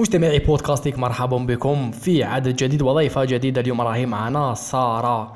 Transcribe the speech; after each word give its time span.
مجتمعي 0.00 0.38
بودكاستيك 0.38 0.98
مرحبا 0.98 1.36
بكم 1.36 1.90
في 1.90 2.24
عدد 2.24 2.56
جديد 2.56 2.82
وضيفة 2.82 3.24
جديدة. 3.24 3.60
اليوم 3.60 3.80
راهي 3.80 4.06
معنا 4.06 4.54
سارة. 4.54 5.32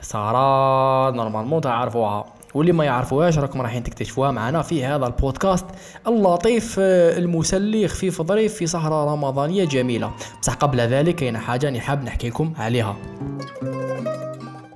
سارة 0.00 1.10
نورمالمون 1.10 1.60
تعرفوها. 1.60 2.24
واللي 2.54 2.72
ما 2.72 2.84
يعرفوهاش 2.84 3.38
راكم 3.38 3.62
رايحين 3.62 3.82
تكتشفوها 3.82 4.30
معنا 4.30 4.62
في 4.62 4.84
هذا 4.84 5.06
البودكاست 5.06 5.66
اللطيف 6.06 6.76
آه، 6.78 7.18
المسلي 7.18 7.88
خفيف 7.88 8.22
ظريف 8.22 8.54
في 8.54 8.66
سهرة 8.66 9.12
رمضانية 9.12 9.64
جميلة. 9.64 10.10
بصح 10.42 10.54
قبل 10.54 10.80
ذلك 10.80 11.14
كاين 11.14 11.38
حاجة 11.38 11.68
اني 11.68 11.80
حاب 11.80 12.04
نحكي 12.04 12.28
لكم 12.28 12.52
عليها. 12.58 12.96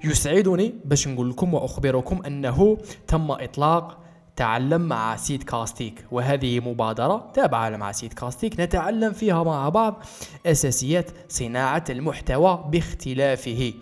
يسعدني 0.05 0.75
باش 0.85 1.09
نقول 1.09 1.31
لكم 1.31 1.55
وأخبركم 1.55 2.23
أنه 2.27 2.79
تم 3.07 3.31
إطلاق 3.31 4.00
تعلم 4.41 4.81
مع 4.81 5.17
سيد 5.17 5.43
كاستيك 5.43 6.05
وهذه 6.11 6.61
مبادرة 6.61 7.31
تابعة 7.35 7.71
مع 7.71 7.93
سيد 7.93 8.13
كاستيك. 8.13 8.61
نتعلم 8.61 9.13
فيها 9.13 9.43
مع 9.45 9.69
بعض 9.69 10.03
أساسيات 10.47 11.11
صناعة 11.29 11.85
المحتوى 11.91 12.65
باختلافه. 12.69 13.75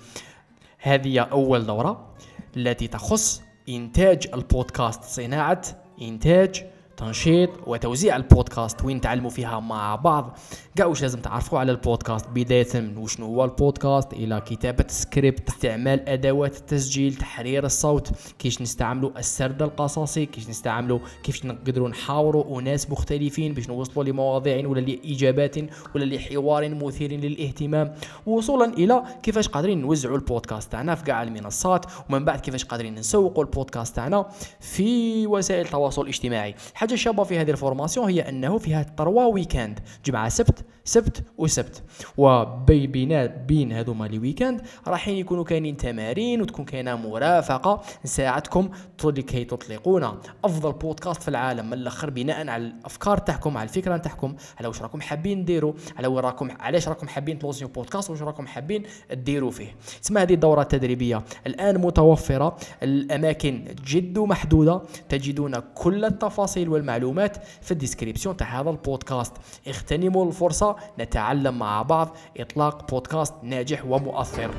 هذه 0.79 1.21
أول 1.21 1.67
دورة 1.67 2.15
التي 2.57 2.87
تخص 2.87 3.43
إنتاج 3.69 4.29
البودكاست 4.35 5.05
صناعة 5.05 5.63
إنتاج 6.03 6.65
تنشيط 6.99 7.51
وتوزيع 7.67 8.17
البودكاست 8.17 8.85
وين 8.85 9.01
تعلموا 9.01 9.31
فيها 9.31 9.61
مع 9.61 9.97
بعض. 9.97 10.39
كاع 10.77 10.87
واش 10.87 11.03
لازم 11.03 11.21
تعرفوا 11.21 11.59
على 11.59 11.73
البودكاست؟ 11.73 12.27
بداية 12.29 12.67
من 12.75 12.97
وشنو 12.97 13.27
هو 13.27 13.45
البودكاست؟ 13.45 14.13
إلى 14.13 14.41
كتابة 14.41 14.85
سكريبت 14.89 15.49
استعمال 15.49 16.09
أدوات 16.09 16.57
التسجيل 16.57 17.15
تحرير 17.15 17.65
الصوت 17.67 18.11
كيفاش 18.39 18.63
نستعملوا 18.63 19.19
السرد 19.19 19.63
القصصي 19.63 20.27
كيفاش 20.27 20.51
نستعملوا 20.51 20.99
كيفاش 21.23 21.45
نقدروا 21.45 21.89
نحاوروا 21.89 22.61
أناس 22.61 22.91
مختلفين 22.91 23.55
باش 23.55 23.69
نوصلوا 23.69 24.05
لمواضيع 24.05 24.69
ولا 24.69 24.81
لإجابات 24.81 25.57
ولا 25.95 26.05
لحوار 26.05 26.69
مثير 26.69 27.13
للاهتمام. 27.13 27.95
وصولا 28.27 28.65
إلى 28.65 29.03
كيفاش 29.23 29.49
قادرين 29.49 29.81
نوزعوا 29.81 30.17
البودكاست 30.17 30.73
تاعنا 30.73 30.95
في 30.95 31.05
كاع 31.05 31.23
المنصات 31.23 31.87
ومن 32.11 32.25
بعد 32.25 32.41
كيفاش 32.41 32.65
قادرين 32.65 32.95
نسوقوا 32.95 33.45
البودكاست 33.45 33.97
تاعنا 33.97 34.27
في 34.61 35.27
وسائل 35.27 35.67
التواصل 35.67 36.03
الاجتماعي. 36.03 36.55
حاجة 36.89 36.97
شابة 36.97 37.25
في 37.25 37.39
هذه 37.39 37.51
الفورماسيون 37.51 38.11
هي 38.11 38.29
أنه 38.29 38.59
فيها 38.59 38.83
تروا 38.83 39.25
ويكاند 39.25 39.81
جمعة 40.05 40.29
سبت 40.29 40.65
سبت 40.85 41.23
وسبت. 41.39 41.83
وبين 42.17 43.27
بين 43.27 43.73
هذوما 43.73 44.05
لي 44.05 44.19
ويكاند 44.19 44.63
راحين 44.87 45.17
يكونوا 45.17 45.45
كاينين 45.45 45.77
تمارين 45.77 46.43
وتكون 46.43 46.65
كاينة 46.65 46.97
مرافقة. 46.97 47.83
نساعدكم 48.05 48.71
لكي 49.05 49.45
تطلقون 49.45 50.19
أفضل 50.45 50.73
بودكاست 50.73 51.23
في 51.23 51.29
العالم 51.29 51.67
من 51.67 51.73
الأخر 51.73 52.11
بناء 52.11 52.49
على 52.49 52.67
الأفكار 52.67 53.19
تاعكم 53.19 53.57
على 53.57 53.69
الفكرة 53.69 53.97
تاعكم 53.97 54.37
على 54.59 54.69
واش 54.69 54.83
راكم 54.83 55.01
حابين 55.01 55.45
ديروا 55.45 55.73
على 55.97 56.07
وين 56.07 56.19
راكم 56.19 56.51
علاش 56.61 56.89
راكم 56.89 57.09
حابين 57.09 57.39
تلوزيو 57.39 57.69
بودكاست 57.69 58.11
واش 58.11 58.23
راكم 58.23 58.47
حابين 58.47 58.83
ديروا 59.13 59.51
فيه. 59.51 59.77
تسمى 60.03 60.23
هذه 60.23 60.35
الدورة 60.35 60.63
التدريبية. 60.63 61.23
الآن 61.47 61.79
متوفرة. 61.81 62.57
الأماكن 62.83 63.65
جد 63.87 64.19
محدودة. 64.19 64.83
تجدون 65.09 65.55
كل 65.75 66.05
التفاصيل 66.05 66.69
والمعلومات 66.79 67.37
في 67.63 67.71
الديسكريبسيون 67.71 68.37
تاع 68.37 68.61
هذا 68.61 68.71
البودكاست. 68.71 69.33
اغتنموا 69.69 70.27
الفرصة 70.27 70.77
نتعلم 70.99 71.59
مع 71.59 71.83
بعض 71.83 72.17
إطلاق 72.39 72.91
بودكاست 72.91 73.35
ناجح 73.43 73.85
ومؤثر. 73.87 74.51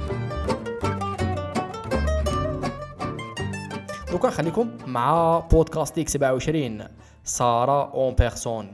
دوكا 4.12 4.28
نخليكم 4.28 4.70
مع 4.88 5.40
بودكاست 5.52 6.10
27 6.10 6.84
سارة 7.24 7.94
اون 7.94 8.14
بيرسون 8.14 8.72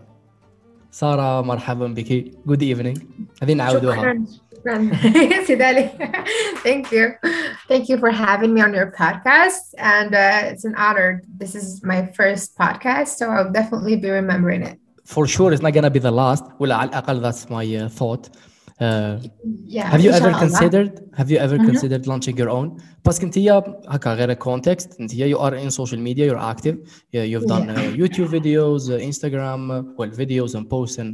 سارة 0.91 1.41
مرحبا 1.41 1.87
بك. 1.87 2.31
جود 2.47 2.63
ايفنينغ 2.63 2.97
هذه 3.43 3.53
نعاودوها. 3.53 4.15
Sidali. 5.47 5.83
Thank 6.65 6.85
you. 6.91 7.05
Thank 7.68 7.88
you 7.90 7.96
for 8.02 8.10
having 8.10 8.50
me 8.54 8.60
on 8.66 8.72
your 8.78 8.90
podcast. 9.02 9.62
And 9.78 10.10
uh, 10.14 10.50
it's 10.50 10.64
an 10.70 10.74
honor. 10.86 11.22
This 11.42 11.52
is 11.60 11.66
my 11.92 12.00
first 12.18 12.46
podcast, 12.62 13.08
so 13.18 13.24
I'll 13.34 13.52
definitely 13.60 13.96
be 14.04 14.10
remembering 14.20 14.62
it. 14.70 14.76
for 15.16 15.26
sure 15.34 15.48
it's 15.52 15.64
not 15.66 15.72
gonna 15.76 15.94
be 15.98 16.02
the 16.10 16.14
last 16.22 16.44
ولا 16.60 16.74
على 16.76 16.90
الأقل 16.90 17.20
that's 17.22 17.50
my 17.50 17.64
uh, 17.76 17.88
thought 17.98 18.24
uh, 18.80 19.18
Yeah. 19.76 19.88
have 19.94 20.02
you 20.06 20.10
ever 20.18 20.28
inshallah. 20.30 20.46
considered 20.46 20.90
have 21.20 21.28
you 21.32 21.38
ever 21.46 21.56
Mhm. 21.58 21.66
considered 21.70 22.02
launching 22.10 22.36
your 22.42 22.50
own 22.58 22.66
باسكو 23.04 23.26
انت 23.26 23.38
هكا 23.88 24.14
غير 24.14 24.34
context 24.34 25.00
انت 25.00 25.12
you 25.14 25.38
are 25.38 25.54
in 25.64 25.70
social 25.80 25.98
media 26.08 26.24
you're 26.30 26.44
active 26.54 26.76
Yeah, 27.14 27.24
you've 27.32 27.48
done 27.54 27.66
uh, 27.70 27.96
YouTube 28.00 28.30
videos 28.38 28.82
uh, 28.90 29.08
Instagram 29.10 29.60
uh, 29.70 29.82
well 29.98 30.10
videos 30.22 30.50
and 30.58 30.64
posts 30.74 30.98
and 31.02 31.10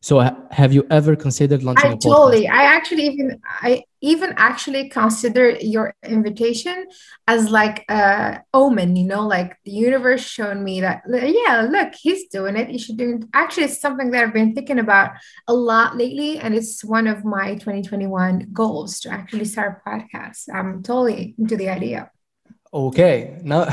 so 0.00 0.20
have 0.50 0.72
you 0.72 0.86
ever 0.90 1.16
considered 1.16 1.64
launching 1.64 1.90
I 1.90 1.94
a 1.94 1.96
podcast 1.96 2.02
totally. 2.02 2.48
I 2.48 2.62
actually 2.62 3.06
even 3.06 3.40
I 3.44 3.82
even 4.00 4.32
actually 4.36 4.88
consider 4.90 5.50
your 5.60 5.92
invitation 6.04 6.86
as 7.26 7.50
like 7.50 7.84
a 7.90 8.40
omen. 8.54 8.94
You 8.94 9.06
know, 9.06 9.26
like 9.26 9.56
the 9.64 9.72
universe 9.72 10.22
showing 10.22 10.62
me 10.62 10.80
that 10.82 11.02
yeah, 11.08 11.66
look, 11.68 11.94
he's 11.94 12.28
doing 12.28 12.56
it. 12.56 12.70
You 12.70 12.78
should 12.78 12.96
do 12.96 13.16
it. 13.16 13.24
Actually, 13.34 13.64
it's 13.64 13.80
something 13.80 14.12
that 14.12 14.22
I've 14.22 14.32
been 14.32 14.54
thinking 14.54 14.78
about 14.78 15.10
a 15.48 15.54
lot 15.54 15.96
lately, 15.96 16.38
and 16.38 16.54
it's 16.54 16.84
one 16.84 17.08
of 17.08 17.24
my 17.24 17.54
2021 17.54 18.50
goals 18.52 19.00
to 19.00 19.10
actually 19.10 19.46
start 19.46 19.82
a 19.84 19.90
podcast. 19.90 20.44
I'm 20.54 20.82
totally 20.84 21.34
into 21.38 21.56
the 21.56 21.70
idea. 21.70 22.12
اوكي 22.73 23.27
نا... 23.43 23.69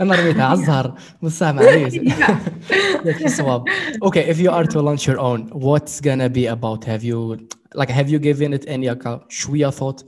انا 0.00 0.14
رميتها 0.14 0.44
على 0.44 0.60
الزهر 0.60 0.94
بصح 1.22 1.50
معليش 1.50 1.94
ياك 1.94 3.22
الصواب 3.24 3.64
اوكي 4.02 4.34
if 4.34 4.36
you 4.36 4.50
are 4.52 4.66
to 4.70 4.76
launch 4.76 5.06
your 5.08 5.18
own 5.18 5.50
what's 5.60 6.00
gonna 6.00 6.28
be 6.28 6.46
about 6.46 6.84
have 6.84 7.02
you 7.02 7.36
like 7.74 7.90
have 7.90 8.08
you 8.10 8.18
given 8.18 8.52
it 8.52 8.68
any 8.68 8.88
هكا 8.90 9.26
شويه 9.28 9.70
thought 9.70 10.02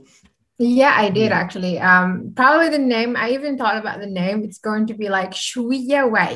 Yeah, 0.81 0.93
I 1.05 1.09
did 1.09 1.31
actually. 1.31 1.75
Um, 1.79 2.09
probably 2.35 2.69
the 2.69 2.83
name. 2.95 3.11
I 3.23 3.27
even 3.37 3.57
thought 3.57 3.77
about 3.83 3.97
the 3.99 4.11
name. 4.21 4.37
It's 4.47 4.59
going 4.69 4.85
to 4.91 4.95
be 5.01 5.07
like 5.17 5.31
Shuya 5.47 6.01
Way, 6.15 6.33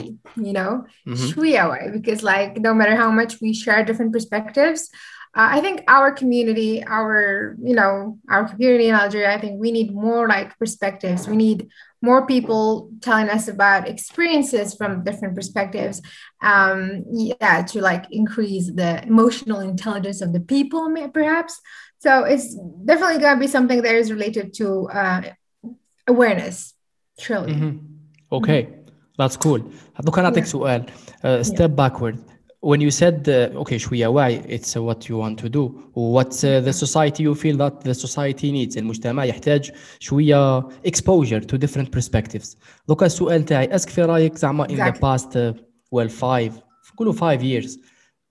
you 0.47 0.53
know, 0.57 0.73
Mhm. 1.07 1.25
Shuya 1.29 1.63
Way, 1.71 1.83
because 1.97 2.19
like 2.33 2.51
no 2.67 2.71
matter 2.79 2.95
how 3.03 3.11
much 3.19 3.31
we 3.43 3.49
share 3.63 3.79
different 3.89 4.11
perspectives, 4.15 4.81
uh, 5.37 5.49
I 5.57 5.59
think 5.65 5.83
our 5.87 6.11
community, 6.21 6.71
our 6.97 7.55
you 7.69 7.75
know, 7.79 8.19
our 8.29 8.43
community 8.51 8.87
in 8.89 8.95
Algeria, 8.95 9.33
I 9.33 9.39
think 9.43 9.59
we 9.59 9.71
need 9.77 9.89
more 9.93 10.27
like 10.35 10.57
perspectives. 10.57 11.27
We 11.27 11.35
need 11.35 11.59
more 12.01 12.21
people 12.33 12.89
telling 13.01 13.29
us 13.29 13.47
about 13.55 13.81
experiences 13.95 14.67
from 14.79 15.03
different 15.03 15.33
perspectives. 15.35 16.01
Um, 16.51 17.03
yeah, 17.11 17.63
to 17.71 17.77
like 17.81 18.05
increase 18.11 18.65
the 18.81 18.91
emotional 19.13 19.59
intelligence 19.59 20.19
of 20.25 20.29
the 20.35 20.39
people, 20.39 20.81
may- 20.95 21.09
perhaps. 21.09 21.53
So 21.99 22.23
it's 22.23 22.47
definitely 22.89 23.19
going 23.23 23.35
to 23.35 23.39
be 23.39 23.47
something 23.47 23.81
that 23.81 23.95
is 24.01 24.11
related 24.11 24.53
to 24.59 24.67
uh, 25.01 25.21
awareness, 26.07 26.73
truly. 27.19 27.53
Mhm. 27.53 27.73
Okay, 28.31 28.61
that's 29.17 29.37
cool. 29.37 29.59
دوكا 29.99 30.21
نعطيك 30.21 30.43
Yeah. 30.43 30.47
سؤال 30.47 30.85
uh, 31.23 31.43
step 31.43 31.71
backward 31.75 32.17
when 32.61 32.81
you 32.81 32.89
said 32.91 33.29
uh, 33.29 33.61
okay 33.61 33.77
شوية 33.77 34.07
why 34.07 34.31
it's 34.47 34.75
uh, 34.75 34.81
what 34.81 35.09
you 35.09 35.17
want 35.17 35.37
to 35.37 35.49
do 35.49 35.63
what 35.93 36.43
uh, 36.43 36.61
the 36.61 36.73
society 36.73 37.23
you 37.23 37.35
feel 37.35 37.57
that 37.57 37.81
the 37.83 37.93
society 37.93 38.51
needs 38.51 38.77
المجتمع 38.77 39.25
يحتاج 39.25 39.71
شوية 39.99 40.59
exposure 40.87 41.41
to 41.41 41.57
different 41.57 41.91
perspectives 41.99 42.55
دوكا 42.87 43.05
السؤال 43.05 43.45
تاعي 43.45 43.75
اسك 43.75 43.89
في 43.89 44.01
رايك 44.01 44.37
زعما 44.37 44.67
in 44.67 44.71
the 44.71 44.73
Exactly. 44.73 44.99
past 44.99 45.29
uh, 45.35 45.53
well 45.95 46.09
five 46.09 46.51
نقولوا 46.93 47.13
five 47.13 47.41
years 47.41 47.77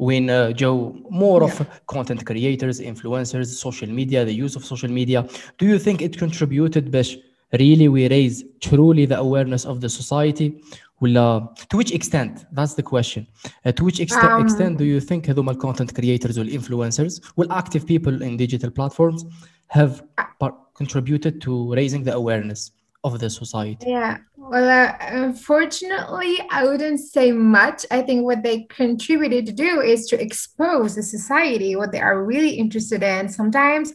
when 0.02 0.28
uh, 0.28 0.52
جو 0.56 0.92
more 1.10 1.42
of 1.44 1.62
content 1.96 2.24
creators 2.24 2.80
influencers 2.80 3.46
social 3.46 3.88
media 3.88 4.24
the 4.24 4.34
use 4.46 4.56
of 4.56 4.64
social 4.64 4.90
media 4.90 5.22
do 5.58 5.66
you 5.66 5.78
think 5.78 6.02
it 6.02 6.18
contributed 6.18 6.90
باش 6.90 7.18
really 7.54 7.88
we 7.88 8.08
raise 8.08 8.44
truly 8.60 9.06
the 9.06 9.16
awareness 9.26 9.64
of 9.64 9.76
the 9.80 9.88
society 9.88 10.50
ولا 11.00 11.54
to 11.70 11.76
which 11.76 11.92
extent 11.92 12.44
that's 12.52 12.74
the 12.74 12.82
question 12.82 13.26
uh, 13.66 13.72
to 13.72 13.84
which 13.84 14.00
extent, 14.00 14.32
Um, 14.32 14.42
extent 14.42 14.78
do 14.78 14.84
you 14.84 15.00
think 15.00 15.26
هذوما 15.30 15.54
content 15.54 15.94
creators 15.94 16.38
والinfluencers 16.38 17.20
والactive 17.36 17.86
people 17.86 18.22
in 18.22 18.36
digital 18.36 18.70
platforms 18.70 19.24
have 19.68 20.02
par- 20.40 20.56
contributed 20.74 21.40
to 21.40 21.74
raising 21.74 22.02
the 22.04 22.14
awareness 22.14 22.72
of 23.04 23.18
the 23.20 23.30
society 23.30 23.86
Yeah. 23.86 24.16
Well, 24.52 24.68
uh, 24.68 24.92
unfortunately, 25.24 26.34
I 26.58 26.60
wouldn't 26.68 27.00
say 27.00 27.32
much. 27.32 27.78
I 27.90 28.00
think 28.06 28.24
what 28.24 28.42
they 28.42 28.56
contributed 28.82 29.46
to 29.46 29.54
do 29.66 29.80
is 29.92 30.06
to 30.10 30.20
expose 30.26 30.90
the 30.94 31.02
society, 31.02 31.70
what 31.76 31.92
they 31.92 32.02
are 32.08 32.18
really 32.32 32.54
interested 32.64 33.02
in 33.02 33.22
sometimes. 33.28 33.86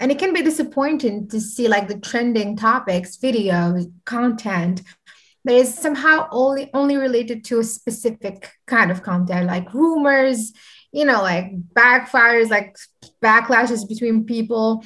And 0.00 0.12
it 0.12 0.18
can 0.22 0.32
be 0.32 0.42
disappointing 0.42 1.16
to 1.32 1.40
see 1.40 1.66
like 1.74 1.86
the 1.88 1.98
trending 1.98 2.50
topics, 2.56 3.10
videos, 3.16 3.90
content 4.04 4.76
that 5.45 5.53
is 5.53 5.73
somehow 5.73 6.27
only 6.31 6.69
only 6.73 6.97
related 6.97 7.43
to 7.45 7.59
a 7.59 7.63
specific 7.63 8.51
kind 8.65 8.91
of 8.91 9.03
content, 9.03 9.47
like 9.47 9.73
rumors, 9.73 10.53
you 10.91 11.05
know, 11.05 11.21
like 11.21 11.51
backfires, 11.73 12.49
like 12.49 12.77
backlashes 13.21 13.87
between 13.87 14.25
people. 14.25 14.83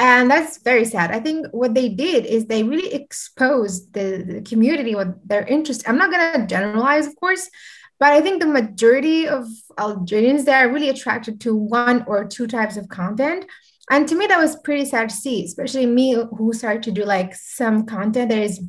And 0.00 0.30
that's 0.30 0.62
very 0.62 0.84
sad. 0.84 1.10
I 1.10 1.18
think 1.18 1.48
what 1.50 1.74
they 1.74 1.88
did 1.88 2.24
is 2.24 2.46
they 2.46 2.62
really 2.62 2.94
exposed 2.94 3.92
the, 3.94 4.24
the 4.24 4.42
community 4.42 4.94
what 4.94 5.28
their 5.28 5.44
interest. 5.44 5.88
I'm 5.88 5.98
not 5.98 6.10
going 6.10 6.40
to 6.40 6.46
generalize 6.46 7.06
of 7.06 7.16
course 7.16 7.50
but 7.98 8.12
I 8.12 8.20
think 8.20 8.40
the 8.40 8.46
majority 8.46 9.26
of 9.26 9.46
Algerians 9.76 10.44
they 10.44 10.52
are 10.52 10.70
really 10.70 10.88
attracted 10.88 11.40
to 11.42 11.54
one 11.54 12.04
or 12.06 12.24
two 12.24 12.46
types 12.46 12.76
of 12.76 12.88
content. 12.88 13.46
And 13.90 14.06
to 14.08 14.14
me, 14.14 14.26
that 14.26 14.38
was 14.38 14.56
pretty 14.56 14.84
sad 14.84 15.08
to 15.08 15.14
see, 15.14 15.44
especially 15.44 15.86
me 15.86 16.12
who 16.36 16.52
started 16.52 16.82
to 16.84 16.92
do 16.92 17.04
like 17.04 17.34
some 17.34 17.86
content 17.86 18.28
that 18.28 18.38
is 18.38 18.60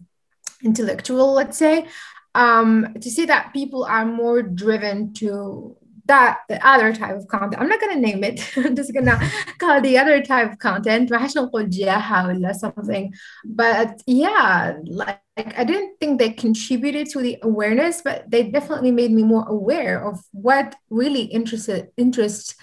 intellectual, 0.64 1.34
let's 1.34 1.58
say, 1.58 1.88
um, 2.36 2.94
to 3.02 3.10
see 3.10 3.26
that 3.26 3.54
people 3.54 3.84
are 3.84 4.06
more 4.06 4.42
driven 4.42 5.14
to 5.16 5.76
that 6.10 6.40
the 6.50 6.60
other 6.68 6.92
type 6.92 7.16
of 7.16 7.28
content. 7.28 7.62
I'm 7.62 7.70
not 7.70 7.80
gonna 7.80 7.96
name 7.96 8.24
it. 8.24 8.42
I'm 8.58 8.76
just 8.76 8.94
gonna 8.94 9.18
call 9.60 9.80
the 9.80 9.98
other 9.98 10.22
type 10.22 10.52
of 10.52 10.60
content. 10.60 11.12
or 11.12 12.54
something. 12.54 13.14
But 13.46 14.02
yeah, 14.06 14.78
like 14.86 15.22
I 15.38 15.64
didn't 15.64 15.98
think 16.00 16.20
they 16.20 16.32
contributed 16.32 17.10
to 17.12 17.22
the 17.22 17.38
awareness, 17.44 18.02
but 18.02 18.30
they 18.30 18.50
definitely 18.50 18.92
made 18.92 19.12
me 19.12 19.24
more 19.24 19.48
aware 19.48 20.04
of 20.06 20.20
what 20.32 20.76
really 20.90 21.22
interested 21.22 21.90
interests 21.96 22.56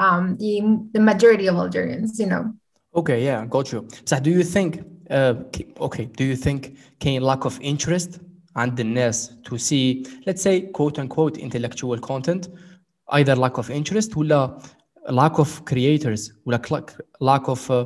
um, 0.00 0.36
the 0.38 0.60
the 0.92 1.00
majority 1.00 1.46
of 1.46 1.56
Algerians. 1.56 2.18
You 2.18 2.26
know. 2.26 2.54
Okay, 2.96 3.24
yeah, 3.24 3.44
got 3.46 3.70
you. 3.72 3.86
So, 4.04 4.18
do 4.18 4.30
you 4.30 4.42
think? 4.42 4.82
Uh, 5.09 5.33
okay, 5.79 6.05
do 6.05 6.23
you 6.23 6.35
think 6.35 6.61
can 6.99 7.21
lack 7.21 7.45
of 7.45 7.59
interest 7.61 8.19
عند 8.55 8.79
الناس 8.79 9.31
to 9.43 9.57
see 9.57 10.05
let's 10.27 10.41
say 10.41 10.61
quote 10.61 10.99
unquote 10.99 11.37
intellectual 11.37 11.97
content 11.99 12.49
either 13.11 13.35
lack 13.35 13.57
of 13.57 13.69
interest 13.71 14.17
ولا 14.17 14.59
lack 15.09 15.39
of 15.39 15.65
creators 15.65 16.31
ولا 16.45 16.85
lack 17.21 17.47
of 17.47 17.71
uh, 17.71 17.85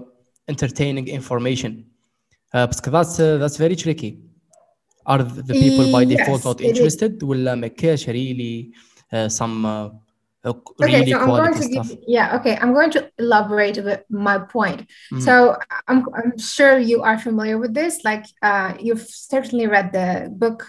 entertaining 0.49 1.07
information 1.07 1.85
uh, 2.53 2.67
because 2.67 2.91
that's 2.91 3.19
uh, 3.19 3.37
that's 3.37 3.57
very 3.57 3.75
tricky 3.75 4.11
are 5.05 5.23
the 5.23 5.55
people 5.63 5.85
by 5.91 6.03
default 6.05 6.41
yes, 6.41 6.45
not 6.45 6.61
interested 6.61 7.23
ولا 7.23 7.55
ما 7.55 7.67
كاش 7.67 8.09
really 8.09 8.71
uh, 9.13 9.29
some 9.29 9.65
uh, 10.44 10.52
okay, 10.82 11.10
so 11.10 11.18
I'm 11.18 11.26
going 11.26 11.54
to 11.54 11.62
stuff. 11.62 11.88
Give, 11.88 11.98
yeah, 12.06 12.36
okay. 12.36 12.56
I'm 12.56 12.72
going 12.72 12.90
to 12.92 13.10
elaborate 13.18 13.76
a 13.78 13.82
bit 13.82 14.06
my 14.08 14.38
point. 14.38 14.88
Mm. 15.12 15.22
So 15.22 15.56
I'm, 15.88 16.06
I'm 16.14 16.38
sure 16.38 16.78
you 16.78 17.02
are 17.02 17.18
familiar 17.18 17.58
with 17.58 17.74
this. 17.74 18.04
Like 18.04 18.24
uh, 18.40 18.74
you've 18.78 19.06
certainly 19.08 19.66
read 19.66 19.92
the 19.92 20.30
book 20.30 20.62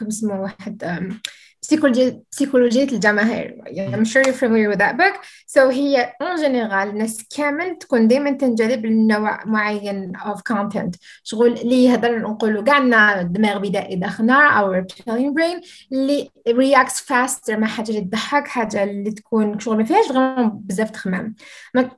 um, 0.83 1.21
psychology 1.69 2.93
الجماهير 2.93 3.61
I'm 3.67 4.05
sure 4.05 4.21
you're 4.25 4.33
familiar 4.33 4.69
with 4.69 4.79
that 4.79 4.97
book. 4.97 5.15
So 5.47 5.59
هي 5.59 6.13
en 6.23 6.37
general 6.37 6.87
الناس 6.87 7.25
كامل 7.37 7.77
تكون 7.77 8.07
دائما 8.07 8.31
تنجذب 8.31 8.85
لنوع 8.85 9.45
معين 9.45 10.17
of 10.17 10.39
content. 10.53 10.97
شغل 11.23 11.53
اللي 11.53 11.83
يهضر 11.85 12.19
نقولوا 12.19 12.63
كاعنا 12.63 13.21
دماغ 13.21 13.57
بدائي 13.57 13.95
داخلنا 13.95 14.49
أو 14.49 14.81
reptilian 14.81 15.33
brain. 15.33 15.67
اللي 15.91 16.29
reacts 16.49 16.99
faster 16.99 17.49
مع 17.49 17.67
حاجة 17.67 17.89
اللي 17.89 18.01
تضحك 18.01 18.47
حاجة 18.47 18.83
اللي 18.83 19.11
تكون 19.11 19.59
شغل 19.59 19.77
ما 19.77 19.83
فيهاش 19.83 20.11
غير 20.11 20.45
بزاف 20.53 20.89
تخمام 20.89 21.35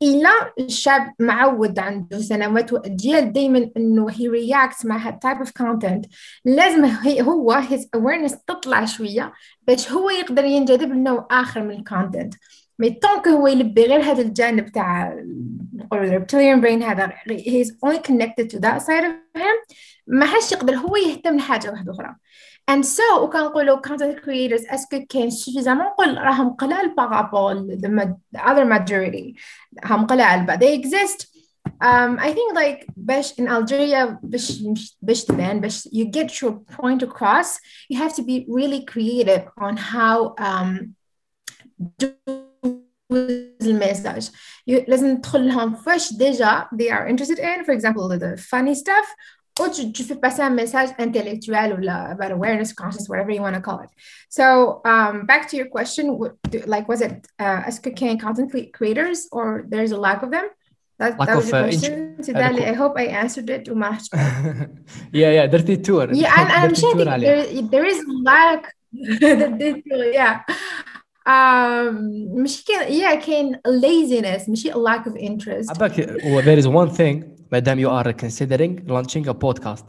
الا 0.01 0.29
الشاب 0.59 1.13
معود 1.19 1.79
عنده 1.79 2.19
سنوات 2.19 2.74
واجيال 2.74 3.33
دائما 3.33 3.69
انه 3.77 4.12
he 4.12 4.24
reacts 4.24 4.85
مع 4.85 4.97
هاد 4.97 5.19
type 5.25 5.47
of 5.47 5.50
content. 5.50 6.09
لازم 6.45 6.85
هو 7.21 7.62
his 7.62 7.81
awareness 7.97 8.35
تطلع 8.47 8.85
شوية 8.85 9.33
باش 9.71 9.91
هو 9.91 10.09
يقدر 10.09 10.45
ينجذب 10.45 10.91
لنوع 10.91 11.27
آخر 11.31 11.63
من 11.63 11.71
الكونتنت 11.71 12.33
مي 12.79 12.89
طونك 12.89 13.27
هو 13.27 13.47
يلبي 13.47 13.85
غير 13.85 14.01
هذا 14.01 14.21
الجانب 14.21 14.71
تاع 14.71 15.23
نقولوا 15.73 16.06
الريبتيليان 16.06 16.62
برين 16.62 16.83
هذا 16.83 17.13
هي 17.27 17.62
از 17.62 17.77
اونلي 17.83 18.00
كونكتد 18.00 18.47
تو 18.47 18.57
ذات 18.57 18.81
سايد 18.81 19.03
اوف 19.03 19.13
هيم 19.35 19.56
ما 20.07 20.25
حش 20.25 20.51
يقدر 20.51 20.75
هو 20.75 20.95
يهتم 20.95 21.38
لحاجة 21.38 21.71
واحدة 21.71 21.91
أخرى. 21.91 22.15
And 22.71 22.85
so 22.85 23.19
وكنقولوا 23.21 23.81
content 23.88 24.19
creators 24.19 24.73
اسكو 24.73 25.06
كاين 25.09 25.29
سوفيزامون 25.29 25.85
نقول 25.85 26.17
راهم 26.17 26.50
قلال 26.50 26.95
بارابول 26.95 27.79
the 28.35 28.39
other 28.39 28.65
majority. 28.65 29.39
هم 29.85 30.06
قلال 30.06 30.45
but 30.47 30.59
they 30.59 30.81
exist. 30.81 31.30
um, 31.80 32.18
I 32.18 32.32
think 32.32 32.54
like 32.54 32.86
باش 32.96 33.32
in 33.32 33.48
Algeria 33.48 34.18
باش 34.22 34.62
باش 35.02 35.24
تبان 35.24 35.60
باش 35.60 35.88
you 35.88 36.04
get 36.04 36.40
your 36.40 36.52
point 36.52 37.02
across 37.02 37.58
you 37.90 37.98
have 37.98 38.14
to 38.14 38.22
be 38.22 38.46
really 38.48 38.84
creative 38.84 39.48
on 39.60 39.76
how 39.76 40.34
um, 40.38 40.94
do 41.98 42.08
المساج 43.62 44.30
لازم 44.66 45.16
تدخل 45.16 45.48
لهم 45.48 45.74
فاش 45.74 46.12
ديجا 46.12 46.68
they 46.74 46.90
are 46.90 47.06
interested 47.06 47.38
in 47.38 47.64
for 47.64 47.72
example 47.72 48.08
the 48.08 48.36
funny 48.36 48.74
stuff 48.74 49.06
ou 49.60 49.70
tu, 49.70 49.92
tu 49.92 50.04
fais 50.04 50.16
passer 50.16 50.42
un 50.42 50.50
message 50.50 50.90
intellectuel 50.98 51.72
ou 51.72 51.80
la, 51.80 52.10
about 52.10 52.30
awareness, 52.30 52.72
conscious, 52.72 53.08
whatever 53.08 53.30
you 53.30 53.40
want 53.40 53.54
to 53.54 53.60
call 53.60 53.80
it. 53.80 53.90
So 54.28 54.80
um, 54.84 55.24
back 55.24 55.48
to 55.48 55.56
your 55.56 55.66
question, 55.66 56.18
like 56.66 56.88
was 56.88 57.00
it 57.00 57.26
uh, 57.38 57.62
as 57.66 57.78
content 57.78 58.20
creators 58.72 59.28
or 59.32 59.64
there's 59.68 59.92
a 59.92 59.96
lack 59.96 60.22
of 60.22 60.30
them? 60.30 60.46
That, 61.00 61.18
lack 61.18 61.28
that 61.28 61.36
was 61.36 61.48
of, 61.48 61.54
uh, 61.54 61.62
question. 61.64 62.16
Sidali, 62.20 62.62
I 62.66 62.72
hope 62.72 62.94
I 62.96 63.06
answered 63.22 63.50
it 63.50 63.66
too 63.66 63.74
much. 63.74 64.08
yeah, 65.12 65.30
yeah, 65.36 65.46
dirty 65.46 65.76
tour. 65.76 66.08
Yeah, 66.10 66.32
and, 66.40 66.50
and 66.50 66.64
I'm 66.64 66.74
sure 66.74 66.94
there, 66.94 67.44
there 67.74 67.84
is 67.84 68.02
lack. 68.22 68.72
dirty 69.20 69.82
tour, 69.82 70.04
yeah. 70.12 70.40
Um, 71.26 72.28
مشكلة 72.34 72.86
yeah 72.88 73.14
كاين 73.14 73.56
laziness 73.66 74.48
ماشي 74.48 74.72
a 74.72 74.76
lack 74.76 75.06
of 75.06 75.16
interest. 75.16 75.78
Back, 75.78 75.96
well, 76.24 76.42
there 76.42 76.58
is 76.58 76.68
one 76.68 76.90
thing, 76.90 77.24
madam, 77.50 77.78
you 77.78 77.90
are 77.90 78.12
considering 78.12 78.82
launching 78.86 79.28
a 79.28 79.34
podcast. 79.34 79.84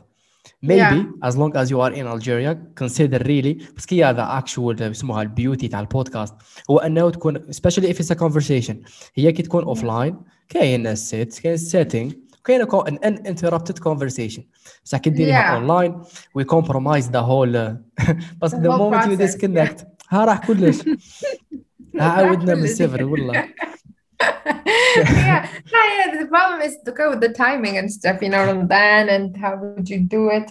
maybe 0.61 0.79
yeah. 0.79 1.27
as 1.27 1.37
long 1.37 1.55
as 1.55 1.69
you 1.69 1.79
are 1.81 1.91
in 1.91 2.07
Algeria 2.07 2.57
consider 2.75 3.19
really 3.19 3.63
بس 3.77 3.85
كي 3.85 4.03
هذا 4.03 4.41
actual 4.41 4.81
يسموها 4.81 5.21
البيوتي 5.21 5.67
تاع 5.67 5.79
البودكاست 5.79 6.35
هو 6.69 6.77
انه 6.77 7.09
تكون 7.09 7.37
especially 7.37 7.87
if 7.87 7.97
it's 7.97 8.11
a 8.11 8.19
conversation 8.19 8.75
هي 9.15 9.31
كي 9.31 9.43
تكون 9.43 9.75
offline 9.75 10.15
كاين 10.51 10.87
السيت 10.87 11.39
كاين 11.39 11.53
السيتنج 11.53 12.13
كاين 12.45 12.65
an 12.65 12.97
uninterrupted 13.05 13.79
conversation 13.79 14.41
بصح 14.85 14.97
كي 14.97 15.09
ديريها 15.09 15.55
اونلاين 15.55 16.01
we 16.39 16.43
compromise 16.43 17.05
the 17.05 17.23
whole 17.23 17.75
بس 18.41 18.55
the 18.55 18.69
moment 18.69 19.05
you 19.05 19.17
disconnect 19.17 19.85
ها 20.09 20.25
راح 20.25 20.47
كلش 20.47 20.81
ها 21.99 22.03
عاودنا 22.03 22.55
من 22.55 22.63
الصفر 22.63 23.03
والله 23.03 23.47
yeah, 24.97 25.47
yeah. 25.97 26.07
The 26.23 26.29
problem 26.35 26.59
is 26.67 26.73
to 26.85 26.91
go 26.91 27.05
with 27.11 27.21
the 27.25 27.33
timing 27.45 27.75
and 27.79 27.87
stuff, 27.99 28.17
you 28.25 28.31
know, 28.33 28.43
and 28.53 28.63
then 28.75 29.03
and 29.15 29.27
how 29.43 29.53
would 29.61 29.87
you 29.93 29.99
do 30.15 30.21
it? 30.37 30.47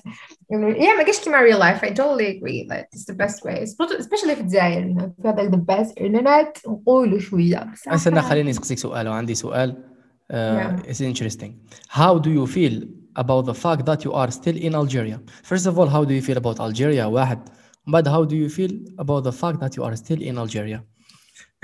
Yeah, 0.50 1.02
I 1.02 1.04
guess 1.08 1.26
in 1.26 1.32
my 1.32 1.42
real 1.48 1.60
life, 1.66 1.80
I 1.88 1.90
totally 2.00 2.28
agree. 2.36 2.60
Like 2.72 2.86
it's 2.94 3.06
the 3.12 3.18
best 3.24 3.38
way, 3.46 3.56
especially 4.04 4.32
if 4.36 4.40
it's 4.44 4.54
you 4.54 4.94
know, 4.96 5.06
if 5.10 5.14
you 5.18 5.24
have 5.28 5.38
like 5.40 5.50
the 5.58 5.64
best 5.72 5.92
internet, 6.06 6.50
نقولوا 6.68 7.18
شوية. 7.18 7.72
بس 7.92 8.06
أنا 8.06 8.20
خليني 8.20 8.50
أسألك 8.50 8.78
سؤال 8.78 9.08
وعندي 9.08 9.34
سؤال. 9.34 9.89
Uh, 10.32 10.36
yeah. 10.36 10.80
It's 10.86 11.00
interesting. 11.00 11.60
How 11.88 12.18
do 12.18 12.30
you 12.30 12.46
feel 12.46 12.82
about 13.14 13.42
the 13.46 13.54
fact 13.54 13.86
that 13.86 14.04
you 14.04 14.12
are 14.12 14.30
still 14.30 14.56
in 14.56 14.74
Algeria? 14.74 15.20
First 15.42 15.66
of 15.66 15.78
all, 15.78 15.86
how 15.86 16.04
do 16.04 16.14
you 16.14 16.22
feel 16.22 16.36
about 16.36 16.60
Algeria? 16.60 17.08
واحد. 17.08 17.38
But 17.86 18.06
how 18.06 18.24
do 18.24 18.36
you 18.36 18.48
feel 18.48 18.72
about 18.98 19.22
the 19.24 19.32
fact 19.32 19.60
that 19.60 19.76
you 19.76 19.84
are 19.84 19.94
still 19.94 20.20
in 20.20 20.38
Algeria? 20.38 20.82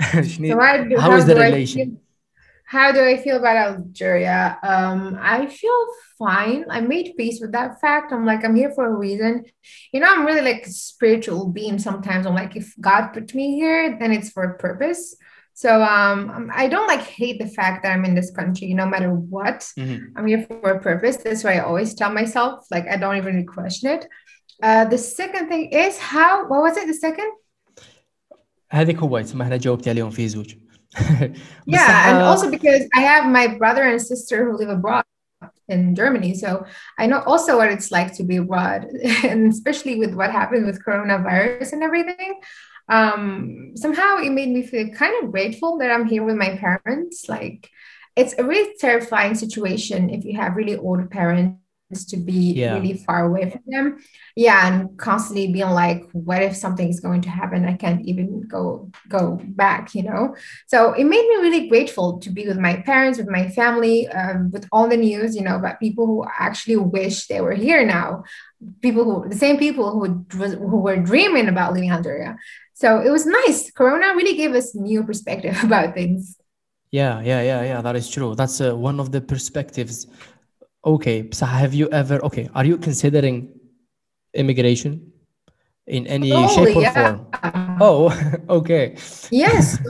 so 0.01 0.59
I, 0.59 0.87
how, 0.95 0.99
how 0.99 1.15
is 1.17 1.25
the 1.25 1.35
relation? 1.35 1.99
how 2.73 2.91
do 2.91 3.03
I 3.03 3.17
feel 3.17 3.37
about 3.37 3.55
Algeria? 3.55 4.57
Um, 4.63 5.17
I 5.21 5.45
feel 5.45 5.85
fine. 6.17 6.65
I 6.69 6.81
made 6.81 7.13
peace 7.15 7.39
with 7.39 7.51
that 7.51 7.79
fact. 7.79 8.11
I'm 8.11 8.25
like, 8.25 8.43
I'm 8.43 8.55
here 8.55 8.71
for 8.71 8.87
a 8.87 8.97
reason. 8.97 9.45
You 9.91 9.99
know, 9.99 10.07
I'm 10.09 10.25
really 10.25 10.41
like 10.41 10.65
a 10.65 10.71
spiritual 10.71 11.49
being 11.49 11.77
sometimes. 11.77 12.25
I'm 12.25 12.33
like, 12.33 12.55
if 12.55 12.73
God 12.81 13.09
put 13.13 13.35
me 13.35 13.55
here, 13.55 13.97
then 13.99 14.11
it's 14.11 14.31
for 14.31 14.43
a 14.43 14.57
purpose. 14.57 15.15
So 15.57 15.83
um, 15.83 16.51
I 16.53 16.67
don't 16.67 16.87
like 16.87 17.01
hate 17.01 17.39
the 17.39 17.47
fact 17.47 17.83
that 17.83 17.91
I'm 17.93 18.05
in 18.05 18.15
this 18.15 18.31
country, 18.31 18.73
no 18.73 18.87
matter 18.87 19.11
what. 19.13 19.59
Mm-hmm. 19.77 20.17
I'm 20.17 20.27
here 20.27 20.45
for 20.49 20.71
a 20.71 20.79
purpose. 20.79 21.17
That's 21.17 21.43
why 21.43 21.55
I 21.57 21.59
always 21.59 21.93
tell 21.93 22.11
myself, 22.11 22.65
like, 22.71 22.87
I 22.87 22.97
don't 22.97 23.17
even 23.17 23.35
really 23.35 23.45
question 23.45 23.91
it. 23.91 24.07
Uh, 24.61 24.85
the 24.85 24.97
second 24.97 25.49
thing 25.49 25.69
is 25.71 25.97
how, 25.99 26.47
what 26.47 26.61
was 26.61 26.77
it? 26.77 26.87
The 26.87 26.93
second? 26.93 27.31
هذيك 28.71 28.97
هو 28.97 29.23
ما 29.33 29.43
احنا 29.43 29.57
جاوبتي 29.57 29.89
عليهم 29.89 30.09
في 30.09 30.27
زوج 30.27 30.55
yeah, 31.65 32.09
and 32.09 32.21
also 32.21 32.51
because 32.51 32.83
I 32.93 33.01
have 33.01 33.25
my 33.25 33.47
brother 33.47 33.83
and 33.83 34.01
sister 34.01 34.45
who 34.45 34.57
live 34.57 34.69
abroad 34.69 35.03
in 35.67 35.95
Germany. 35.95 36.33
So 36.35 36.65
I 36.99 37.07
know 37.07 37.21
also 37.25 37.57
what 37.57 37.71
it's 37.71 37.91
like 37.91 38.13
to 38.17 38.23
be 38.23 38.37
abroad, 38.37 38.85
and 39.23 39.51
especially 39.51 39.95
with 39.97 40.13
what 40.13 40.31
happened 40.31 40.65
with 40.65 40.85
coronavirus 40.85 41.73
and 41.73 41.83
everything. 41.83 42.41
Um, 42.88 43.72
somehow 43.74 44.18
it 44.18 44.30
made 44.30 44.48
me 44.48 44.62
feel 44.62 44.88
kind 44.90 45.22
of 45.22 45.30
grateful 45.30 45.78
that 45.78 45.90
I'm 45.90 46.06
here 46.06 46.24
with 46.24 46.36
my 46.36 46.56
parents. 46.56 47.28
Like 47.28 47.70
it's 48.16 48.34
a 48.38 48.44
really 48.44 48.74
terrifying 48.78 49.34
situation 49.34 50.10
if 50.10 50.24
you 50.24 50.36
have 50.36 50.56
really 50.56 50.76
old 50.76 51.10
parents 51.10 51.58
to 52.08 52.16
be 52.16 52.52
yeah. 52.52 52.74
really 52.74 52.94
far 52.94 53.24
away 53.24 53.48
from 53.50 53.62
them. 53.66 53.98
Yeah, 54.36 54.66
and 54.66 54.98
constantly 54.98 55.52
being 55.52 55.70
like, 55.70 56.04
what 56.12 56.42
if 56.42 56.54
something 56.54 56.88
is 56.88 57.00
going 57.00 57.22
to 57.22 57.30
happen? 57.30 57.64
I 57.64 57.74
can't 57.74 58.04
even 58.06 58.46
go 58.46 58.90
go 59.08 59.40
back, 59.42 59.94
you 59.94 60.02
know. 60.02 60.36
So 60.66 60.92
it 60.92 61.04
made 61.04 61.26
me 61.28 61.36
really 61.36 61.68
grateful 61.68 62.18
to 62.20 62.30
be 62.30 62.46
with 62.46 62.58
my 62.58 62.76
parents, 62.76 63.18
with 63.18 63.28
my 63.28 63.48
family, 63.48 64.06
um, 64.08 64.50
with 64.50 64.68
all 64.70 64.88
the 64.88 64.96
news, 64.96 65.34
you 65.34 65.42
know, 65.42 65.56
about 65.56 65.80
people 65.80 66.06
who 66.06 66.26
actually 66.38 66.76
wish 66.76 67.26
they 67.26 67.40
were 67.40 67.54
here 67.54 67.84
now. 67.86 68.24
People 68.82 69.04
who 69.04 69.28
the 69.28 69.36
same 69.36 69.58
people 69.58 69.98
who 69.98 70.26
who 70.36 70.80
were 70.80 70.96
dreaming 70.96 71.48
about 71.48 71.72
leaving 71.72 71.90
Algeria. 71.90 72.36
So 72.78 73.00
it 73.00 73.10
was 73.10 73.26
nice. 73.26 73.72
Corona 73.72 74.14
really 74.14 74.36
gave 74.36 74.54
us 74.54 74.72
new 74.72 75.02
perspective 75.02 75.58
about 75.64 75.94
things. 75.94 76.38
Yeah, 76.92 77.20
yeah, 77.20 77.42
yeah, 77.42 77.62
yeah. 77.64 77.80
That 77.82 77.96
is 77.96 78.08
true. 78.08 78.36
That's 78.36 78.60
uh, 78.60 78.76
one 78.76 79.00
of 79.00 79.10
the 79.10 79.20
perspectives. 79.20 80.06
Okay, 80.84 81.28
so 81.32 81.44
have 81.44 81.74
you 81.74 81.90
ever? 81.90 82.22
Okay, 82.22 82.48
are 82.54 82.64
you 82.64 82.78
considering 82.78 83.50
immigration 84.32 85.12
in 85.88 86.06
any 86.06 86.30
totally, 86.30 86.54
shape 86.54 86.76
or 86.76 86.82
yeah. 86.82 86.94
form? 86.94 87.78
Oh, 87.80 88.02
okay. 88.60 88.96
Yes. 89.30 89.78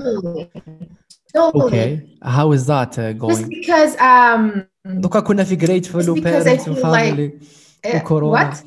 Totally. 1.35 1.65
Okay. 1.65 2.17
How 2.23 2.53
is 2.53 2.65
that 2.67 2.99
uh, 2.99 3.13
going? 3.13 3.37
Just 3.37 3.51
because 3.51 4.01
um. 4.01 4.67
Look, 4.87 5.15
I 5.15 5.21
couldn't 5.21 5.47
have 5.47 5.59
great 5.59 5.87
fellow 5.87 6.19
parents 6.19 6.67
and 6.67 6.79
family. 6.79 7.39
Like, 7.85 8.11
uh, 8.11 8.21
what? 8.25 8.65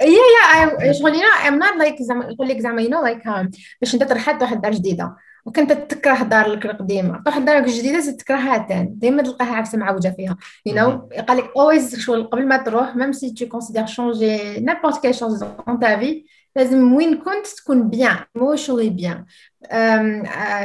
Yeah 0.00 0.08
yeah 0.08 0.88
I 0.88 0.92
شغل 0.92 1.12
know 1.12 1.34
I'm 1.44 1.58
not 1.58 1.78
like 1.78 2.02
زعما 2.02 2.24
يقول 2.24 2.48
لك 2.48 2.58
زعما 2.58 2.82
you 2.82 2.88
know 2.88 3.02
like 3.02 3.26
um, 3.26 3.58
باش 3.80 3.94
انت 3.94 4.02
ترحل 4.02 4.42
واحد 4.42 4.60
دار 4.60 4.72
جديدة. 4.72 5.16
وكنت 5.46 5.72
تكره 5.72 6.22
دارك 6.22 6.66
القديمة. 6.66 7.22
تروح 7.22 7.38
دارك 7.38 7.64
الجديدة 7.64 7.98
زيد 7.98 8.16
تكرهها 8.16 8.58
تاني. 8.58 8.94
دائما 8.94 9.22
تلقاها 9.22 9.54
عفسه 9.54 9.78
معوجه 9.78 10.14
فيها. 10.16 10.36
You 10.68 10.72
know 10.72 11.20
قال 11.28 11.38
لك 11.38 11.44
always 11.44 11.98
شغل 11.98 12.24
قبل 12.24 12.46
ما 12.46 12.56
تروح 12.56 12.96
ميم 12.96 13.12
سي 13.12 13.34
tu 13.34 13.48
considères 13.48 13.88
changer 13.88 14.60
n'importe 14.60 15.00
quelle 15.00 15.14
chose 15.14 15.40
dans 15.40 15.76
ta 15.76 15.96
vie 15.96 16.26
لازم 16.56 16.94
وين 16.94 17.18
كنت 17.18 17.46
تكون 17.46 17.88
بيان 17.88 18.16
emotionally 18.38 18.88
بيان 18.88 19.24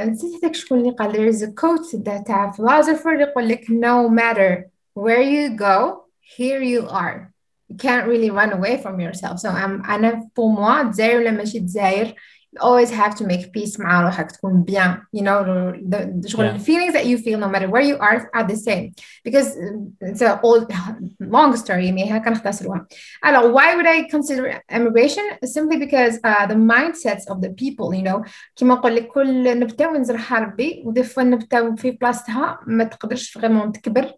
نسيت 0.09 0.43
هذاك 0.43 0.55
شكون 0.55 0.79
اللي 0.79 0.91
قال 0.91 1.11
there 1.11 1.35
is 1.35 1.41
a 1.41 1.47
quote 1.47 2.03
تاع 2.25 2.51
philosopher 2.51 3.19
يقول 3.19 3.47
لك 3.49 3.65
no 3.65 4.09
matter 4.09 4.69
where 4.99 5.21
you 5.21 5.57
go 5.57 6.05
here 6.37 6.61
you 6.61 6.87
are. 6.89 7.38
you 7.68 7.76
can't 7.76 8.06
really 8.06 8.30
run 8.30 8.52
away 8.52 8.76
from 8.82 9.00
yourself 9.00 9.38
so 9.38 9.48
I'm 9.48 9.82
أنا 9.90 10.28
pour 10.34 10.52
moi 10.56 10.82
دزاير 10.82 11.16
ولا 11.16 11.30
ماشي 11.30 11.58
دزاير 11.58 12.14
always 12.60 12.90
have 12.90 13.14
to 13.14 13.24
make 13.24 13.52
peace 13.52 13.80
مع 13.80 14.02
روحك 14.02 14.32
تكون 14.32 14.64
bien 14.64 15.02
you 15.12 15.22
know 15.22 15.42
the, 15.44 15.82
the, 15.88 16.28
yeah. 16.28 16.52
the 16.52 16.58
feelings 16.58 16.92
that 16.92 17.06
you 17.06 17.18
feel 17.18 17.38
no 17.38 17.48
matter 17.48 17.68
where 17.68 17.82
you 17.82 17.96
are 17.98 18.30
are 18.34 18.44
the 18.44 18.56
same 18.56 18.94
because 19.24 19.56
it's 20.00 20.22
a 20.22 20.40
old 20.42 20.72
long 21.20 21.56
story 21.56 21.86
يعني 21.86 22.20
كنختصروها 22.24 22.86
alors 23.24 23.52
why 23.52 23.74
would 23.74 23.86
I 23.86 24.08
consider 24.08 24.60
immigration 24.70 25.24
simply 25.44 25.78
because 25.78 26.18
uh, 26.24 26.46
the 26.46 26.54
mindsets 26.54 27.24
of 27.28 27.40
the 27.40 27.50
people 27.50 27.94
you 27.94 28.02
know 28.02 28.22
كما 28.56 28.74
نقول 28.74 28.96
لك 28.96 29.06
كل 29.06 29.58
نبته 29.58 29.88
ونزرعها 29.88 30.38
ربي 30.38 30.82
ودي 30.86 31.02
فوا 31.02 31.22
نبته 31.22 31.74
في 31.74 31.90
بلاصتها 31.90 32.60
ما 32.66 32.84
تقدرش 32.84 33.32
فريمون 33.32 33.72
تكبر 33.72 34.14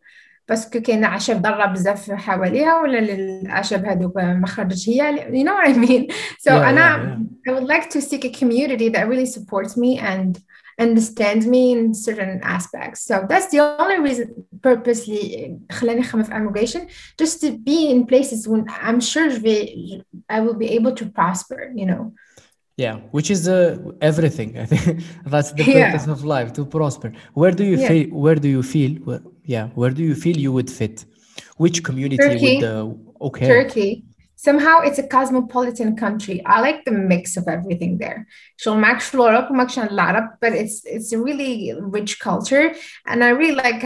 باسكو 0.51 0.81
كاين 0.81 1.05
اعشاب 1.05 1.43
ضاره 1.43 1.67
بزاف 1.67 2.11
حواليها 2.11 2.81
ولا 2.81 2.99
الاعشاب 2.99 3.85
هذوك 3.85 4.17
ما 4.17 4.47
خرجتش 4.47 4.89
هي 4.89 5.17
you 5.31 5.45
know 5.47 5.55
what 5.55 5.69
I 5.69 5.89
mean 5.89 6.15
so 6.39 6.51
yeah, 6.51 6.69
انا 6.69 6.97
yeah, 6.97 7.51
yeah. 7.51 7.53
I 7.53 7.55
would 7.55 7.69
like 7.69 7.91
to 7.91 8.01
seek 8.01 8.25
a 8.25 8.39
community 8.41 8.89
that 8.89 9.09
really 9.09 9.27
supports 9.27 9.77
me 9.77 9.99
and 9.99 10.39
understands 10.81 11.47
me 11.47 11.63
in 11.73 11.95
certain 11.95 12.41
aspects 12.57 13.01
so 13.09 13.15
that's 13.31 13.49
the 13.55 13.61
only 13.83 13.99
reason 14.09 14.27
purposely 14.63 15.57
خلاني 15.73 16.01
نخمم 16.01 16.23
في 16.23 16.33
immigration 16.33 16.81
just 17.23 17.41
to 17.41 17.49
be 17.69 17.91
in 17.91 18.07
places 18.07 18.49
when 18.49 18.65
I'm 18.89 19.01
sure 19.01 19.29
I 20.35 20.41
will 20.41 20.59
be 20.65 20.69
able 20.79 20.93
to 21.01 21.05
prosper 21.19 21.61
you 21.81 21.87
know 21.87 22.13
yeah 22.77 22.97
which 23.11 23.31
is 23.31 23.49
uh, 23.49 23.79
everything 24.11 24.59
i 24.59 24.67
think 24.67 25.03
that's 25.33 25.51
the 25.53 25.65
purpose 25.65 26.07
yeah. 26.07 26.15
of 26.15 26.25
life 26.25 26.53
to 26.53 26.63
prosper 26.77 27.09
where 27.41 27.55
do 27.61 27.65
you 27.65 27.79
yeah. 27.79 27.89
feel 27.89 28.07
where 28.25 28.39
do 28.45 28.49
you 28.57 28.63
feel 28.63 28.93
where, 29.07 29.23
yeah 29.52 29.66
where 29.80 29.94
do 29.98 30.04
you 30.10 30.16
feel 30.16 30.38
you 30.38 30.54
would 30.58 30.72
fit? 30.80 31.06
Which 31.58 31.84
community 31.84 32.18
turkey. 32.18 32.56
would 32.56 32.64
uh, 32.64 33.26
okay. 33.28 33.48
Turkey. 33.48 33.92
Somehow 34.36 34.76
it's 34.88 34.98
a 34.98 35.08
cosmopolitan 35.16 35.96
country. 35.96 36.44
I 36.46 36.62
like 36.62 36.84
the 36.84 36.92
mix 36.92 37.38
of 37.38 37.48
everything 37.48 38.00
there. 38.00 38.28
So 38.58 38.74
but 40.42 40.54
it's 40.54 40.78
it's 40.86 41.12
a 41.12 41.20
really 41.28 41.74
rich 41.98 42.20
culture 42.20 42.66
and 43.06 43.24
i 43.24 43.30
really 43.30 43.58
like 43.66 43.80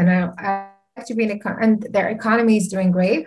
and 0.00 0.08
I 0.10 0.70
like 0.96 1.06
to 1.06 1.14
be 1.14 1.24
in 1.24 1.32
a, 1.36 1.38
and 1.64 1.74
their 1.94 2.08
economy 2.08 2.56
is 2.56 2.68
doing 2.68 2.90
great 2.92 3.26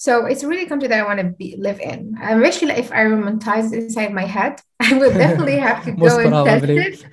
so 0.00 0.24
it's 0.24 0.42
really 0.42 0.62
a 0.62 0.66
country 0.66 0.88
that 0.88 0.98
I 0.98 1.04
want 1.04 1.20
to 1.20 1.26
be 1.26 1.56
live 1.58 1.78
in. 1.78 2.16
I'm 2.18 2.42
actually 2.42 2.72
if 2.72 2.90
I 2.90 3.04
romanticize 3.04 3.70
it 3.74 3.80
inside 3.84 4.14
my 4.14 4.24
head, 4.24 4.58
I 4.80 4.96
would 4.96 5.12
definitely 5.12 5.58
have 5.58 5.84
to 5.84 5.92
go 6.04 6.18
and 6.18 6.32
test 6.48 6.64
it. 6.66 7.04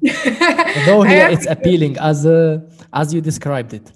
Though 0.86 1.02
here 1.02 1.26
it's 1.34 1.46
appealing 1.46 1.98
as 1.98 2.24
uh, 2.24 2.60
as 2.92 3.12
you 3.12 3.20
described 3.20 3.74
it. 3.74 3.90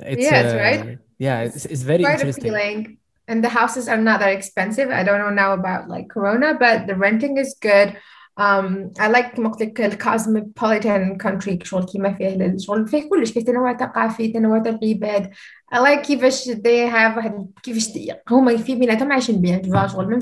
It's, 0.00 0.20
yes, 0.20 0.52
uh, 0.52 0.56
right. 0.58 0.98
Yeah, 1.18 1.42
it's, 1.42 1.64
it's 1.64 1.82
very 1.82 2.02
Quite 2.02 2.14
interesting. 2.14 2.52
Appealing. 2.52 2.98
And 3.28 3.44
the 3.44 3.50
houses 3.50 3.86
are 3.86 4.02
not 4.08 4.18
that 4.18 4.32
expensive. 4.32 4.90
I 4.90 5.04
don't 5.04 5.20
know 5.20 5.30
now 5.30 5.52
about 5.52 5.88
like 5.88 6.08
Corona, 6.08 6.54
but 6.58 6.88
the 6.88 6.96
renting 6.96 7.36
is 7.36 7.54
good. 7.60 7.96
Um, 8.39 8.91
I 8.99 9.07
like 9.07 9.35
كما 9.35 9.49
قلت 9.49 9.61
لك 9.61 9.81
الكوزموبوليتان 9.81 11.17
كونتري 11.17 11.59
شغل 11.63 11.85
كيما 11.85 12.13
فيه 12.13 12.27
الشغل 12.27 12.87
فيه 12.87 13.09
كلش 13.09 13.31
فيه 13.31 13.45
تنوع 13.45 13.77
ثقافي 13.77 14.27
تنوع 14.27 14.57
العباد 14.57 15.31
I 15.73 15.77
like 15.77 16.05
كيفاش 16.05 16.49
they 16.49 16.89
have 16.91 17.17
واحد 17.17 17.51
كيفاش 17.63 17.89
هما 18.29 18.57
في 18.57 18.75
بيناتهم 18.75 19.11
عايشين 19.11 19.41
بيان 19.41 19.87
شغل 19.87 20.19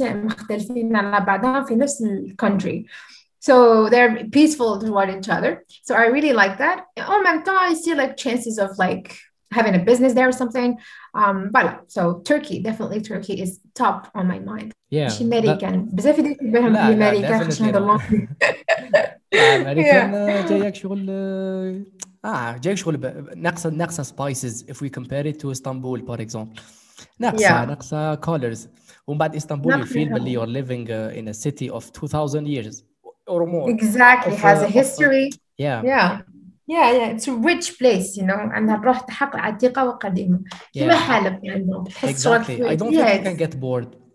مختلفين 0.00 0.96
على 0.96 1.24
بعضهم 1.24 1.64
في 1.64 1.74
نفس 1.74 2.02
الكونتري 2.02 2.86
So 3.40 3.88
they're 3.88 4.24
peaceful 4.30 4.78
toward 4.78 5.08
each 5.08 5.30
other. 5.30 5.64
So 5.82 5.94
I 5.94 6.06
really 6.06 6.34
like 6.34 6.58
that. 6.58 6.84
Oh 6.98 7.22
my 7.22 7.38
god, 7.38 7.70
I 7.70 7.74
see 7.74 7.94
like 7.94 8.16
chances 8.16 8.58
of 8.58 8.70
like 8.78 9.16
having 9.52 9.74
a 9.74 9.78
business 9.90 10.12
there 10.14 10.28
or 10.28 10.32
something. 10.32 10.78
Um, 11.14 11.50
but 11.50 11.66
so 11.88 12.20
Turkey, 12.20 12.62
definitely 12.62 13.00
Turkey 13.00 13.40
is 13.44 13.60
top 13.74 14.10
on 14.14 14.26
my 14.26 14.38
mind. 14.38 14.72
Yeah. 14.90 15.08
شي 15.08 15.24
امريكان 15.24 15.88
بزاف 15.92 16.18
يدير 16.18 16.36
بهم 16.42 16.76
امريكان 16.76 17.44
خاص 17.44 17.62
نهضر 17.62 17.80
لهم 17.80 18.28
امريكان 19.34 20.46
جايك 20.46 20.74
شغل 20.74 21.10
اه 22.24 22.56
جايك 22.56 22.76
شغل 22.76 23.24
ناقصه 23.36 23.70
ناقصه 23.70 24.02
سبايسز 24.02 24.64
if 24.70 24.74
we 24.74 24.88
compare 25.00 25.32
it 25.32 25.36
to 25.42 25.46
اسطنبول 25.46 26.06
for 26.08 26.20
example 26.20 26.60
ناقصه 27.20 27.64
ناقصه 27.64 28.16
colors 28.16 28.58
ومن 29.06 29.18
بعد 29.18 29.36
اسطنبول 29.36 29.84
you 29.84 29.86
feel 29.86 29.94
باللي 29.94 30.38
you're 30.38 30.48
living 30.48 30.88
uh, 30.88 31.18
in 31.20 31.28
a 31.28 31.34
city 31.34 31.70
of 31.70 31.84
2000 31.92 32.46
years 32.46 32.82
or 33.28 33.46
more 33.46 33.70
exactly 33.70 34.32
of, 34.32 34.40
has 34.40 34.62
a 34.62 34.68
history 34.68 35.30
yeah 35.58 35.82
yeah 35.84 35.84
yeah 35.84 36.33
yeah 36.67 37.13
it's 37.13 37.27
a 37.27 37.35
rich 37.49 37.67
place 37.79 38.17
you 38.17 38.23
know 38.23 38.39
عندها 38.39 38.75
الروح 38.75 38.99
تحق 38.99 39.35
عتيقة 39.35 39.85
وقديمة. 39.85 40.39
كما 40.73 40.95
حلب 40.95 41.39
عندهم 41.45 41.83
exactly. 41.83 42.63
I 42.63 42.75
don't 42.75 42.93
think 42.93 43.13
you 43.13 43.23
can 43.23 43.37
get 43.37 43.59
bored. 43.59 44.05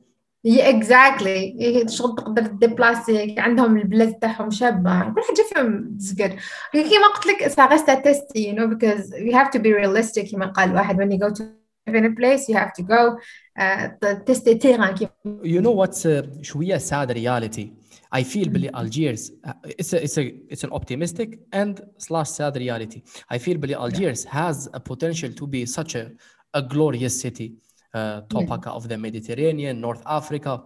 اكزاكتلي 0.47 1.85
شغل 1.89 2.17
تقدر 2.17 2.47
ديبلاسي 2.47 3.35
عندهم 3.39 3.77
البلاد 3.77 4.13
تاعهم 4.15 4.51
شابة. 4.51 5.01
كل 5.01 5.21
حاجة 5.29 5.47
فيهم 5.55 5.97
زقر 5.99 6.37
كيما 6.73 7.07
قلت 7.15 7.27
لك 7.27 7.49
سا 7.49 7.95
تيستي 7.95 8.49
يو 8.49 8.55
نو 8.55 8.67
بيكوز 8.67 9.15
يو 9.15 9.37
هاف 9.37 9.49
تو 9.49 9.59
بي 9.59 9.73
رياليستيك 9.73 10.27
كيما 10.27 10.47
قال 10.47 10.75
واحد 10.75 10.97
when 10.97 11.17
you 11.17 11.19
go 11.19 11.35
to 11.35 11.43
in 11.91 12.05
a 12.05 12.15
place 12.21 12.49
you 12.49 12.55
have 12.55 12.73
to 12.73 12.83
go 12.83 13.19
uh, 13.61 14.59
تيران 14.59 14.97
you 15.43 15.61
know 15.61 15.85
what's 15.85 16.07
uh, 16.07 16.43
شوية 16.43 16.79
sad 16.79 17.11
reality 17.11 17.67
I 18.13 18.23
feel 18.23 18.45
mm-hmm. 18.45 18.53
Billy 18.53 18.71
Algiers, 18.75 19.33
uh, 19.45 19.53
it's 19.65 19.93
a, 19.93 20.03
it's 20.03 20.19
a 20.19 20.25
it's 20.53 20.65
an 20.65 20.73
optimistic 20.73 21.39
and 21.53 21.81
slash 21.99 22.31
sad 22.31 22.57
reality. 22.57 23.03
I 23.29 23.39
feel 23.39 23.57
Billy 23.59 23.75
Algiers 23.75 24.25
yeah. 24.25 24.31
has 24.33 24.69
a 24.73 24.81
potential 24.81 25.33
to 25.33 25.47
be 25.47 25.65
such 25.67 25.95
a, 25.95 26.11
a 26.55 26.63
glorious 26.63 27.21
city, 27.21 27.55
uh, 27.95 28.23
topaka 28.23 28.49
mm-hmm. 28.49 28.69
yeah. 28.69 28.73
of 28.73 28.89
the 28.89 28.99
Mediterranean, 28.99 29.81
North 29.81 30.03
Africa. 30.07 30.63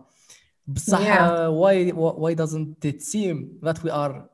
Yeah. 0.88 1.48
Why 1.48 1.90
why 1.90 2.34
doesn't 2.34 2.82
it 2.84 3.02
seem 3.02 3.58
that 3.60 3.82
we 3.82 3.90
are 3.90 4.30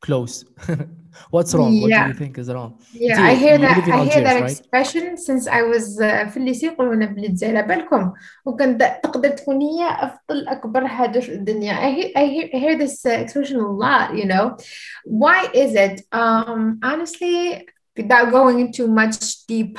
close? 0.00 0.44
What's 1.30 1.54
wrong? 1.54 1.72
Yeah. 1.72 1.82
What 1.82 2.02
do 2.06 2.08
you 2.08 2.18
think 2.18 2.38
is 2.38 2.50
wrong? 2.52 2.78
Yeah, 2.92 3.22
I 3.22 3.34
hear 3.34 3.58
that. 3.58 3.88
I 3.88 4.04
hear 4.04 4.22
that 4.22 4.40
right? 4.40 4.50
expression 4.50 5.16
since 5.16 5.46
I 5.46 5.62
was 5.62 6.00
uh, 6.00 6.28
في 6.28 6.36
الليسي 6.36 6.66
يقولون 6.66 7.06
بلاد 7.06 7.44
على 7.44 7.62
بالكم 7.62 8.12
وكان 8.44 8.78
تقدر 8.78 9.28
تكون 9.28 9.62
هي 9.62 9.88
أفضل 9.90 10.48
أكبر 10.48 10.88
حاجة 10.88 11.20
في 11.20 11.34
الدنيا. 11.34 11.74
I 11.74 11.90
hear, 11.90 12.10
I 12.16 12.26
hear, 12.26 12.48
I 12.54 12.58
hear 12.58 12.78
this 12.78 13.06
uh, 13.06 13.10
expression 13.10 13.60
a 13.60 13.68
lot. 13.68 14.16
You 14.16 14.26
know, 14.26 14.56
why 15.04 15.48
is 15.54 15.74
it? 15.74 16.02
Um, 16.12 16.80
honestly, 16.82 17.66
without 17.96 18.30
going 18.30 18.60
into 18.60 18.88
much 18.88 19.46
deep 19.46 19.78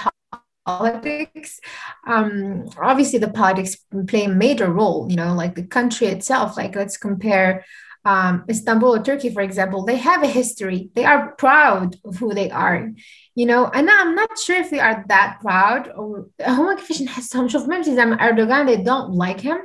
politics 0.65 1.59
um, 2.07 2.65
obviously 2.81 3.19
the 3.19 3.29
politics 3.29 3.77
play 4.07 4.25
a 4.25 4.29
major 4.29 4.71
role 4.71 5.07
you 5.09 5.15
know 5.15 5.33
like 5.33 5.53
the 5.55 5.63
country 5.63 6.07
itself 6.07 6.57
like 6.57 6.75
let's 6.75 6.97
compare 6.97 7.63
um, 8.05 8.45
Istanbul 8.47 8.95
or 8.95 9.03
Turkey, 9.03 9.31
for 9.31 9.41
example, 9.41 9.83
they 9.83 9.97
have 9.97 10.21
a 10.23 10.27
history. 10.27 10.91
They 10.93 11.05
are 11.05 11.31
proud 11.31 11.95
of 12.05 12.17
who 12.17 12.33
they 12.33 12.51
are. 12.51 12.91
You 13.33 13.45
know, 13.47 13.65
and 13.67 13.89
I'm 13.89 14.13
not 14.15 14.37
sure 14.37 14.57
if 14.57 14.69
they 14.69 14.79
are 14.79 15.03
that 15.07 15.39
proud 15.41 15.91
or 15.95 16.29
هما 16.41 16.75
كيفاش 16.75 17.01
نحسهم 17.01 17.47
شوف 17.47 17.67
ميمتي 17.67 17.95
زعما 17.95 18.17
Erdogan 18.17 18.67
they 18.67 18.77
don't 18.77 19.11
like 19.13 19.41
him 19.41 19.57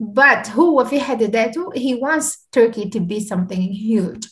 but 0.00 0.50
هو 0.50 0.84
في 0.84 1.00
حد 1.00 1.22
ذاته 1.22 1.70
he 1.74 1.94
wants 1.94 2.46
Turkey 2.52 2.88
to 2.90 3.00
be 3.00 3.20
something 3.20 3.60
huge. 3.60 4.28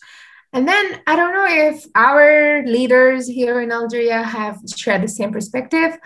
And 0.53 0.67
then 0.67 0.87
I 1.07 1.17
don't 1.17 1.35
know 1.35 1.47
if 1.47 1.85
our 1.95 2.63
leaders 2.65 3.27
here 3.27 3.61
in 3.61 3.71
Algeria 3.71 4.23
have 4.23 4.57
shared 4.77 5.03
the 5.03 5.09
same 5.09 5.31
perspective 5.31 5.99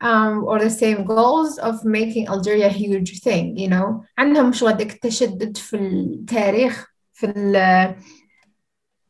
um, 0.00 0.44
or 0.44 0.58
the 0.58 0.70
same 0.70 1.04
goals 1.04 1.58
of 1.58 1.84
making 1.84 2.28
Algeria 2.28 2.66
a 2.66 2.70
huge 2.70 3.20
thing, 3.20 3.58
you 3.58 3.68
know. 3.68 4.04
عندهم 4.18 4.52
شو 4.52 4.66
هذاك 4.66 4.92
التشدد 4.92 5.56
في 5.56 5.76
التاريخ 5.76 6.90
في 7.15 7.25
ال 7.25 7.95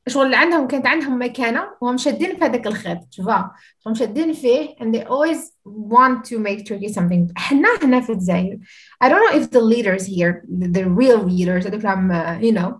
شغل 0.07 0.25
اللي 0.25 0.35
عندهم 0.35 0.67
كانت 0.67 0.85
عندهم 0.85 1.21
مكانة 1.21 1.67
وهم 1.81 1.97
شادين 1.97 2.35
في 2.35 2.45
هذاك 2.45 2.67
الخيط 2.67 2.97
تشوفا 3.12 3.51
هم 3.88 3.95
شادين 3.95 4.33
فيه 4.33 4.75
and 4.75 4.95
they 4.95 5.03
always 5.03 5.39
want 5.67 6.25
to 6.29 6.39
make 6.39 6.65
Turkey 6.65 6.93
something 6.93 7.33
إحنا 7.38 7.67
هنا 7.83 8.01
في 8.01 8.12
الجزائر 8.12 8.57
I 9.03 9.09
don't 9.09 9.21
know 9.21 9.41
if 9.41 9.50
the 9.50 9.62
leaders 9.62 10.05
here 10.05 10.43
the, 10.71 10.83
real 10.83 11.24
leaders 11.24 11.67
هذوك 11.67 11.81
uh, 11.81 12.39
you 12.41 12.53
know 12.59 12.79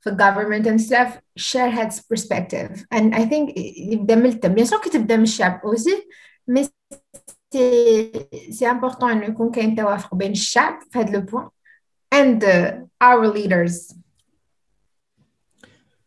في 0.00 0.10
government 0.10 0.66
and 0.66 0.80
stuff 0.80 1.20
share 1.36 1.70
heads 1.70 2.00
perspective 2.00 2.84
and 2.94 3.14
I 3.14 3.24
think 3.24 3.52
يبدا 3.92 4.14
من 4.14 4.26
التم 4.26 4.54
بيان 4.54 4.66
سور 4.66 4.80
كتبدا 4.80 5.16
من 5.16 5.22
الشعب 5.22 5.60
aussi 5.64 5.96
mais 6.50 6.68
سي 8.50 8.70
important 8.70 9.04
انه 9.04 9.24
يكون 9.24 9.50
كاين 9.50 9.76
توافق 9.76 10.14
بين 10.14 10.30
الشعب 10.32 10.78
في 10.90 10.98
هذا 10.98 11.10
لو 11.10 11.20
بوين 11.20 11.48
and 12.14 12.44
uh, 12.44 12.72
our 13.00 13.26
leaders 13.26 14.01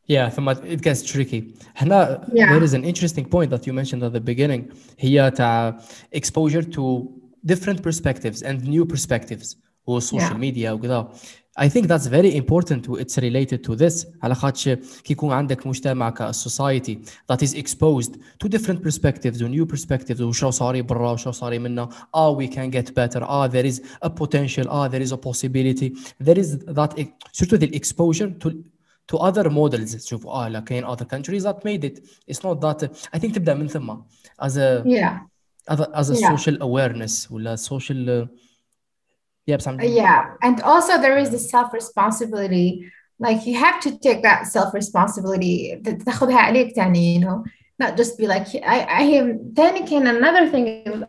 Yeah, 0.08 0.28
ثم 0.28 0.50
it 0.54 0.80
gets 0.82 1.02
tricky. 1.12 1.42
هنا 1.76 2.28
Yeah. 2.32 2.58
there 2.58 2.64
is 2.64 2.74
an 2.74 2.84
interesting 2.84 3.24
point 3.24 3.50
that 3.50 3.66
you 3.66 3.72
mentioned 3.72 4.02
at 4.02 4.12
the 4.12 4.20
beginning 4.20 4.62
هي 4.98 5.30
تاع 5.30 5.80
exposure 6.16 6.62
to 6.62 7.02
different 7.46 7.82
perspectives 7.82 8.42
and 8.42 8.64
new 8.64 8.84
perspectives 8.94 9.56
و 9.86 10.00
social 10.00 10.20
Yeah. 10.20 10.36
media 10.36 10.70
وكذا. 10.72 11.12
I 11.58 11.68
think 11.68 11.86
that's 11.88 12.06
very 12.06 12.32
important 12.42 12.88
و 12.88 12.96
it's 12.98 13.16
related 13.18 13.64
to 13.64 13.76
this 13.76 14.06
على 14.22 14.34
خاطش 14.34 14.68
كي 14.68 15.12
يكون 15.12 15.32
عندك 15.32 15.66
مجتمع 15.66 16.10
ك 16.10 16.30
society 16.32 16.96
that 17.32 17.42
is 17.46 17.54
exposed 17.54 18.12
to 18.44 18.48
different 18.48 18.82
perspectives 18.88 19.42
و 19.42 19.48
new 19.48 19.66
perspectives 19.76 20.20
وشو 20.20 20.50
صاري 20.50 20.82
برا 20.82 21.12
وشو 21.12 21.30
صاري 21.30 21.58
منا 21.58 21.88
ah 22.16 22.30
we 22.40 22.46
can 22.48 22.70
get 22.76 22.86
better 22.94 23.22
ah 23.22 23.48
there 23.48 23.66
is 23.72 23.80
a 24.04 24.10
potential 24.10 24.66
ah 24.68 24.88
there 24.88 25.02
is 25.06 25.12
a 25.12 25.16
possibility 25.28 25.88
there 26.26 26.38
is 26.38 26.48
that 26.78 26.90
surtout 27.32 27.60
the 27.60 27.70
exposure 27.80 28.30
to 28.42 28.48
to 29.12 29.16
other 29.16 29.50
models 29.50 29.96
تشوف 29.96 30.26
اه 30.26 30.48
لا 30.48 30.60
كاين 30.60 30.86
other 30.86 31.04
countries 31.04 31.42
that 31.44 31.56
made 31.64 31.84
it 31.84 31.98
it's 32.32 32.42
not 32.42 32.60
that 32.60 32.88
I 33.14 33.18
think 33.18 33.34
تبدا 33.34 33.54
من 33.54 33.68
ثم 33.68 33.96
as 34.42 34.56
a 34.56 34.84
yeah 34.86 35.18
as 35.70 35.80
a, 35.80 35.90
as 35.94 36.10
a 36.10 36.14
Yeah. 36.14 36.36
social 36.36 36.56
awareness 36.62 37.30
ولا 37.32 37.56
social 37.56 38.08
uh, 38.08 38.26
yeah 39.50 39.56
بس 39.56 39.68
عم 39.68 39.80
yeah 39.80 40.46
and 40.46 40.60
also 40.62 40.98
there 40.98 41.18
is 41.18 41.30
the 41.30 41.38
self 41.38 41.72
responsibility 41.74 42.68
like 43.26 43.40
you 43.46 43.54
have 43.64 43.78
to 43.80 43.90
take 44.06 44.22
that 44.22 44.46
self 44.46 44.74
responsibility 44.74 45.82
تاخذها 46.06 46.38
عليك 46.38 46.74
تاني 46.76 47.18
you 47.20 47.24
know 47.24 47.44
not 47.82 47.96
just 47.96 48.18
be 48.18 48.26
like 48.26 48.46
I 48.62 48.78
I 49.00 49.02
am 49.20 49.54
تاني 49.56 49.86
كان 49.90 50.06
another 50.20 50.50
thing 50.52 51.04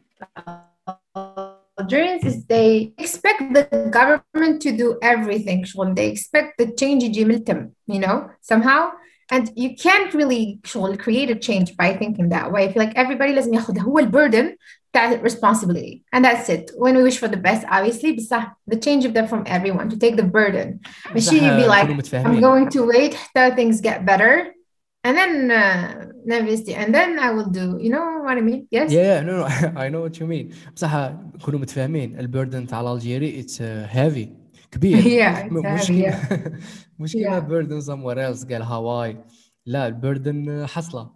Algerians 1.86 2.24
is 2.26 2.46
they 2.46 2.94
expect 2.98 3.54
the 3.54 3.64
government 3.90 4.62
to 4.62 4.72
do 4.72 4.98
everything 5.02 5.64
شغل 5.66 5.96
they 5.96 6.10
expect 6.10 6.58
the 6.58 6.68
change 6.80 7.04
يجي 7.04 7.26
من 7.26 7.36
التم 7.36 7.70
you 7.88 8.00
know 8.00 8.30
somehow 8.42 8.92
and 9.34 9.50
you 9.56 9.76
can't 9.76 10.14
really 10.14 10.60
شغل 10.64 10.98
create 10.98 11.30
a 11.30 11.36
change 11.36 11.76
by 11.78 11.94
thinking 11.98 12.30
that 12.30 12.52
way 12.52 12.66
I 12.66 12.74
feel 12.74 12.84
like 12.84 12.96
everybody 12.96 13.34
لازم 13.34 13.54
ياخذ 13.54 13.80
هو 13.80 14.00
البردن 14.00 14.56
بتاع 14.92 15.22
responsibility 15.24 16.04
and 16.16 16.26
that's 16.26 16.50
it 16.50 16.72
when 16.76 16.96
we 16.98 17.04
wish 17.04 17.18
for 17.18 17.28
the 17.28 17.38
best 17.38 17.66
obviously 17.68 18.12
بصح 18.12 18.58
the 18.68 18.76
change 18.76 19.06
يبدا 19.06 19.28
from 19.28 19.44
everyone 19.48 19.90
to 19.90 19.98
take 19.98 20.16
the 20.18 20.24
burden 20.24 20.80
ماشي 21.14 21.40
بصح 21.40 21.58
be 21.58 21.68
like 21.68 21.86
كونوا 21.86 21.94
I'm 21.94 21.98
متفاهمين 21.98 22.42
going 22.42 22.70
to 22.70 22.82
wait 22.84 23.14
حتى 23.14 23.56
things 23.56 23.82
get 23.82 24.06
better 24.06 24.55
and 25.07 25.17
then 25.19 25.51
uh, 25.51 26.07
نفستي 26.27 26.75
and 26.77 26.95
then 26.95 27.19
I 27.19 27.31
will 27.31 27.51
do 27.51 27.79
you 27.85 27.91
know 27.91 28.23
what 28.27 28.37
I 28.39 28.41
mean 28.41 28.67
yes 28.71 28.91
yeah 28.93 28.97
yeah 28.97 29.21
no 29.27 29.33
no 29.41 29.45
I 29.85 29.89
know 29.89 30.01
what 30.07 30.21
you 30.21 30.27
mean 30.27 30.55
بصح 30.77 31.13
كونوا 31.45 31.61
متفاهمين 31.61 32.19
البردن 32.21 32.67
تاع 32.67 32.93
الجيري 32.93 33.43
it's 33.43 33.57
uh, 33.57 33.95
heavy 33.97 34.29
كبير 34.71 35.03
yeah 35.03 35.53
مش 35.53 35.83
exactly 35.83 35.87
كيما 35.87 36.11
yeah. 36.11 36.51
مش 36.99 37.13
كيما. 37.13 37.39
بردن 37.39 37.81
somewhere 37.81 38.19
else 38.35 38.47
قال 38.53 38.63
هاواي 38.63 39.17
لا 39.67 39.87
البردن 39.87 40.67
حصله 40.67 41.16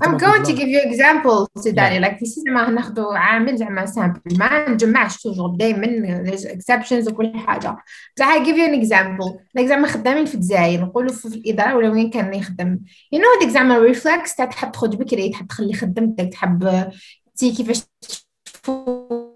I'm 0.00 0.16
going 0.16 0.42
to 0.42 0.52
give 0.52 0.68
you 0.68 0.80
examples 0.80 1.48
سيداني 1.62 2.00
Yeah. 2.00 2.04
like 2.08 2.18
في 2.18 2.24
زعما 2.26 2.70
ناخذوا 2.70 3.18
عامل 3.18 3.56
زعما 3.56 3.86
سامبل 3.86 4.20
ما 4.38 4.68
نجمعش 4.68 5.22
توجور 5.22 5.56
دائما 5.56 6.24
there's 6.24 6.44
exceptions 6.44 7.08
وكل 7.12 7.32
حاجة. 7.36 7.76
بصح 8.16 8.36
I 8.36 8.38
give 8.44 8.56
you 8.56 8.66
an 8.66 8.74
example. 8.82 9.38
Like 9.58 9.66
زعما 9.66 9.86
خدامين 9.86 10.24
في 10.24 10.34
الجزائر. 10.34 10.80
نقولوا 10.80 11.12
في 11.12 11.24
الإدارة 11.24 11.76
ولا 11.76 11.90
وين 11.90 12.10
كان 12.10 12.34
يخدم. 12.34 12.78
You 13.14 13.18
know 13.18 13.42
هذيك 13.42 13.50
زعما 13.52 13.78
ريفلكس 13.78 14.34
تاع 14.34 14.44
تحب 14.44 14.72
تخرج 14.72 14.96
بكري 14.96 15.28
تحب 15.28 15.46
تخلي 15.46 15.74
خدمتك 15.74 16.28
تحب 16.32 16.90
تي 17.36 17.52
كيفاش 17.52 17.82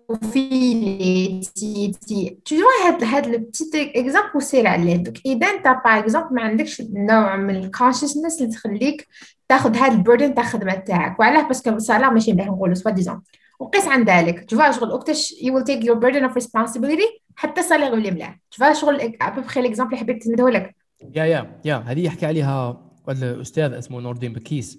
تفوفيلي 0.07 1.41
تي 1.55 1.93
تي 2.07 2.39
tu 2.49 2.53
vois 2.55 2.87
هاد 2.87 3.05
هاد 3.05 3.27
لو 3.27 3.39
بتيت 3.39 3.75
اكزامبل 3.75 4.43
سير 4.43 4.67
عليه 4.67 4.97
دوك 4.97 5.15
إذا 5.27 5.47
أنت 5.47 5.65
باغ 5.85 5.99
اكزومبل 5.99 6.35
ما 6.35 6.43
عندكش 6.43 6.83
نوع 6.95 7.37
من 7.37 7.57
الكونشسنس 7.57 8.43
اللي 8.43 8.53
تخليك 8.53 9.09
تاخذ 9.49 9.77
هذا 9.77 9.93
البردن 9.93 10.35
تاع 10.35 10.43
الخدمه 10.43 10.75
تاعك. 10.75 11.21
وعلاه 11.21 11.49
باسكو 11.49 11.71
السالار 11.71 12.11
ماشي 12.11 12.33
مليح 12.33 12.47
نقولوا 12.47 12.75
سوا 12.75 12.91
ديزون. 12.91 13.23
وقيس 13.61 13.89
عن 13.89 14.05
ذلك. 14.05 14.45
تشوفا 14.45 14.71
شغل 14.71 14.93
وقتاش 14.93 15.35
you 15.35 15.53
will 15.53 15.65
take 15.65 15.83
your 15.85 15.97
burden 16.01 16.31
of 16.31 16.43
responsibility 16.43 17.21
حتى 17.37 17.61
السالير 17.61 17.89
يولي 17.89 18.11
مليح. 18.11 18.41
تشوفا 18.51 18.73
شغل 18.73 19.17
ابوبخي 19.23 19.63
ليكزامبل 19.63 19.95
اللي 19.95 20.01
حبيت 20.01 20.29
ندوه 20.29 20.51
لك. 20.51 20.77
يا 21.15 21.25
يا 21.25 21.61
يا. 21.65 21.77
هذه 21.77 22.05
يحكي 22.05 22.27
عليها 22.27 22.83
الأستاذ 23.09 23.73
اسمه 23.73 24.01
نور 24.01 24.15
الدين 24.15 24.33
بكيس. 24.33 24.79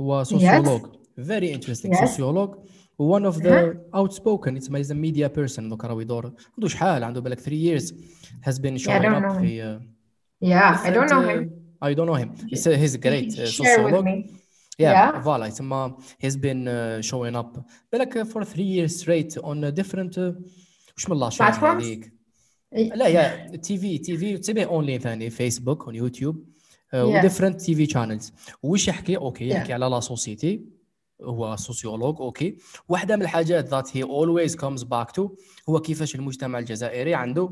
هو 0.00 0.24
سوسيولوج 0.24 0.80
very 1.20 1.56
interesting 1.56 1.90
Yes. 1.90 2.00
سوسيولوج 2.00 2.54
one 3.02 3.32
of 3.32 3.36
the 3.36 3.76
outspoken. 3.96 4.48
يتسمى 4.48 4.84
is 4.84 4.86
a 4.86 4.94
media 4.94 5.28
person. 5.38 5.60
دوك 5.60 5.84
راهو 5.84 6.00
يدور. 6.00 6.32
عنده 6.56 6.68
شحال؟ 6.68 7.04
عنده 7.04 7.20
بالك 7.20 7.40
3 7.40 7.50
years. 7.50 7.92
Has 8.48 8.54
been 8.54 8.78
showing 8.78 9.04
up 9.04 9.32
في 9.38 9.80
yeah 10.44 10.76
I 10.84 10.90
don't 10.90 11.10
know 11.10 11.20
different, 11.20 11.42
him. 11.42 11.44
uh, 11.44 11.57
I 11.82 11.94
don't 11.94 12.06
know 12.06 12.14
him. 12.22 12.30
He's 12.50 12.66
a, 12.66 12.76
he's 12.76 12.96
great 12.96 13.32
uh, 13.38 13.46
share 13.46 13.82
with 13.84 13.94
sociolog. 13.94 14.04
me. 14.04 14.34
Yeah, 14.78 14.92
Yeah. 15.14 15.20
فوالا 15.20 15.46
يتسمى 15.46 15.94
he's 16.24 16.36
been 16.36 16.68
uh, 16.68 17.02
showing 17.10 17.36
up 17.36 17.58
بالك 17.92 18.26
for 18.26 18.44
3 18.44 18.62
years 18.62 19.00
straight 19.00 19.36
on 19.42 19.64
a 19.64 19.72
different 19.72 20.18
uh, 20.18 20.34
وش 20.96 21.06
من 21.08 21.12
الله 21.12 21.28
شو 21.30 21.44
Platforms? 21.44 21.62
هذيك 21.62 22.12
لا 22.72 23.06
يا 23.06 23.56
تي 23.56 23.78
في 23.78 23.98
تي 23.98 24.16
في 24.16 24.38
تسميه 24.38 24.66
اونلاين 24.66 25.00
ثاني 25.00 25.30
فيسبوك 25.30 25.84
اون 25.84 25.94
يوتيوب 25.94 26.44
وديفرنت 26.94 27.60
تي 27.60 27.74
في 27.74 27.86
شانلز 27.86 28.32
وش 28.62 28.88
يحكي? 28.88 29.16
أوكي 29.16 29.48
يحكي 29.48 29.72
على 29.72 29.86
لا 29.86 30.00
سوسيتي. 30.00 30.78
هو 31.22 31.56
سوسيولوج 31.56 32.20
أوكي 32.20 32.58
واحدة 32.88 33.16
من 33.16 33.22
الحاجات 33.22 33.68
ذات 33.68 33.96
هي 33.96 34.02
اولويز 34.02 34.56
كومز 34.56 34.82
باك 34.82 35.10
تو 35.10 35.30
هو 35.68 35.80
كيفاش 35.80 36.14
المجتمع 36.14 36.58
الجزائري 36.58 37.14
عنده 37.14 37.50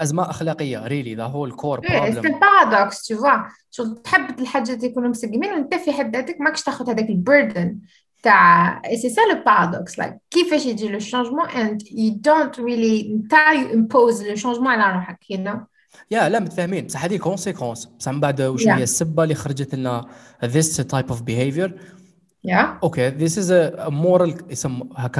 أزمة 0.00 0.30
أخلاقية 0.30 0.86
ريلي 0.86 1.14
ذا 1.14 1.24
هول 1.24 1.52
كور 1.52 1.80
سي 1.88 2.00
بروبلم 2.00 2.34
البارادوكس 2.34 3.12
tu 3.12 3.16
vois. 3.16 3.52
شغل 3.70 3.96
تحب 3.96 4.40
الحاجات 4.40 4.84
يكونوا 4.84 5.08
مسقمين 5.08 5.52
وانت 5.52 5.74
في 5.74 5.92
حد 5.92 6.16
ذاتك 6.16 6.40
ماكش 6.40 6.62
تاخذ 6.62 6.90
هذاك 6.90 7.10
البردن 7.10 7.78
تاع 8.22 8.82
سي 8.94 9.08
سا 9.10 9.20
لو 9.20 9.44
بارادوكس 9.44 9.98
لايك 9.98 10.14
كيفاش 10.30 10.66
يجي 10.66 10.88
لو 10.88 10.98
شانجمون 10.98 11.48
and 11.48 11.82
you 11.82 12.12
don't 12.12 12.58
really 12.58 13.10
نتاع 13.10 13.54
you 13.54 13.66
impose 13.68 14.22
لو 14.28 14.34
شانجمون 14.34 14.66
على 14.66 14.94
روحك 14.94 15.18
you 15.32 15.36
know. 15.36 15.58
يا 16.10 16.28
لا 16.28 16.40
متفاهمين. 16.40 16.86
بصح 16.86 17.04
هذه 17.04 17.16
كونسيكونس 17.16 17.86
بصح 17.86 18.12
من 18.12 18.20
بعد 18.20 18.42
وش. 18.42 18.68
هي؟ 18.68 18.82
السبة 18.82 19.22
اللي 19.22 19.34
خرجت 19.34 19.74
لنا 19.74 20.04
this 20.44 20.82
type 20.82 21.10
of 21.10 21.16
behavior. 21.16 21.70
Yeah? 22.46 22.82
أوكي 22.82 23.10
this 23.10 23.32
is 23.32 23.50
a, 23.50 23.86
a 23.86 23.90
moral 23.90 24.54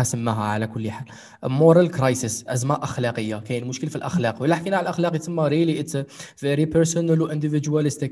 سماها 0.02 0.44
على 0.44 0.66
كل 0.66 0.90
حال. 0.90 1.06
A 1.44 1.48
moral 1.48 1.96
crisis 1.98 2.44
أزمة 2.48 2.74
أخلاقية. 2.82 3.36
كاين 3.36 3.64
مشكل 3.68 3.88
في 3.88 3.96
الأخلاق. 3.96 4.42
ولا 4.42 4.56
حكينا 4.56 4.76
على 4.76 4.84
الاخلاق 4.84 5.14
يتسمى 5.14 5.48
really 5.50 5.84
it's 5.84 5.92
a 5.94 6.04
very 6.42 6.66
personal 6.76 7.20
و 7.20 7.28
individualistic. 7.28 8.10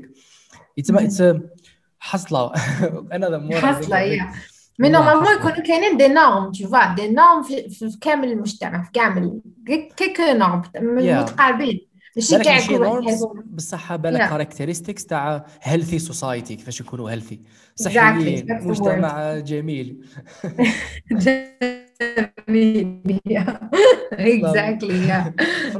يتسمى 0.77 0.99
it's 1.09 1.19
a 1.19 1.33
think 1.33 1.41
حصلة 1.99 2.49
of 2.51 2.55
it. 2.55 3.89
yeah. 3.89 4.35
مي 4.79 4.89
نورمالمون 4.89 5.25
حصلة. 5.25 5.35
يكونوا 5.35 5.67
كاينين 5.67 5.97
دي 5.97 6.07
نورم 6.07 6.51
tu 6.53 6.67
vois. 6.69 6.95
دي 6.95 7.07
نورم 7.07 7.43
في, 7.43 7.97
كامل 8.01 8.31
المجتمع 8.31 8.83
في 8.83 8.91
كامل 8.93 9.41
كيك 9.97 10.19
نورم 10.19 10.61
متقاربين. 10.75 11.84
ماشي 12.15 12.39
كاع 12.39 12.59
بصح 13.45 13.95
بالك 13.95 14.19
كاركتيرستكس 14.29 15.05
تاع 15.05 15.45
هيلثي 15.61 15.99
سوسايتي 15.99 16.55
كيفاش 16.55 16.81
يكونوا 16.81 17.11
هيلثي 17.11 17.39
صحيين 17.75 18.45
مجتمع 18.49 19.37
جميل. 19.37 20.05
جميل. 22.47 23.01
اكزاكتلي 24.13 25.33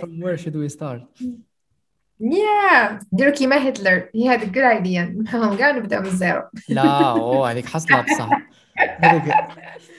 from 0.00 0.22
where 0.22 0.38
should 0.38 0.56
we 0.56 0.68
start? 0.78 1.02
يا 2.20 2.98
ديرو 3.12 3.32
كيما 3.32 3.68
هتلر 3.68 4.08
هي 4.14 4.28
هذه 4.28 4.44
جود 4.44 4.58
ايديا 4.58 5.16
نحوهم 5.22 5.56
كاع 5.56 5.70
نبداو 5.70 6.00
من 6.00 6.06
الزيرو 6.06 6.42
لا 6.68 7.10
أوه 7.10 7.50
هذيك 7.50 7.66
حصلة 7.66 8.00
بصح. 8.00 8.30
هذيك 8.78 9.34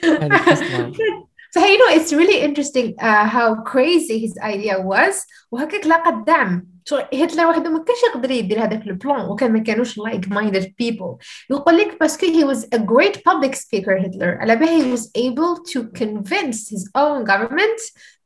هذيك 0.04 1.29
So 1.55 1.61
you 1.65 1.77
know 1.79 1.89
it's 1.97 2.11
really 2.11 2.39
interesting 2.47 2.87
uh, 2.99 3.25
how 3.35 3.47
crazy 3.71 4.19
his 4.19 4.37
idea 4.53 4.75
was 4.81 5.25
وهكاك 5.51 5.87
لاقى 5.87 6.09
الدعم 6.09 6.67
شو 6.85 6.95
هتلر 6.95 7.47
وحده 7.47 7.69
ما 7.69 7.83
كانش 7.83 7.97
يقدر 8.09 8.31
يدير 8.31 8.63
هذاك 8.63 8.87
البلان 8.87 9.29
وكان 9.29 9.51
ما 9.51 9.59
كانوش 9.59 9.99
like 9.99 10.25
minded 10.29 10.63
people 10.63 11.17
يقول 11.49 11.77
لك 11.77 11.99
باسكو 11.99 12.25
he 12.25 12.43
was 12.53 12.63
a 12.63 12.79
great 12.79 13.15
public 13.15 13.55
speaker 13.55 13.97
Hitler 14.03 14.41
على 14.41 14.55
بالها 14.55 14.81
he 14.81 14.97
was 14.97 15.09
able 15.17 15.63
to 15.73 15.99
convince 15.99 16.69
his 16.69 16.89
own 16.97 17.23
government 17.23 17.79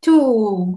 to 0.05 0.13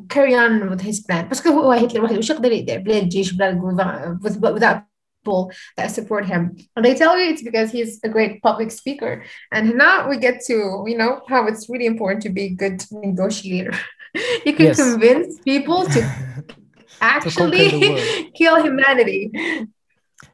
carry 0.09 0.35
on 0.35 0.71
with 0.71 0.81
his 0.81 1.01
plan 1.01 1.29
باسكو 1.29 1.49
هو 1.49 1.73
هتلر 1.73 2.05
وحده 2.05 2.17
واش 2.17 2.31
يقدر 2.31 2.53
يدير 2.53 2.79
بلا 2.79 2.99
الجيش 2.99 3.33
بلا 3.33 4.19
without 4.25 4.93
people 5.27 5.53
that 5.77 5.91
support 5.91 6.27
him. 6.27 6.57
And 6.77 6.85
they 6.85 6.95
tell 6.95 7.19
you 7.19 7.31
it's 7.31 7.43
because 7.43 7.71
he's 7.71 8.01
a 8.05 8.09
great 8.09 8.43
public 8.43 8.71
speaker. 8.71 9.25
And 9.53 9.65
now 9.77 10.09
we 10.09 10.17
get 10.19 10.37
to, 10.49 10.85
you 10.87 10.97
know, 10.99 11.23
how 11.29 11.47
it's 11.47 11.69
really 11.69 11.87
important 11.87 12.23
to 12.25 12.31
be 12.31 12.45
a 12.45 12.51
good 12.51 12.85
negotiator. 12.91 13.75
you 14.47 14.53
can 14.59 14.67
Yes. 14.67 14.77
convince 14.77 15.39
people 15.41 15.81
to 15.95 16.01
actually 17.01 17.69
the 17.69 17.91
world. 17.91 18.35
kill 18.35 18.57
humanity. 18.63 19.31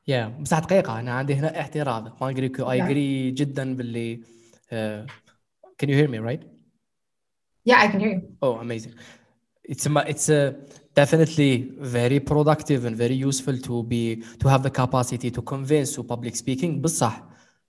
يا 0.08 0.28
بصح 0.40 0.58
دقيقة 0.58 0.98
أنا 1.00 1.12
عندي 1.12 1.34
هنا 1.34 1.60
اعتراض 1.60 2.22
ما 2.22 2.30
أجري 2.30 2.46
اي 2.46 2.78
نعم. 2.78 2.86
اجري 2.88 3.30
جدا 3.30 3.74
باللي 3.74 4.20
uh, 4.72 5.06
can 5.82 5.88
you 5.88 5.94
hear 5.94 6.08
me 6.08 6.18
right? 6.18 6.42
Yeah, 7.64 7.80
I 7.84 7.88
can 7.88 8.00
hear 8.00 8.10
you. 8.16 8.22
Oh 8.42 8.54
amazing. 8.56 8.94
It's 9.64 9.86
a, 9.86 9.90
it's 10.12 10.28
a 10.30 10.54
definitely 10.95 11.71
very 11.79 12.19
productive 12.19 12.85
and 12.85 12.95
very 12.95 13.15
useful 13.29 13.57
to 13.67 13.83
be 13.83 14.03
to 14.41 14.47
have 14.47 14.61
the 14.63 14.69
capacity 14.81 15.29
to 15.31 15.41
convince 15.41 15.89
to 15.95 16.03
public 16.03 16.35
speaking 16.35 16.81
بصح 16.81 17.23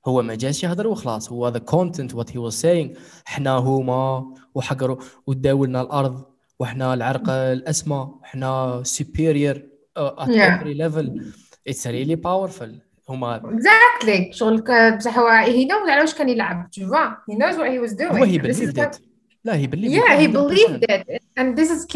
هو 0.07 0.23
ما 0.23 0.35
جاش 0.35 0.65
يهضر 0.65 0.87
وخلاص 0.87 1.33
هو 1.33 1.53
the 1.53 1.61
content 1.61 2.13
what 2.15 2.29
he 2.31 2.39
was 2.39 2.55
saying 2.65 2.99
إحنا 3.29 3.51
هما 3.57 4.35
وحقروا 4.55 4.97
وداولنا 5.27 5.81
الأرض 5.81 6.25
وإحنا 6.59 6.95
العرق 6.95 7.31
الاسمى 7.31 8.15
إحنا 8.25 8.83
superior 8.87 9.57
uh, 9.99 10.23
at 10.25 10.29
Yeah. 10.29 10.61
every 10.61 10.75
level 10.75 11.07
it's 11.71 11.87
really 11.87 12.17
powerful 12.17 12.69
هما 13.09 13.41
Exactly. 13.45 14.33
شغل 14.35 14.63
بصح 14.97 15.19
هو 15.19 15.45
he 15.47 15.67
knows 15.69 15.91
على 15.91 16.01
واش 16.01 16.15
كان 16.15 16.29
يلعب 16.29 16.69
tu 16.73 16.81
vois. 16.83 17.33
He 17.33 17.37
knows 17.37 17.57
what 17.57 17.71
he 17.71 17.91
was 17.91 17.95
doing. 17.97 18.13
هو 18.19 18.27
he 18.27 18.39
believed 18.39 18.79
it 18.79 19.01
لا 19.45 19.55
هي 19.55 19.67
باللي 19.67 20.01
yeah 20.01 20.19
he 20.21 20.27
believed 20.27 20.85
it. 20.91 21.23
And 21.37 21.57
this 21.57 21.71
is 21.71 21.87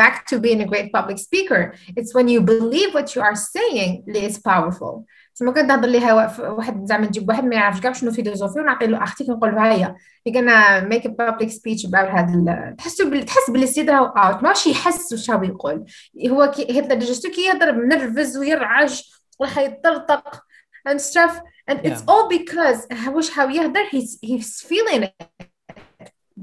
back 0.00 0.26
to 0.26 0.38
being 0.38 0.60
a 0.60 0.66
great 0.66 0.92
public 0.92 1.18
speaker. 1.18 1.74
It's 1.96 2.12
when 2.14 2.28
you 2.28 2.40
believe 2.40 2.90
what 2.94 3.14
you 3.14 3.22
are 3.22 3.36
saying 3.36 4.04
that 4.06 4.22
is 4.30 4.38
powerful. 4.38 5.04
تسمى 5.34 5.52
كنت 5.52 5.64
نهضر 5.64 5.88
ليها 5.88 6.12
واحد 6.40 6.84
زعما 6.84 7.06
نجيب 7.06 7.28
واحد 7.28 7.44
ما 7.44 7.54
يعرفش 7.54 7.80
كاع 7.80 7.92
شنو 7.92 8.10
فيلوزوفي 8.10 8.60
ونعطي 8.60 8.86
له 8.86 9.02
أختي 9.02 9.24
كنقول 9.24 9.54
له 9.54 9.72
هيا 9.72 9.96
هي 10.26 10.32
كان 10.32 10.88
ميك 10.88 11.06
ا 11.06 11.08
بابليك 11.08 11.50
سبيتش 11.50 11.86
باور 11.86 12.08
هذا 12.08 12.74
تحسو 12.78 13.20
تحس 13.20 13.50
باللي 13.50 13.64
السيد 13.64 13.90
راهو 13.90 14.04
اوت 14.04 14.42
ماشي 14.42 14.70
يحس 14.70 15.12
واش 15.12 15.30
راهو 15.30 15.42
يقول. 15.42 15.84
هو 16.28 16.42
هيتلر 16.42 16.98
جستو 16.98 17.30
كي 17.30 17.46
يهضر 17.46 17.72
منرفز 17.72 18.36
ويرعج 18.36 19.00
راح 19.40 19.58
يطرطق 19.58 20.42
and 20.88 21.00
stuff. 21.00 21.40
And 21.68 21.80
yeah. 21.82 21.88
it's 21.88 22.02
all 22.08 22.28
because 22.28 23.08
واش 23.08 23.38
هاو 23.38 23.48
يهضر 23.48 23.84
he's 23.84 24.18
he's 24.26 24.60
feeling 24.68 25.02
it. 25.02 25.48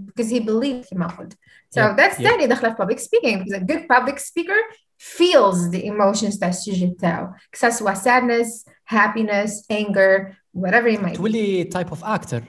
because 0.06 0.30
he 0.30 0.40
believes 0.40 0.88
كما 0.90 1.06
قلت 1.06 1.32
so 1.32 1.80
Yeah, 1.80 1.94
that's 1.96 2.18
yeah. 2.20 2.28
ثاني 2.28 2.46
داخله 2.46 2.74
في 2.74 2.82
public 2.82 2.98
speaking 2.98 3.38
because 3.38 3.56
a 3.60 3.64
good 3.64 3.86
public 3.96 4.18
speaker 4.18 4.60
feels 4.98 5.70
the 5.70 5.84
emotions 5.84 6.38
تاع 6.38 6.48
السوجي 6.48 6.96
تاعو 7.00 7.26
que 7.56 7.58
ça 7.58 7.70
soit 7.70 7.94
sadness 7.96 8.64
happiness 8.94 9.50
anger 9.70 10.36
whatever 10.56 10.86
it 10.88 11.00
might 11.02 11.12
be 11.12 11.16
تولي 11.16 11.64
type 11.64 11.90
of 11.92 12.02
actor 12.04 12.40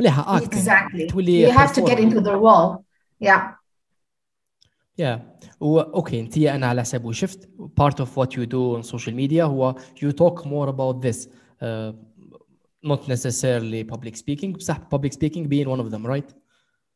مليحة 0.00 0.38
acting 0.40 0.44
exactly 0.48 1.06
تولي 1.10 1.48
you 1.48 1.52
have 1.58 1.72
to 1.72 1.80
get 1.80 1.84
performer. 1.84 2.00
into 2.00 2.20
the 2.20 2.36
role 2.36 2.84
yeah 3.24 3.56
Yeah. 5.02 5.18
و 5.60 5.78
اوكي 5.80 6.20
انت 6.20 6.38
انا 6.38 6.66
على 6.66 6.80
حسب 6.80 7.04
وشفت 7.04 7.48
part 7.80 7.94
of 7.94 8.06
what 8.06 8.28
you 8.36 8.46
do 8.46 8.78
on 8.82 8.82
social 8.92 9.12
media 9.12 9.40
هو 9.40 9.74
you 9.98 10.12
talk 10.12 10.44
more 10.44 10.68
about 10.68 11.02
this 11.06 11.26
uh, 11.26 11.92
not 12.86 13.00
necessarily 13.08 13.84
public 13.94 14.16
speaking 14.16 14.56
بصح 14.56 14.78
public 14.94 15.12
speaking 15.12 15.44
being 15.48 15.68
one 15.68 15.80
of 15.80 15.90
them 15.90 16.06
right 16.06 16.32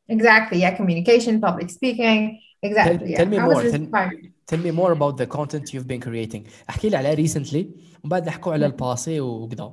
exactly 0.08 0.58
yeah 0.64 0.72
communication 0.80 1.40
public 1.40 1.68
speaking 1.70 2.40
exactly 2.62 2.98
Tell- 2.98 3.08
yeah 3.08 3.18
tell 3.18 3.26
me 3.32 3.38
I 3.38 3.46
was 3.46 3.54
more, 3.54 3.62
tell- 3.62 3.74
inspired. 3.80 4.32
tell 4.46 4.58
me 4.66 4.70
more 4.80 4.92
about 4.92 5.14
the 5.16 5.26
content 5.26 5.64
you've 5.72 5.86
been 5.92 6.00
creating 6.00 6.42
احكي 6.70 6.88
لي 6.88 6.96
على 6.96 7.16
recently 7.16 7.64
ومن 8.04 8.10
بعد 8.10 8.26
نحكوا 8.26 8.52
على 8.52 8.66
الباسي 8.66 9.20
وكذا 9.20 9.72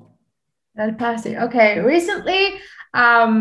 El 0.79 0.93
Paso. 0.93 1.29
Okay, 1.45 1.79
recently 1.79 2.41
um 2.93 3.33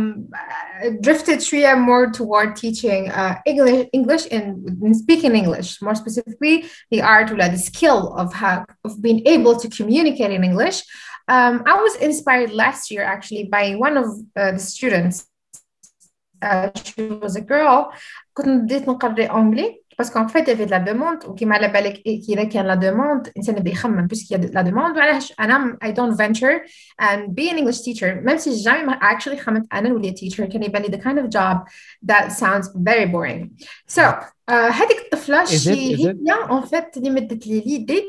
I 0.83 0.89
drifted 1.07 1.39
Shreya 1.47 1.75
more 1.89 2.07
toward 2.19 2.57
teaching 2.57 3.03
uh, 3.11 3.35
English 3.51 3.89
English 3.99 4.25
and 4.37 4.47
and 4.85 4.95
speaking 5.05 5.33
English, 5.43 5.69
more 5.87 5.95
specifically 6.05 6.55
the 6.93 7.01
art 7.03 7.31
or 7.33 7.37
the 7.37 7.63
skill 7.71 8.01
of 8.23 8.29
how 8.41 8.57
of 8.87 8.93
being 9.07 9.21
able 9.35 9.55
to 9.63 9.69
communicate 9.79 10.33
in 10.39 10.43
English. 10.51 10.79
Um, 11.35 11.55
I 11.73 11.75
was 11.85 11.95
inspired 12.09 12.51
last 12.63 12.83
year 12.93 13.05
actually 13.15 13.45
by 13.57 13.65
one 13.87 13.95
of 14.03 14.07
uh, 14.41 14.53
the 14.57 14.65
students. 14.75 15.17
Uh, 16.43 16.71
she 16.85 17.03
was 17.23 17.37
a 17.37 17.41
girl. 17.41 17.93
كنت 18.35 18.49
بديت 18.49 18.89
نقري 18.89 19.27
أنجلي 19.27 19.83
باسكو 19.99 20.19
ان 20.19 20.27
فيت 20.27 20.51
في 20.51 20.65
لا 20.65 20.79
دوموند 20.79 21.25
وكيما 21.25 21.55
على 21.55 21.69
بالك 21.69 21.93
كي 22.03 22.35
لا 22.35 22.45
كان 22.45 22.67
لا 22.67 22.75
دوموند 22.75 23.27
الانسان 23.27 23.57
يبدا 23.57 23.71
يخمم 23.71 24.07
باسكو 24.07 24.35
لا 24.37 24.63
دوموند 24.63 24.97
وعلاش 24.97 25.33
انا 25.41 25.79
I 25.85 25.87
don't 25.89 26.17
venture 26.17 26.61
and 27.03 27.35
be 27.35 27.51
an 27.51 27.59
English 27.59 27.81
teacher 27.81 28.23
même 28.25 28.39
si 28.39 28.63
jamais 28.65 28.85
ما 28.85 28.99
actually 29.01 29.37
خممت 29.41 29.67
انا 29.73 29.89
نولي 29.89 30.13
teacher 30.15 30.41
كان 30.45 30.63
يبان 30.63 30.83
لي 30.83 30.89
the 30.89 31.01
kind 31.01 31.19
of 31.19 31.31
job 31.31 31.57
that 32.11 32.33
sounds 32.33 32.69
very 32.77 33.07
boring 33.07 33.49
so 33.89 34.03
uh, 34.03 34.53
هذيك 34.53 34.99
الطفله 35.05 35.45
Is 35.45 35.49
it- 35.49 35.51
شي 35.51 35.97
is 35.97 36.01
هي 36.01 36.13
it? 36.13 36.51
en 36.51 36.67
fait 36.69 36.97
اللي 36.97 37.11
مدت 37.11 37.47
لي 37.47 37.61
ليدي 37.61 38.03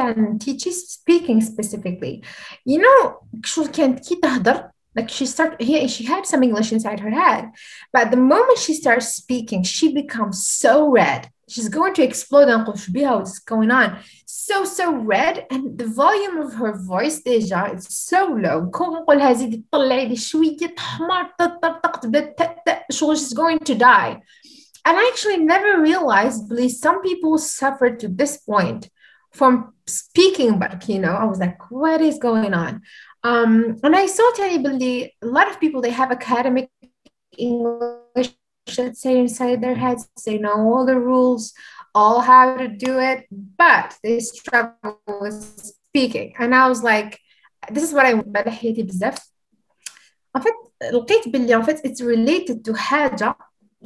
and 0.00 0.40
teaches 0.44 0.76
speaking 0.98 1.40
specifically 1.40 2.22
you 2.70 2.78
know 2.78 3.12
شو 3.44 3.64
كانت 3.70 4.08
كي 4.08 4.14
تهضر 4.22 4.68
like 4.96 5.10
she 5.10 5.26
start 5.26 5.60
he, 5.60 5.88
she 5.88 6.04
had 6.04 6.26
some 6.26 6.42
English 6.42 6.72
inside 6.72 7.00
her 7.00 7.10
head 7.10 7.50
but 7.92 8.10
the 8.10 8.16
moment 8.16 8.58
she 8.58 8.74
starts 8.74 9.08
speaking 9.08 9.62
she 9.62 9.92
becomes 9.92 10.46
so 10.46 10.90
red 10.90 11.30
she's 11.48 11.68
going 11.68 11.94
to 11.94 12.02
explode 12.02 12.48
نقول 12.48 12.78
شو 12.78 12.92
بيها 12.92 13.18
what's 13.18 13.38
going 13.38 13.70
on 13.70 13.96
so 14.26 14.64
so 14.64 14.94
red 14.94 15.46
and 15.50 15.78
the 15.78 15.86
volume 15.86 16.38
of 16.38 16.54
her 16.54 16.72
voice 16.72 17.22
déjà 17.22 17.74
is 17.74 17.86
so 17.88 18.26
low 18.26 18.70
كون 18.70 18.88
نقولها 18.94 19.32
زيدي 19.32 19.64
طلعي 19.70 20.06
لي 20.08 20.16
شوية 20.16 20.74
حمار 20.78 21.34
تطرطق 21.38 22.00
تبدا 22.00 22.20
تأتأ 22.20 22.84
شغل 22.90 23.16
she's 23.16 23.32
going 23.32 23.58
to 23.58 23.74
die 23.74 24.20
and 24.86 24.96
I 24.98 25.10
actually 25.12 25.38
never 25.38 25.80
realized 25.80 26.48
believe 26.48 26.70
some 26.70 27.00
people 27.02 27.38
suffer 27.38 27.90
to 27.96 28.08
this 28.08 28.36
point 28.36 28.90
from 29.32 29.74
speaking 29.86 30.58
but 30.58 30.88
you 30.88 30.98
know 30.98 31.14
I 31.22 31.24
was 31.24 31.38
like 31.38 31.70
what 31.70 32.00
is 32.00 32.18
going 32.18 32.54
on 32.54 32.82
um 33.22 33.78
and 33.82 33.96
I 33.96 34.06
saw 34.06 34.30
Tani 34.36 34.58
Billy 34.58 35.14
a 35.22 35.26
lot 35.26 35.50
of 35.50 35.60
people 35.60 35.80
they 35.80 35.90
have 35.90 36.10
academic 36.12 36.70
English 37.36 38.30
that 38.76 38.96
say 38.96 39.18
inside 39.18 39.60
their 39.60 39.74
heads 39.74 40.08
they 40.24 40.38
know 40.38 40.56
all 40.70 40.86
the 40.86 40.98
rules 40.98 41.52
all 41.94 42.20
how 42.20 42.56
to 42.56 42.68
do 42.68 42.98
it 42.98 43.26
but 43.30 43.96
they 44.02 44.20
struggle 44.20 45.00
with 45.20 45.34
speaking 45.88 46.34
and 46.38 46.54
I 46.54 46.68
was 46.68 46.82
like 46.82 47.20
this 47.70 47.84
is 47.84 47.92
what 47.92 48.06
I 48.06 48.14
بدأ 48.14 48.50
حياتي 48.50 48.82
بزاف 48.82 49.18
en 50.38 50.40
fait 50.40 50.54
لقيت 50.92 51.28
باللي 51.28 51.56
en 51.56 51.62
fait 51.62 51.80
it's 51.84 52.00
related 52.00 52.64
to 52.64 52.74
حاجة 52.74 53.36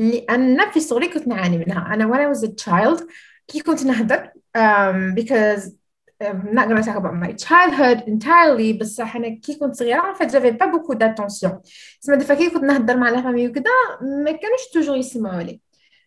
اللي 0.00 0.18
أنا 0.18 0.70
في 0.70 0.80
صغري 0.80 1.08
كنت 1.08 1.28
نعاني 1.28 1.58
منها 1.58 1.94
أنا 1.94 2.08
when 2.08 2.20
I 2.20 2.36
was 2.36 2.48
a 2.48 2.52
child 2.52 3.04
كي 3.48 3.60
كنت 3.60 3.84
نهضر 3.84 4.30
um, 4.54 5.14
because 5.14 5.62
I'm 6.20 6.52
not 6.52 6.68
gonna 6.68 6.82
talk 6.82 6.96
about 6.96 7.14
my 7.14 7.32
childhood 7.32 7.98
entirely 8.08 8.72
بصح 8.78 9.16
أنا 9.16 9.28
كي 9.28 9.54
كنت 9.54 9.74
صغيرة 9.74 10.12
en 10.12 10.14
fait 10.18 10.28
j'avais 10.32 10.52
pas 10.52 10.66
beaucoup 10.66 10.94
d'attention 10.94 11.50
تسمى 12.02 12.16
دفا 12.16 12.34
كي 12.34 12.50
كنت 12.50 12.64
نهضر 12.64 12.96
مع 12.96 13.08
لا 13.10 13.22
فامي 13.22 13.48
وكذا 13.48 13.64
ما 14.24 14.32
كانوش 14.32 14.60
توجور 14.74 14.96
يسمعوا 14.96 15.42
لي 15.42 15.60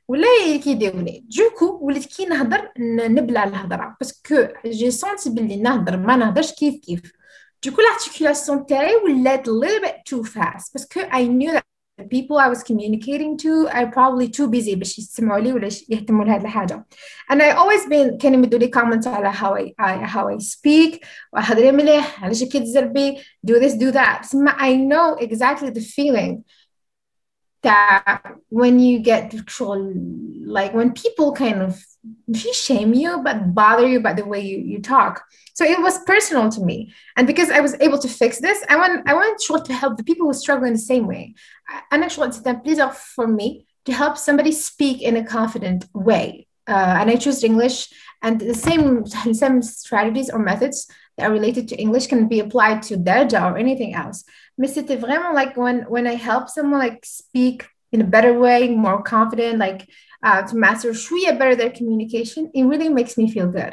ولا 0.08 0.28
كيديروني 0.63 1.26
دوكو 1.38 1.80
وليت 1.82 2.06
كي 2.06 2.26
نهضر 2.26 2.71
ن- 2.80 3.15
نبلع 3.15 3.43
الهضره 3.43 3.95
باسكو 4.00 4.47
جي 4.65 4.91
سونتي 4.91 5.30
باللي 5.30 5.56
نهضر 5.56 5.97
ما 5.97 6.15
نهضرش 6.15 6.52
كيف 6.54 6.76
كيف 6.76 7.02
دوكو 7.65 7.82
l'articulation 7.82 8.65
تاعي 8.65 8.95
ولات 8.95 9.47
a 9.50 9.52
little 9.52 9.86
bit 9.88 9.95
too 10.10 10.24
fast 10.32 10.74
باسكو 10.74 11.00
I 11.02 11.28
knew 11.28 11.52
that 11.58 11.63
the 11.97 12.08
people 12.08 12.38
I 12.38 12.47
was 12.47 12.63
communicating 12.63 13.38
to 13.43 13.67
are 13.67 13.88
probably 13.91 14.28
too 14.30 14.47
busy 14.50 14.76
باش 14.76 15.00
يسمعوا 15.00 15.39
لي 15.39 15.54
ولا 15.54 15.67
يش- 15.67 15.89
يهتموا 15.89 16.26
لهاد 16.26 16.41
الحاجه 16.41 16.86
and 17.32 17.41
I 17.41 17.52
always 17.52 17.86
been 17.89 18.17
كانوا 18.17 18.38
يمدوا 18.38 18.60
لي 18.60 18.71
comments 18.76 19.08
على 19.08 19.32
how 19.34 19.54
I, 19.56 19.74
I 19.80 20.06
how 20.08 20.28
I 20.30 20.38
speak 20.38 21.00
وهضري 21.34 21.71
مليح 21.71 22.24
علاش 22.24 22.43
كي 22.43 22.60
تزربي 22.60 23.17
do 23.47 23.54
this 23.60 23.74
do 23.74 23.91
that 23.91 24.21
تسمى 24.21 24.52
I 24.52 24.76
know 24.76 25.15
exactly 25.24 25.69
the 25.69 25.82
feeling 25.82 26.43
that 27.63 28.21
when 28.50 28.80
you 28.80 29.00
get 29.00 29.34
actual 29.36 29.93
like 30.45 30.74
when 30.74 30.91
people 30.93 31.34
kind 31.34 31.62
of 31.62 31.74
shame 32.53 32.95
you 32.95 33.23
but 33.23 33.55
bother 33.55 33.87
you 33.87 34.01
by 34.01 34.12
the 34.12 34.25
way 34.25 34.40
you, 34.40 34.59
you 34.59 34.81
talk? 34.81 35.25
So 35.55 35.64
it 35.64 35.81
was 35.81 35.99
personal 36.05 36.51
to 36.51 36.61
me. 36.61 36.92
And 37.16 37.27
because 37.27 37.51
i 37.51 37.61
was 37.61 37.75
able 37.81 37.99
to 37.99 38.09
fix 38.09 38.38
this 38.40 38.62
i 38.69 38.77
want 38.77 39.09
i 39.09 39.14
want 39.14 39.40
to 39.66 39.73
help 39.73 39.97
the 39.97 40.05
people 40.05 40.27
who 40.27 40.35
struggle 40.35 40.66
in 40.66 40.75
the 40.75 40.79
same 40.79 41.07
way. 41.07 41.35
And 41.90 42.05
actually 42.05 42.29
it's 42.29 42.40
a 42.45 42.55
pleasure 42.55 42.90
for 42.90 43.27
me 43.27 43.66
to 43.87 43.92
help 43.92 44.19
somebody 44.19 44.53
speak 44.53 45.03
in 45.03 45.16
a 45.16 45.25
confident 45.25 45.87
way. 45.95 46.47
Uh, 46.69 46.97
and 47.01 47.11
i 47.11 47.14
choose 47.14 47.45
english 47.45 47.88
and 48.23 48.40
the 48.40 48.55
same 48.55 49.07
same 49.07 49.62
strategies 49.62 50.31
or 50.31 50.40
methods 50.40 50.88
that 51.16 51.29
are 51.29 51.33
related 51.33 51.69
to 51.69 51.77
english 51.77 52.09
can 52.09 52.27
be 52.27 52.40
applied 52.40 52.83
to 52.83 52.97
job 53.29 53.55
or 53.55 53.57
anything 53.57 53.95
else. 53.95 54.25
Mais 54.59 54.69
c'était 54.69 54.97
vraiment 54.97 55.33
like 55.35 55.57
when 55.57 55.85
when 55.88 56.07
I 56.07 56.14
help 56.14 56.49
someone 56.49 56.81
like 56.81 57.05
speak 57.05 57.69
in 57.92 58.01
a 58.01 58.05
better 58.05 58.33
way, 58.38 58.69
more 58.69 59.03
confident, 59.03 59.59
like 59.59 59.87
uh, 60.27 60.43
to 60.43 60.57
master 60.57 60.91
shriya 60.91 61.39
better 61.39 61.55
their 61.55 61.71
communication 61.79 62.51
it 62.53 62.65
really 62.65 62.91
makes 62.99 63.17
me 63.17 63.31
feel 63.31 63.49
good. 63.59 63.73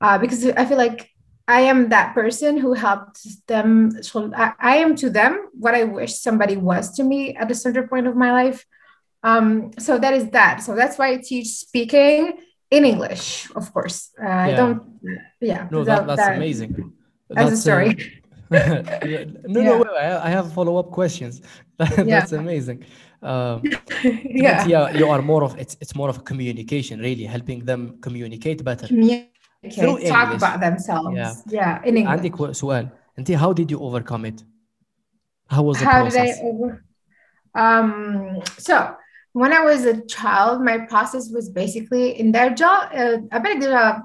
Uh, 0.00 0.18
because 0.18 0.44
i 0.60 0.64
feel 0.68 0.76
like 0.86 1.08
i 1.46 1.60
am 1.72 1.88
that 1.88 2.08
person 2.14 2.52
who 2.58 2.74
helped 2.74 3.20
them 3.46 3.68
so 4.02 4.16
I, 4.34 4.52
I, 4.58 4.74
am 4.84 4.96
to 4.96 5.08
them 5.08 5.32
what 5.64 5.74
i 5.74 5.84
wish 5.84 6.12
somebody 6.18 6.56
was 6.56 6.84
to 6.96 7.02
me 7.04 7.20
at 7.36 7.50
a 7.50 7.54
certain 7.54 7.86
point 7.88 8.06
of 8.06 8.16
my 8.16 8.32
life. 8.32 8.66
Um, 9.22 9.70
so 9.78 9.96
that 9.98 10.12
is 10.12 10.28
that. 10.36 10.62
So 10.66 10.74
that's 10.74 10.98
why 10.98 11.12
i 11.12 11.16
teach 11.16 11.48
speaking 11.66 12.38
in 12.70 12.84
english 12.84 13.48
of 13.54 13.72
course. 13.72 14.10
Uh, 14.20 14.26
yeah. 14.26 14.46
i 14.48 14.52
don't 14.60 14.82
yeah. 15.40 15.68
No 15.70 15.84
that, 15.84 16.06
that's 16.08 16.20
that, 16.20 16.36
amazing. 16.36 16.92
that's, 17.30 17.40
as 17.40 17.50
a 17.50 17.54
uh, 17.54 17.64
story? 17.66 18.23
Uh, 18.53 18.81
no, 19.47 19.61
yeah. 19.61 19.77
no, 19.77 19.95
I 20.27 20.29
have 20.29 20.51
follow 20.53 20.77
up 20.77 20.89
questions. 20.91 21.41
That's 21.77 22.31
yeah. 22.31 22.39
amazing. 22.43 22.83
Um, 23.21 23.61
yeah. 24.03 24.65
yeah, 24.65 24.89
you 24.99 25.07
are 25.07 25.21
more 25.21 25.43
of 25.43 25.57
it's 25.63 25.75
it's 25.81 25.93
more 25.95 26.09
of 26.09 26.17
a 26.17 26.21
communication, 26.21 26.99
really 26.99 27.25
helping 27.25 27.59
them 27.65 27.81
communicate 28.01 28.63
better. 28.63 28.87
Communicate, 28.87 29.75
talk 29.75 29.99
English. 29.99 30.37
about 30.41 30.59
themselves. 30.61 31.15
Yeah, 31.15 31.33
yeah. 31.47 31.83
In 31.83 31.97
English. 31.97 32.19
عندك 32.19 32.51
سؤال 32.51 32.89
أنت 33.19 33.31
how 33.31 33.53
did 33.53 33.69
you 33.71 33.79
overcome 33.79 34.25
it? 34.25 34.43
How 35.47 35.63
was 35.63 35.79
the 35.79 35.85
how 35.85 36.01
process? 36.01 36.39
Did 36.39 36.45
I 36.45 36.49
over... 36.49 36.85
Um, 37.55 38.41
so 38.57 38.95
when 39.33 39.51
I 39.51 39.61
was 39.63 39.85
a 39.85 40.01
child, 40.05 40.61
my 40.61 40.77
process 40.91 41.29
was 41.29 41.49
basically 41.49 42.19
in 42.19 42.31
their 42.31 42.49
job. 42.61 42.89
Uh, 42.93 43.17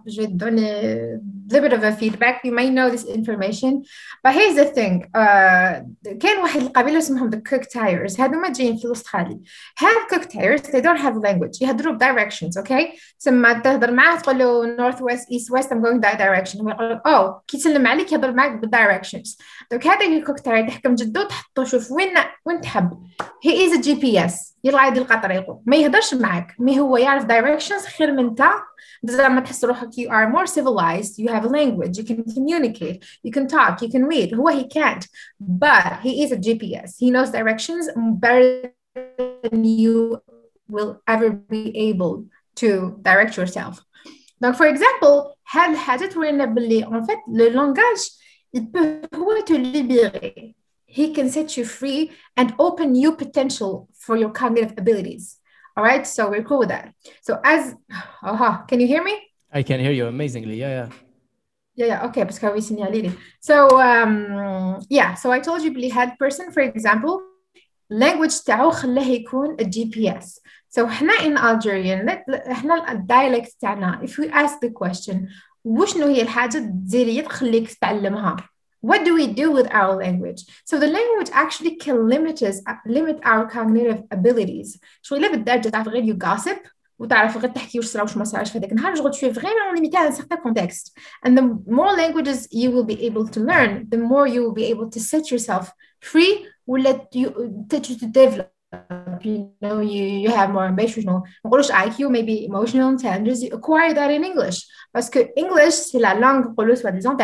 je 0.06 0.20
vais 0.20 0.26
donner 0.28 0.64
a 0.64 1.20
little 1.51 1.69
bit 1.69 1.73
of 1.73 1.83
a 1.83 1.91
feedback. 2.01 2.35
You 2.43 2.53
may 2.59 2.69
know 2.69 2.89
this 2.89 3.05
information 3.05 3.83
but 4.23 4.33
here's 4.33 4.55
the 4.55 4.65
thing. 4.65 5.09
Uh, 5.15 5.81
كاين 6.19 6.38
واحد 6.41 6.62
القبيله 6.62 6.97
اسمهم 6.97 7.31
the 7.31 7.38
Kuuk 7.38 7.63
Thaayorre. 7.63 8.19
هذوما 8.19 8.49
جايين 8.49 8.77
في 8.77 8.85
الوسط 8.85 9.07
have 9.07 10.09
Kuuk 10.12 10.25
Thaayorre. 10.31 10.62
They 10.71 10.81
don't 10.81 10.99
have 10.99 11.15
language. 11.17 11.62
يهضروا 11.62 11.93
ب 11.93 11.99
directions 11.99 12.57
okay 12.57 12.99
تسمى 13.19 13.62
تهضر 13.63 13.91
معاه 13.91 14.15
تقول 14.15 14.38
له 14.38 14.77
north 14.77 14.99
west 14.99 15.31
east 15.31 15.51
west 15.51 15.69
I'm 15.71 15.81
going 15.81 16.01
that 16.01 16.17
direction. 16.17 16.62
ويقول 16.62 16.91
لك 16.91 17.01
oh 17.07 17.43
كي 17.47 17.57
يسلم 17.57 17.88
عليك 17.88 18.12
يهضر 18.12 18.31
معاك 18.31 18.51
ب 18.51 18.75
directions 18.75 19.38
دوك 19.71 19.88
هذاك 19.88 20.01
الكوك 20.01 20.39
تاير 20.39 20.67
تحكم 20.67 20.95
جدو 20.95 21.23
تحطو 21.23 21.63
شوف 21.63 21.91
وين 21.91 22.13
وين 22.45 22.62
تحب. 22.62 23.07
He 23.45 23.49
is 23.49 23.79
a 23.79 23.81
GPS 23.81 24.33
يلقى 24.63 24.88
يدي 24.88 24.99
القطر 24.99 25.31
يقول. 25.31 25.59
ما 25.65 25.75
يهضرش 25.75 26.13
معاك. 26.13 26.55
مي 26.59 26.79
هو 26.79 26.97
يعرف 26.97 27.23
directions 27.25 27.88
خير 27.97 28.12
من 28.12 28.19
انت 28.19 28.41
زعما 29.04 29.40
تحس 29.40 29.64
روحك 29.64 29.88
you 29.94 30.08
are 30.08 30.30
more 30.30 30.46
civilized 30.46 31.18
you 31.18 31.28
have 31.28 31.44
a 31.44 31.48
language 31.48 31.98
you 31.98 32.04
can 32.04 32.24
communicate 32.34 33.04
you 33.24 33.30
can 33.30 33.46
talk 33.48 33.82
you 33.82 33.88
can 33.88 34.04
read 34.04 34.34
هو 34.34 34.50
he 34.50 34.68
can't 34.68 35.06
but 35.40 36.00
he 36.02 36.24
is 36.24 36.32
a 36.32 36.37
GPS 36.37 36.90
he 36.98 37.10
knows 37.10 37.30
directions 37.30 37.88
better 37.96 38.72
than 39.42 39.64
you 39.64 40.22
will 40.68 41.00
ever 41.06 41.30
be 41.30 41.64
able 41.90 42.24
to 42.54 42.98
direct 43.02 43.37
yourself 43.37 43.74
donc 44.40 44.56
for 44.56 44.66
example 44.66 45.34
هاد 45.50 45.70
الحاجة 45.70 46.06
تورينا 46.06 46.44
باللي 46.44 46.84
en 46.84 47.02
fait 47.02 47.18
le 47.28 47.48
langage 47.50 48.10
il 48.56 48.62
peut 48.70 49.08
هو 49.14 49.44
te 49.44 49.52
libérer 49.52 50.54
he 50.94 51.12
can 51.12 51.28
set 51.28 51.56
you 51.56 51.64
free 51.64 52.12
and 52.37 52.54
open 52.56 52.92
new 52.92 53.16
potential 53.16 53.88
for 53.98 54.16
your 54.16 54.30
cognitive 54.30 54.74
abilities. 54.78 55.38
All 55.78 55.84
right, 55.84 56.06
so 56.06 56.30
we're 56.30 56.44
cool 56.44 56.60
with 56.60 56.68
that. 56.68 56.94
So 57.22 57.40
as, 57.42 57.74
uh-huh, 58.22 58.62
can 58.68 58.80
you 58.80 58.87
hear 58.87 59.02
me? 59.02 59.20
I 59.52 59.62
can 59.62 59.80
hear 59.80 59.92
you 59.92 60.06
amazingly. 60.06 60.56
Yeah, 60.56 60.68
yeah. 60.68 60.88
Yeah, 61.76 61.87
yeah. 61.87 62.06
Okay, 62.06 62.22
because 62.22 62.40
we 62.54 62.60
signalili. 62.60 63.16
So 63.40 63.80
um, 63.80 64.80
yeah, 64.88 65.14
so 65.14 65.32
I 65.32 65.40
told 65.40 65.62
you 65.62 65.72
Billy 65.72 65.88
head 65.88 66.16
person, 66.18 66.52
for 66.52 66.60
example, 66.60 67.22
language 67.90 68.44
تاعو 68.46 68.70
خلاه 68.70 69.06
يكون 69.06 69.56
a 69.60 69.64
GPS. 69.64 70.40
So 70.70 70.84
احنا 70.84 71.12
in 71.12 71.37
Algerian 71.37 72.08
احنا 72.50 72.92
الدايلكت 72.92 73.56
تاعنا 73.60 74.00
if 74.04 74.10
we 74.18 74.28
ask 74.30 74.60
the 74.64 74.70
question 74.70 75.16
وشنو 75.64 76.06
هي 76.06 76.22
الحاجة 76.22 76.58
الجزائرية 76.58 77.22
تخليك 77.22 77.72
تعلمها 77.72 78.37
what 78.80 79.04
do 79.04 79.14
we 79.14 79.26
do 79.26 79.50
with 79.50 79.66
our 79.70 79.96
language? 79.96 80.44
So 80.64 80.78
the 80.78 80.88
language 80.98 81.30
actually 81.32 81.76
can 81.76 82.06
limit 82.06 82.42
us, 82.42 82.60
limit 82.87 83.18
our 83.24 83.48
cognitive 83.48 84.02
abilities. 84.10 84.78
شغل 85.02 85.18
إلا 85.18 85.30
بالدرجة 85.30 85.68
تعرف 85.68 85.88
غير 85.88 86.04
you 86.04 86.18
gossip 86.18 86.68
وتعرف 86.98 87.37
غير 87.37 87.50
تحكي 87.50 87.78
واش 87.78 87.87
صرا 87.87 88.02
واش 88.02 88.16
ما 88.16 88.24
صراش 88.24 88.52
في 88.52 88.58
هذاك 88.58 88.72
النهار 88.72 88.94
شغل 88.94 89.12
tu 89.12 89.26
es 89.26 89.32
vraiment 89.32 89.72
limité 89.74 89.96
à 89.96 90.02
un 90.02 90.12
certain 90.12 90.37
contexte. 90.37 90.92
And 91.26 91.34
the 91.37 91.44
more 91.66 91.92
languages 91.96 92.48
you 92.52 92.70
will 92.70 92.84
be 92.84 93.06
able 93.06 93.26
to 93.28 93.40
learn, 93.40 93.88
the 93.90 93.98
more 93.98 94.26
you 94.26 94.42
will 94.44 94.56
be 94.62 94.66
able 94.72 94.88
to 94.90 95.00
set 95.00 95.30
yourself 95.30 95.72
free 96.00 96.46
let 96.66 97.14
you 97.14 97.26
teach 97.70 97.90
you 97.90 97.96
to 98.02 98.06
develop. 98.06 98.50
You 99.22 99.52
know, 99.62 99.78
you, 99.80 100.02
you 100.24 100.30
have 100.30 100.50
more 100.50 100.66
ambition. 100.66 101.04
نقولوش 101.46 101.70
IQ, 101.72 102.10
maybe 102.10 102.44
emotional 102.44 102.88
intelligence, 102.90 103.42
you 103.42 103.50
acquire 103.52 103.94
that 103.94 104.10
in 104.10 104.24
English. 104.24 104.66
Parce 104.92 105.08
que 105.10 105.20
English, 105.37 105.74
c'est 105.90 106.00
la 106.00 106.14
langue, 106.14 106.46
نقولوا 106.46 106.74
soi-disant, 106.74 107.16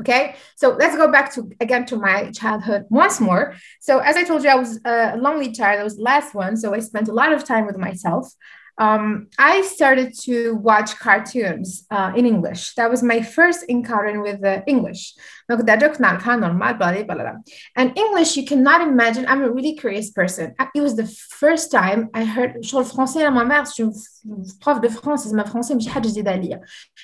Okay, 0.00 0.36
so 0.54 0.76
let's 0.78 0.96
go 0.96 1.10
back 1.10 1.34
to 1.34 1.50
again 1.60 1.84
to 1.86 1.96
my 1.96 2.30
childhood 2.30 2.84
once 2.88 3.20
more. 3.20 3.54
So, 3.80 3.98
as 3.98 4.14
I 4.14 4.22
told 4.22 4.44
you, 4.44 4.50
I 4.50 4.54
was 4.54 4.78
uh, 4.84 5.12
a 5.14 5.16
lonely 5.16 5.50
child, 5.52 5.80
I 5.80 5.84
was 5.84 5.96
the 5.96 6.02
last 6.02 6.34
one. 6.34 6.56
So, 6.56 6.72
I 6.72 6.78
spent 6.78 7.08
a 7.08 7.12
lot 7.12 7.32
of 7.32 7.42
time 7.44 7.66
with 7.66 7.76
myself 7.76 8.32
um, 8.77 9.27
I 9.37 9.61
started 9.61 10.17
to 10.21 10.55
watch 10.55 10.97
cartoons 10.97 11.85
uh, 11.91 12.11
in 12.15 12.25
English. 12.25 12.73
That 12.73 12.89
was 12.89 13.03
my 13.03 13.21
first 13.21 13.65
encounter 13.69 14.19
with 14.19 14.43
uh, 14.43 14.61
English. 14.65 15.13
And 15.47 15.69
English, 17.97 18.37
you 18.37 18.45
cannot 18.45 18.81
imagine. 18.81 19.25
I'm 19.27 19.43
a 19.43 19.51
really 19.51 19.75
curious 19.75 20.09
person. 20.09 20.55
It 20.73 20.81
was 20.81 20.95
the 20.95 21.05
first 21.05 21.71
time 21.71 22.09
I 22.15 22.23
heard 22.23 22.55
le 22.55 22.83
français 22.83 23.23
à 23.23 23.31
ma 23.31 23.45
mère, 23.45 23.65
je 23.65 23.91
suis 23.91 24.57
prof 24.59 24.81
de 24.81 24.87
français, 24.87 25.31
ma 25.33 25.43
français 25.43 25.75
مش 25.75 25.87
حاجة 25.87 26.07
جديدة 26.07 26.31
عليا. 26.31 26.61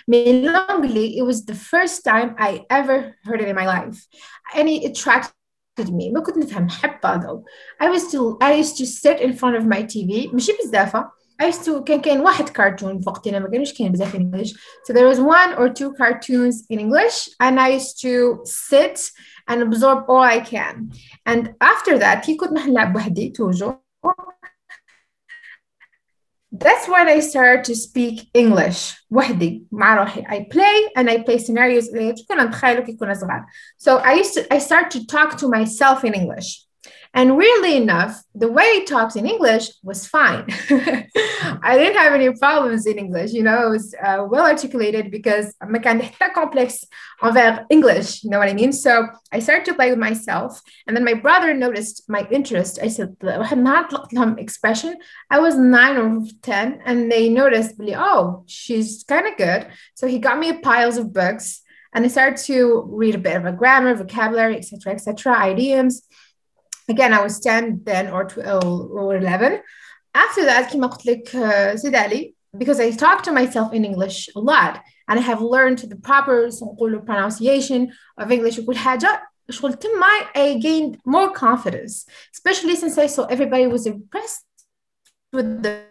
Mais 0.08 0.42
l'anglais, 0.42 1.18
it 1.18 1.24
was 1.24 1.46
the 1.46 1.54
first 1.54 2.04
time 2.04 2.34
I 2.40 2.66
ever 2.72 3.16
heard 3.24 3.42
it 3.42 3.48
in 3.48 3.56
my 3.56 3.68
life. 3.68 4.08
And 4.56 4.68
it 4.68 4.86
attracted 4.86 5.34
me 5.92 6.12
ما 6.12 6.22
كنت 6.24 6.38
نفهم 6.38 6.70
حبة 6.70 7.22
though. 7.22 7.44
I 7.80 7.90
was 7.90 8.12
to 8.12 8.38
I 8.42 8.54
used 8.54 8.78
to 8.78 8.86
sit 8.88 9.20
in 9.22 9.34
front 9.34 9.56
of 9.56 9.66
my 9.68 9.84
TV 9.84 10.34
ماشي 10.34 10.52
بزافة 10.64 11.20
I 11.42 11.46
used 11.46 11.64
to 11.66 11.84
كان 11.84 12.02
كان 12.02 12.20
واحد 12.20 12.50
كرتون 12.50 13.00
في 13.00 13.10
وقتنا 13.10 13.40
ما 13.40 13.50
كانوش 13.50 13.74
كاين 13.74 13.92
بزاف 13.92 14.16
in 14.16 14.20
English 14.20 14.52
so 14.86 14.94
there 14.94 15.08
was 15.08 15.20
one 15.20 15.54
or 15.58 15.70
two 15.70 15.94
cartoons 15.94 16.66
in 16.70 16.80
English 16.80 17.30
and 17.40 17.60
I 17.60 17.70
used 17.70 18.02
to 18.02 18.42
sit 18.46 19.12
and 19.48 19.62
absorb 19.62 20.00
all 20.10 20.24
I 20.24 20.40
can 20.40 20.92
and 21.26 21.54
after 21.62 21.98
that 22.00 22.26
كي 22.26 22.36
كنت 22.36 22.52
نلعب 22.52 22.96
وحدي 22.96 23.30
توجو 23.30 23.76
that's 26.52 26.88
when 26.88 27.08
I 27.08 27.20
started 27.20 27.64
to 27.64 27.76
speak 27.76 28.28
English 28.34 29.06
وحدي 29.10 29.68
مع 29.72 29.96
روحي 29.96 30.22
I 30.22 30.40
play 30.54 31.02
and 31.02 31.10
I 31.10 31.24
play 31.24 31.38
scenarios 31.38 31.90
كنا 32.28 32.44
نتخيلوا 32.44 32.84
كي 32.84 32.94
كنا 32.94 33.14
صغار 33.14 33.46
so 33.78 33.98
I 33.98 34.14
used 34.14 34.34
to 34.34 34.54
I 34.54 34.58
start 34.58 34.92
to 34.92 35.06
talk 35.06 35.38
to 35.38 35.48
myself 35.48 36.04
in 36.04 36.14
English 36.14 36.70
and 37.15 37.37
weirdly 37.37 37.77
enough, 37.77 38.21
the 38.35 38.51
way 38.51 38.65
he 38.75 38.85
talks 38.85 39.15
in 39.15 39.25
English 39.25 39.71
was 39.85 40.05
fine. 40.05 40.45
I 41.63 41.79
didn't 41.79 41.97
have 41.97 42.13
any 42.13 42.33
problems 42.33 42.87
in 42.87 42.99
English, 42.99 43.31
you 43.33 43.45
know, 43.45 43.69
it 43.69 43.71
was 43.71 43.95
uh, 44.05 44.27
well 44.29 44.45
articulated 44.45 45.13
because 45.13 45.55
I'm 45.63 45.73
kind 45.77 46.03
of 46.03 46.33
complex 46.35 46.85
envers 47.23 47.61
English, 47.71 48.25
you 48.25 48.31
know 48.31 48.41
what 48.41 48.49
I 48.49 48.53
mean? 48.53 48.73
So 48.73 49.07
I 49.31 49.39
started 49.39 49.65
to 49.67 49.75
play 49.75 49.91
with 49.91 49.99
myself. 50.01 50.61
And 50.89 50.97
then 50.97 51.05
my 51.05 51.15
brother 51.15 51.55
noticed 51.55 52.03
my 52.09 52.27
interest. 52.33 52.81
I 52.83 52.89
said, 52.89 53.17
expression. 54.39 54.97
I 55.31 55.39
was 55.39 55.57
nine 55.57 55.97
or 55.97 56.27
10, 56.43 56.81
and 56.85 57.13
they 57.13 57.29
noticed, 57.29 57.77
oh, 57.95 58.43
she's 58.47 59.05
kind 59.05 59.29
of 59.29 59.37
good. 59.37 59.69
So 59.95 60.09
he 60.09 60.19
got 60.19 60.41
me 60.41 60.59
piles 60.59 60.97
of 60.97 61.13
books 61.13 61.63
and 61.95 62.05
I 62.05 62.09
started 62.09 62.39
to 62.47 62.83
read 62.89 63.15
a 63.15 63.19
bit 63.19 63.37
of 63.37 63.45
a 63.45 63.53
grammar, 63.53 63.95
vocabulary, 63.95 64.57
etc., 64.57 64.95
etc., 64.95 65.47
idioms 65.47 66.03
again 66.90 67.14
I 67.14 67.22
was 67.22 67.40
10 67.40 67.82
then 67.84 68.08
or 68.10 68.24
12 68.26 68.92
or 68.92 69.16
11 69.16 69.62
after 70.16 70.46
that 70.46 70.72
كما 70.72 70.88
قلت 70.88 71.06
لك 71.06 71.30
سيد 71.76 71.96
علي 71.96 72.36
because 72.58 72.80
I 72.80 72.92
talk 72.92 73.22
to 73.24 73.32
myself 73.32 73.74
in 73.74 73.86
English 73.86 74.30
a 74.36 74.40
lot 74.40 74.82
and 75.08 75.20
I 75.20 75.22
have 75.22 75.42
learned 75.42 75.80
the 75.80 75.96
proper 75.96 76.50
pronunciation 77.06 77.92
of 78.18 78.32
English 78.32 78.60
وكل 78.60 78.78
حاجة 78.78 79.22
شغل 79.50 79.74
تما 79.74 80.08
I 80.36 80.60
gained 80.60 80.98
more 81.06 81.32
confidence 81.32 82.06
especially 82.34 82.76
since 82.76 82.98
I 82.98 83.08
saw 83.08 83.26
everybody 83.26 83.68
was 83.68 83.86
impressed 83.86 84.46
with 85.34 85.64
the 85.64 85.84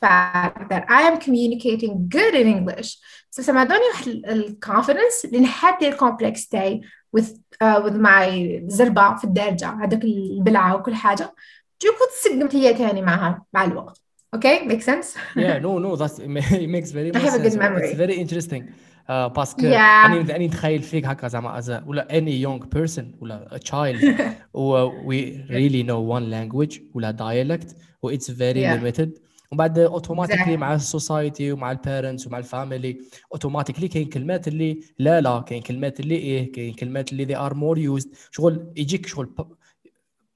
fact 0.00 0.68
that 0.70 0.84
I 0.88 1.02
am 1.02 1.18
communicating 1.18 2.08
good 2.08 2.34
in 2.34 2.46
English 2.46 2.98
so 3.30 3.42
سمعوني 3.42 3.84
واحد 3.92 4.08
الكونفيدنس 4.08 5.24
اللي 5.24 5.40
نحات 5.40 5.82
الكومبلكس 5.82 6.48
تاعي 6.48 6.80
with 7.16 7.38
آه، 7.63 7.89
معي 7.89 8.63
زربة 8.67 9.15
في 9.15 9.23
الدارجة 9.23 9.69
هذاك 9.69 10.03
البلعة 10.03 10.75
وكل 10.75 10.95
حاجة. 10.95 11.35
جو 11.83 11.89
كنت 11.91 12.11
تسقمت 12.21 12.53
ليا 12.53 12.73
ثاني 12.73 13.01
معها 13.01 13.45
مع 13.53 13.63
الوقت. 13.63 14.01
أوكي 14.33 14.59
ميك 14.65 14.81
سنس 14.81 15.15
يا 15.37 15.59
نو 15.59 15.79
نو 15.79 15.95
ذات 15.95 16.21
ميكس 16.21 16.91
فيري 16.91 17.09
اتس 17.09 17.95
فيري 17.95 18.21
انتريستينغ 18.21 18.65
باسكو 19.09 19.61
اني 19.61 20.35
اني 20.35 20.47
نتخيل 20.47 20.81
فيك 20.81 21.05
هكا 21.05 21.27
زعما 21.27 21.57
از 21.57 21.81
ولا 21.87 22.17
اني 22.17 22.41
يونغ 22.41 22.65
بيرسون 22.65 23.15
ولا 23.21 23.59
تشايلد 23.61 24.19
وي 24.53 25.45
ريلي 25.49 25.83
نو 25.83 26.01
وان 26.01 26.23
لانجويج 26.23 26.79
ولا 26.93 27.11
دايلكت 27.11 27.75
و 28.01 28.09
اتس 28.09 28.31
فيري 28.31 28.61
ليميتد 28.61 29.17
وبعد 29.53 29.79
اوتوماتيكلي. 29.79 30.57
مع 30.57 30.75
السوسايتي 30.75 31.51
ومع 31.51 31.71
البيرنتس 31.71 32.27
ومع 32.27 32.37
الفاميلي 32.37 32.97
اوتوماتيكلي 33.31 33.87
كاين 33.87 34.09
كلمات 34.09 34.47
اللي 34.47 34.79
لا 34.99 35.21
لا. 35.21 35.39
كاين 35.41 35.61
كلمات 35.61 35.99
اللي 35.99 36.15
إيه 36.15 36.51
كاين 36.51 36.73
كلمات 36.73 37.11
اللي 37.11 37.25
they 37.25 37.37
are 37.49 37.53
more 37.53 38.01
used. 38.03 38.09
شغل 38.31 38.73
يجيك 38.77 39.07
شغل 39.07 39.29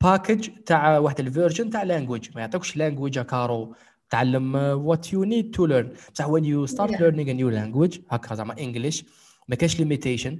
باكج 0.03 0.49
تاع 0.65 0.97
واحد 0.97 1.19
الفيرجن 1.19 1.69
تاع 1.69 1.83
لانجويج 1.83 2.29
ما 2.35 2.41
يعطيكش 2.41 2.77
لانجويج 2.77 3.19
كارو. 3.19 3.75
تعلم 4.09 4.55
وات 4.55 5.13
يو 5.13 5.23
نيد 5.23 5.51
تو 5.55 5.65
ليرن 5.65 5.93
بصح 6.13 6.25
when 6.27 6.43
you 6.43 6.73
start 6.73 6.89
Yeah. 6.89 6.99
learning 6.99 7.27
a 7.29 7.33
new 7.33 7.51
language 7.51 7.99
هكا 8.09 8.35
زعما 8.35 8.57
انجلش 8.59 9.05
ما 9.47 9.55
كاش 9.55 9.81
limitation. 9.81 10.33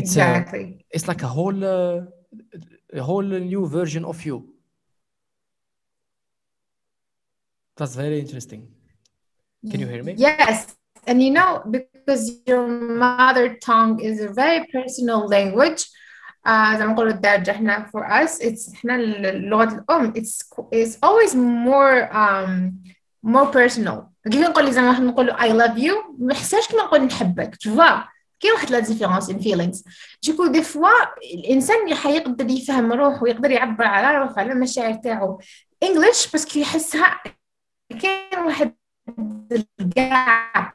It's 0.00 0.16
a, 0.16 0.20
Exactly. 0.20 0.66
it's 0.96 1.06
like 1.10 1.22
a 1.22 1.30
whole 1.36 1.62
a 3.00 3.02
whole 3.08 3.30
new 3.52 3.64
version 3.76 4.04
of 4.12 4.18
you. 4.26 4.57
That's 7.78 7.96
very 8.04 8.18
interesting. 8.24 8.62
Can 9.70 9.78
you 9.82 9.88
hear 9.92 10.02
me? 10.08 10.12
Yes. 10.16 10.56
And 11.08 11.22
you 11.24 11.32
know, 11.38 11.50
because 11.76 12.22
your 12.50 12.66
mother 13.06 13.46
tongue 13.68 13.94
is 14.08 14.16
a 14.28 14.30
very 14.42 14.60
personal 14.76 15.20
language, 15.36 15.82
uh, 16.44 16.76
زي 16.78 16.86
ما 16.86 16.92
نقولوا 16.92 17.12
الدارجة 17.12 17.50
إحنا 17.50 17.86
for 17.90 18.04
us, 18.04 18.40
it's 18.40 18.74
إحنا 18.74 18.96
اللغة 18.96 19.64
الأم, 19.64 20.12
it's 20.12 20.42
it's 20.74 20.96
always 21.02 21.34
more 21.34 22.12
um, 22.12 22.72
more 23.22 23.46
personal. 23.52 24.08
كيف 24.30 24.40
نقول 24.48 24.64
لي 24.64 24.72
زعما 24.72 24.98
نقولوا 24.98 25.34
I 25.34 25.48
love 25.48 25.78
you, 25.78 25.94
ما 26.18 26.32
نحسهاش 26.32 26.68
كيما 26.68 26.82
نقول 26.82 27.00
نحبك, 27.00 27.54
vois. 27.54 28.08
كاين 28.40 28.52
واحد 28.54 28.70
لا 28.70 28.78
ديفيرونس 28.78 29.30
ان 29.30 29.38
فيلينغز 29.38 29.84
دوكو 30.26 30.46
دي 30.46 30.62
فوا 30.62 30.88
الإنسان 31.34 31.94
حيقدر 31.94 32.50
يفهم 32.50 32.92
روحه 32.92 33.22
ويقدر 33.22 33.50
يعبر 33.50 33.84
على 33.84 34.18
روحه 34.18 34.34
على 34.40 34.52
المشاعر 34.52 34.94
تاعو. 34.94 35.40
انجلش 35.82 36.30
باسكو 36.32 36.58
يحسها 36.58 37.20
كاين 38.01 38.45
واحد 38.45 38.73
الجاب 39.79 40.71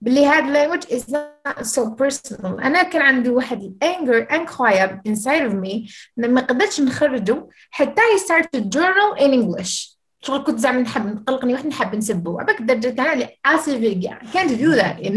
باللي 0.00 0.26
هاد 0.26 0.44
language 0.44 0.86
is 0.86 1.02
not 1.02 1.66
so 1.66 1.80
personal 2.02 2.44
انا 2.44 2.82
كان 2.82 3.02
عندي 3.02 3.30
واحد 3.30 3.62
الانجر 3.62 4.26
incroyable 4.26 5.10
inside 5.10 5.50
of 5.50 5.54
me 5.54 5.92
ما 6.16 6.40
قدرتش 6.40 6.80
نخرجه 6.80 7.48
حتى 7.70 8.00
I 8.00 8.18
started 8.20 8.70
journal 8.70 9.20
in 9.20 9.32
English 9.32 9.94
شغل 10.20 10.44
كنت 10.44 10.58
زعما 10.58 10.80
نحب 10.80 11.06
نقلقني 11.06 11.52
واحد 11.52 11.66
نحب 11.66 11.94
نسبه 11.94 12.40
عباك 12.40 12.60
الدرجة 12.60 12.88
تاعنا 12.88 13.12
اللي 13.12 13.28
اسفي 13.46 13.94
كاع 13.94 14.18
can't 14.18 14.50
do 14.50 14.74
that 14.80 15.06
in 15.06 15.12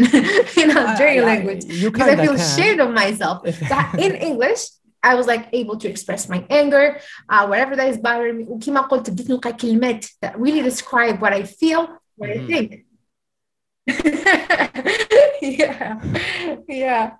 in 0.62 0.76
Algerian 0.76 1.24
language 1.24 1.64
you 1.64 1.90
because 1.90 2.08
I 2.08 2.16
kinda 2.16 2.22
feel 2.22 2.36
can 2.36 2.40
ashamed 2.40 2.80
of 2.80 2.90
myself 3.00 3.68
صح 3.70 3.96
in 3.96 4.14
English 4.14 4.78
I 5.10 5.14
was 5.14 5.26
like 5.32 5.44
able 5.60 5.76
to 5.82 5.88
express 5.88 6.22
my 6.28 6.40
anger 6.60 6.86
uh, 7.32 7.44
whatever 7.50 7.74
that 7.76 7.88
is 7.92 7.98
bothering 7.98 8.36
me 8.38 8.44
وكما 8.44 8.80
قلت 8.80 9.10
بديت 9.10 9.30
نلقى 9.30 9.52
كلمات 9.52 10.04
that 10.22 10.32
really 10.38 10.62
describe 10.70 11.20
what 11.20 11.32
I 11.32 11.42
feel 11.42 11.82
what 12.16 12.30
I 12.30 12.38
Mhm. 12.38 12.48
think 12.50 12.84
yeah 15.42 15.98
yeah 16.68 17.10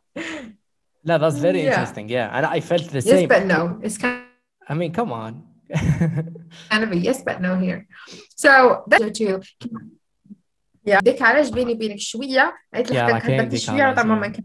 لا 1.05 1.18
that's 1.18 1.38
very 1.38 1.61
Yeah. 1.62 1.68
interesting 1.68 2.09
yeah 2.09 2.37
and 2.37 2.46
I 2.46 2.61
felt 2.61 2.87
the 2.90 3.03
yes 3.11 3.20
same 3.20 3.29
but 3.29 3.42
no 3.46 3.61
it's 3.87 3.98
kind 3.98 4.22
I 4.70 4.74
mean 4.74 4.92
come 4.92 5.12
on 5.12 5.33
of 6.85 6.92
a 6.92 6.96
yes 7.07 7.18
but 7.29 7.37
no 7.46 7.53
here 7.64 7.81
so 8.44 8.51
that's 8.90 9.18
too 9.18 9.40
yeah 10.88 11.01
ديك 11.01 11.22
علاش 11.22 11.48
بيني 11.51 11.72
وبينك 11.72 11.98
شوية 11.98 12.55
قلت 12.74 12.88
Yeah, 12.90 12.92
لك 12.92 12.96
راه 13.11 13.18
كاين 13.18 13.40
هدرت 13.40 13.48
ديك 13.51 13.61
شوية 13.61 13.83
علاش، 13.83 13.96
طبعا 14.05 14.16
yeah. 14.16 14.20
ما 14.20 14.29
كان 14.29 14.44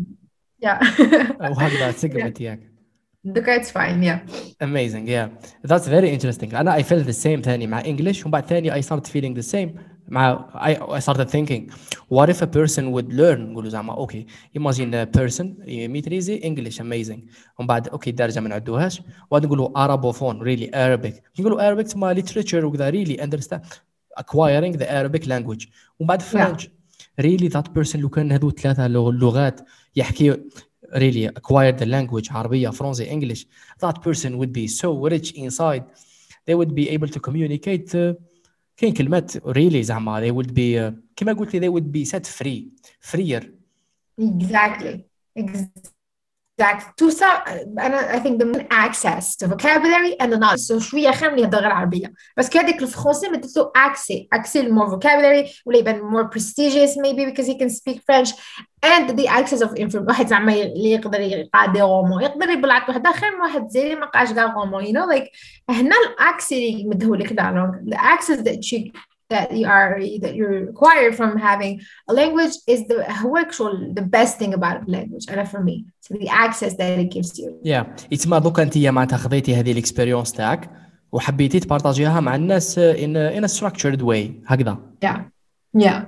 yeah 0.66 1.42
وهكذا 1.52 1.92
سقمت 1.92 2.42
ياك 2.42 2.67
it's 3.25 3.71
fine 3.71 4.03
yeah 4.03 4.21
amazing 4.61 5.07
yeah 5.09 5.29
that's 5.65 5.87
very 5.89 6.11
interesting 6.11 6.55
أنا 6.55 6.79
I 6.79 6.83
felt 6.83 7.07
the 7.07 7.13
same 7.25 7.41
ثاني 7.43 7.67
مع 7.67 7.83
English 7.83 8.27
وبعد 8.27 8.47
ثاني 8.47 8.83
I 8.83 8.85
started 8.85 9.07
feeling 9.07 9.35
the 9.43 9.47
same 9.55 9.69
مع 10.09 10.49
I, 10.55 10.77
I 10.97 11.01
started 11.01 11.29
thinking 11.31 11.71
what 12.15 12.29
if 12.31 12.43
a 12.43 12.47
person 12.47 12.93
would 12.93 13.13
learn 13.13 13.39
نقولوا 13.41 13.69
زعما 13.71 13.93
أوكي 13.95 14.27
imagine 14.59 14.95
a 14.95 15.19
person 15.21 15.47
يميتريزي 15.69 16.41
English 16.41 16.75
amazing 16.79 17.19
ومن 17.59 17.67
بعد 17.67 17.89
أوكي 17.89 18.11
الدرجه 18.11 18.41
ما 18.41 18.49
نعدوهاش 18.49 19.03
وبعد 19.31 19.47
نقولوا 19.47 19.69
Arabophone 19.87 20.37
really 20.43 20.71
Arabic 20.71 21.41
نقولوا 21.41 21.71
Arabic 21.75 21.87
تما 21.89 22.15
literature 22.15 22.55
وكذا 22.65 22.91
really 22.91 23.17
understand 23.21 23.61
acquiring 24.21 24.77
the 24.79 24.87
Arabic 24.91 25.27
language 25.27 25.67
ومن 26.01 26.07
بعد 26.09 26.23
French 26.23 26.63
really 27.21 27.49
that 27.49 27.69
person 27.79 27.97
لو 27.97 28.09
كان 28.09 28.33
هذو 28.33 28.51
ثلاثة 28.51 28.89
لغ- 28.89 29.11
لغات 29.11 29.61
يحكي 29.97 30.37
really 30.96 31.26
acquired 31.26 31.78
the 31.78 31.86
language 31.86 32.32
عربية 32.32 32.70
فرنسي 32.70 33.06
English 33.06 33.46
that 33.86 34.02
person 34.02 34.38
would 34.38 34.54
be 34.54 34.68
so 34.68 35.08
rich 35.08 35.32
inside 35.34 35.84
they 36.48 36.56
would 36.56 36.74
be 36.76 36.90
able 36.90 37.08
to 37.08 37.20
communicate 37.20 37.96
uh, 37.96 38.16
كاين 38.78 38.94
كلمات 38.94 39.38
really 39.38 39.82
زعما 39.82 40.22
they 40.22 40.32
would 40.34 40.54
be 40.54 40.78
uh, 40.78 40.94
كما 41.16 41.34
قلت 41.34 41.56
لي 41.56 41.60
they 41.60 41.74
would 41.74 41.92
be 41.92 42.06
set 42.06 42.28
free 42.28 42.68
freer 43.12 43.44
Exactly. 44.20 45.06
Exactly. 45.36 45.97
To 46.59 47.11
some, 47.11 47.49
أنا 47.79 48.13
I 48.13 48.19
think 48.19 48.39
the 48.41 48.45
main 48.45 48.67
access 48.71 49.37
to 49.37 49.47
vocabulary 49.47 50.17
and 50.21 50.31
knowledge. 50.41 50.61
So 50.61 50.79
شوية 50.79 51.11
خير 51.11 51.31
من 51.31 51.39
يهضر 51.39 51.59
غير 51.59 51.67
العربية. 51.67 52.13
بس 52.37 52.51
كهذيك 52.51 52.83
الفرنسي 52.83 53.29
مدته 53.29 53.73
accès. 53.77 54.27
accès 54.35 54.57
ل 54.57 54.75
more 54.75 54.89
vocabulary 54.89 55.63
ولا 55.67 55.79
يبان 55.79 56.01
more 56.01 56.29
prestigious 56.29 56.97
maybe 56.97 57.25
because 57.25 57.47
he 57.47 57.59
can 57.59 57.71
speak 57.71 58.01
French 58.07 58.31
and 58.83 59.19
the 59.19 59.29
access 59.29 59.61
of 59.61 59.75
information. 59.75 60.09
واحد 60.09 60.27
زعما 60.27 60.53
اللي 60.53 60.91
يقدر 60.91 61.21
يقرا 61.21 61.67
دي 61.67 61.81
رومون 61.81 62.23
يقدر 62.23 62.51
يبلعك 62.51 62.89
واحد 62.89 63.07
آخر 63.07 63.31
من 63.31 63.41
واحد 63.41 63.69
زي 63.69 63.95
ما 63.95 64.07
قاش 64.07 64.33
كاع 64.33 64.55
رومون 64.55 64.85
you 64.85 64.89
know 64.89 65.17
like 65.17 65.29
هنا 65.71 65.97
الأكسي 66.07 66.71
اللي 66.71 66.85
مدهولك 66.85 67.33
لا 67.33 67.81
the 67.87 67.97
access 67.97 68.43
that 68.43 68.73
you 68.73 68.93
that 69.34 69.48
you 69.60 69.66
are 69.78 69.92
that 70.24 70.34
you're 70.38 70.56
required 70.72 71.14
from 71.20 71.32
having 71.50 71.74
a 72.12 72.14
language 72.22 72.56
is 72.74 72.80
the 72.90 72.98
هو 73.22 73.38
actual 73.38 73.74
the 74.00 74.06
best 74.18 74.34
thing 74.40 74.54
about 74.54 74.78
a 74.88 74.92
language 74.98 75.26
and 75.30 75.48
for 75.52 75.62
me 75.70 75.76
so 76.06 76.10
the 76.24 76.30
access 76.46 76.74
that 76.80 77.00
it 77.04 77.10
gives 77.16 77.32
you 77.40 77.50
yeah 77.64 77.84
يتما 78.12 78.40
دوكا 78.40 78.64
انت 78.64 78.78
معناتها 78.78 79.18
خذيتي 79.18 79.56
هذه 79.56 79.72
الاكسبيريونس 79.72 80.32
تاعك 80.32 80.70
وحبيتي 81.12 81.60
تبارطاجيها 81.60 82.20
مع 82.20 82.36
الناس 82.36 82.80
in 82.80 83.16
a, 83.16 83.40
in 83.40 83.44
a 83.44 83.54
structured 83.58 84.02
way 84.02 84.32
هكذا 84.48 84.78
yeah 85.06 85.18
yeah 85.78 86.02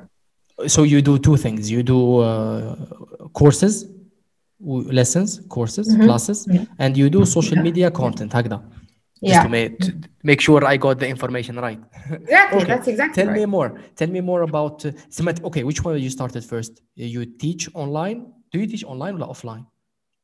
so 0.67 0.79
you 0.83 1.01
do 1.01 1.17
two 1.27 1.37
things 1.37 1.69
you 1.71 1.83
do 1.83 1.99
uh, 2.19 2.75
courses 3.39 3.75
w- 4.61 4.91
lessons 4.99 5.29
courses 5.55 5.85
Mhm. 5.95 6.03
classes 6.07 6.39
Yeah. 6.47 6.83
and 6.83 6.91
you 7.01 7.07
do 7.15 7.21
social 7.37 7.57
Yeah. 7.57 7.67
media 7.67 7.89
content 8.01 8.35
هكذا 8.35 8.61
yeah. 9.20 9.42
to 9.42 9.48
make, 9.48 9.78
to 9.78 9.92
make 10.22 10.40
sure 10.40 10.64
I 10.64 10.76
got 10.76 10.98
the 10.98 11.08
information 11.08 11.56
right. 11.56 11.80
Exactly, 12.10 12.58
okay. 12.58 12.66
that's 12.66 12.88
exactly. 12.88 13.22
Tell 13.22 13.32
right. 13.32 13.40
me 13.40 13.46
more. 13.46 13.80
Tell 13.96 14.08
me 14.08 14.20
more 14.20 14.42
about 14.42 14.84
uh, 14.84 14.92
Okay, 15.44 15.64
which 15.64 15.84
one 15.84 15.98
you 15.98 16.10
started 16.10 16.44
first? 16.44 16.80
You 16.94 17.24
teach 17.26 17.68
online? 17.74 18.32
Do 18.50 18.58
you 18.58 18.66
teach 18.66 18.84
online 18.84 19.20
or 19.20 19.28
offline? 19.28 19.66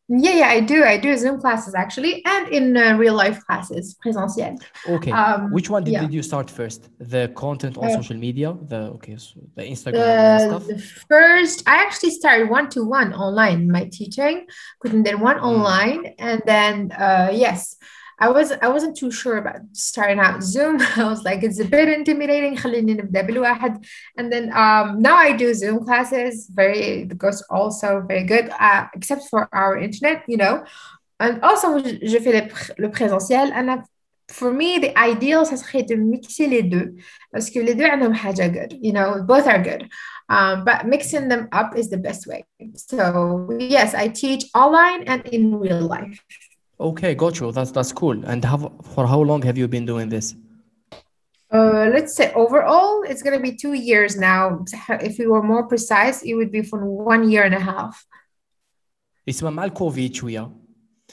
Yeah, 0.08 0.34
yeah, 0.34 0.48
I 0.48 0.60
do. 0.60 0.84
I 0.84 0.98
do 0.98 1.16
Zoom 1.16 1.40
classes 1.40 1.74
actually, 1.74 2.24
and 2.24 2.48
in 2.48 2.76
uh, 2.76 2.96
real 2.96 3.14
life 3.14 3.44
classes, 3.44 3.96
présentiel. 4.04 4.56
Okay. 4.88 5.10
Um, 5.10 5.50
which 5.50 5.68
one 5.68 5.82
did, 5.82 5.94
yeah. 5.94 6.02
did, 6.02 6.14
you 6.14 6.22
start 6.22 6.48
first? 6.48 6.88
The 7.00 7.32
content 7.34 7.76
on 7.76 7.86
uh, 7.86 7.92
social 7.92 8.16
media, 8.16 8.56
the 8.68 8.92
okay, 8.96 9.16
so 9.16 9.40
the 9.56 9.62
Instagram 9.62 10.46
stuff. 10.46 10.66
The 10.68 10.78
first, 10.78 11.64
I 11.66 11.82
actually 11.82 12.10
started 12.10 12.48
one 12.48 12.70
to 12.70 12.84
one 12.84 13.14
online. 13.14 13.68
My 13.68 13.86
teaching, 13.90 14.46
couldn't 14.78 15.02
then 15.02 15.18
one 15.18 15.38
hmm. 15.38 15.44
online, 15.44 16.14
and 16.20 16.40
then 16.46 16.92
uh, 16.92 17.30
yes, 17.32 17.76
I 18.19 18.29
was 18.29 18.51
I 18.51 18.67
wasn't 18.67 18.95
too 18.95 19.09
sure 19.09 19.37
about 19.37 19.61
starting 19.73 20.19
out 20.19 20.43
Zoom 20.43 20.79
I 20.95 21.05
was 21.05 21.23
like 21.23 21.41
it's 21.43 21.59
a 21.59 21.65
bit 21.65 21.89
intimidating 21.89 22.55
خليني 22.57 22.93
نبدأ 22.93 23.21
بالواحد 23.21 23.85
and 24.19 24.31
then 24.31 24.51
um 24.53 24.99
now 24.99 25.15
I 25.15 25.31
do 25.31 25.53
Zoom 25.53 25.83
classes 25.85 26.47
very 26.53 27.01
it 27.03 27.17
goes 27.17 27.41
also 27.49 28.01
very 28.07 28.23
good 28.23 28.49
uh, 28.59 28.85
except 28.93 29.23
for 29.29 29.49
our 29.53 29.77
internet 29.77 30.23
you 30.27 30.37
know 30.37 30.63
and 31.19 31.41
also 31.41 31.79
je 31.79 31.97
je 32.11 32.19
fais 32.19 32.33
le, 32.33 32.47
pr- 32.47 32.73
le 32.77 32.89
présentiel 32.89 33.51
أنا 33.53 33.83
for 34.31 34.51
me 34.53 34.79
the 34.79 34.93
ideal 34.97 35.43
ça 35.45 35.57
serait 35.57 35.83
de 35.83 35.95
mixer 35.95 36.47
les 36.47 36.63
deux 36.63 36.93
parce 37.33 37.49
que 37.49 37.59
les 37.59 37.73
deux 37.75 37.85
عندهم 37.89 38.13
حاجة 38.13 38.47
good 38.53 38.77
you 38.81 38.93
know 38.93 39.23
both 39.23 39.47
are 39.47 39.61
good 39.63 39.89
um, 40.29 40.63
but 40.63 40.85
mixing 40.85 41.27
them 41.27 41.47
up 41.51 41.75
is 41.75 41.89
the 41.89 41.97
best 41.97 42.27
way 42.27 42.45
so 42.75 43.49
yes 43.59 43.93
I 43.95 44.07
teach 44.09 44.43
online 44.53 45.03
and 45.07 45.25
in 45.25 45.59
real 45.59 45.81
life 45.81 46.23
Okay, 46.79 47.13
got 47.15 47.39
you. 47.39 47.51
That's 47.51 47.71
that's 47.71 47.91
cool. 47.91 48.17
And 48.25 48.43
have 48.45 48.63
for 48.93 49.05
how 49.07 49.21
long 49.21 49.41
have 49.43 49.57
you 49.57 49.67
been 49.67 49.85
doing 49.85 50.09
this? 50.09 50.35
Uh, 51.53 51.89
let's 51.93 52.15
say 52.15 52.31
overall, 52.33 53.03
it's 53.03 53.21
gonna 53.21 53.39
be 53.39 53.53
two 53.55 53.73
years 53.73 54.17
now. 54.17 54.65
If 54.89 55.19
we 55.19 55.27
were 55.27 55.43
more 55.43 55.67
precise, 55.67 56.23
it 56.23 56.33
would 56.33 56.51
be 56.51 56.63
for 56.63 56.79
one 56.85 57.29
year 57.29 57.43
and 57.43 57.53
a 57.53 57.59
half. 57.59 58.05
اسمها 59.29 59.51
مع 59.51 59.63
الكوفيد 59.63 60.13
شوية 60.13 60.51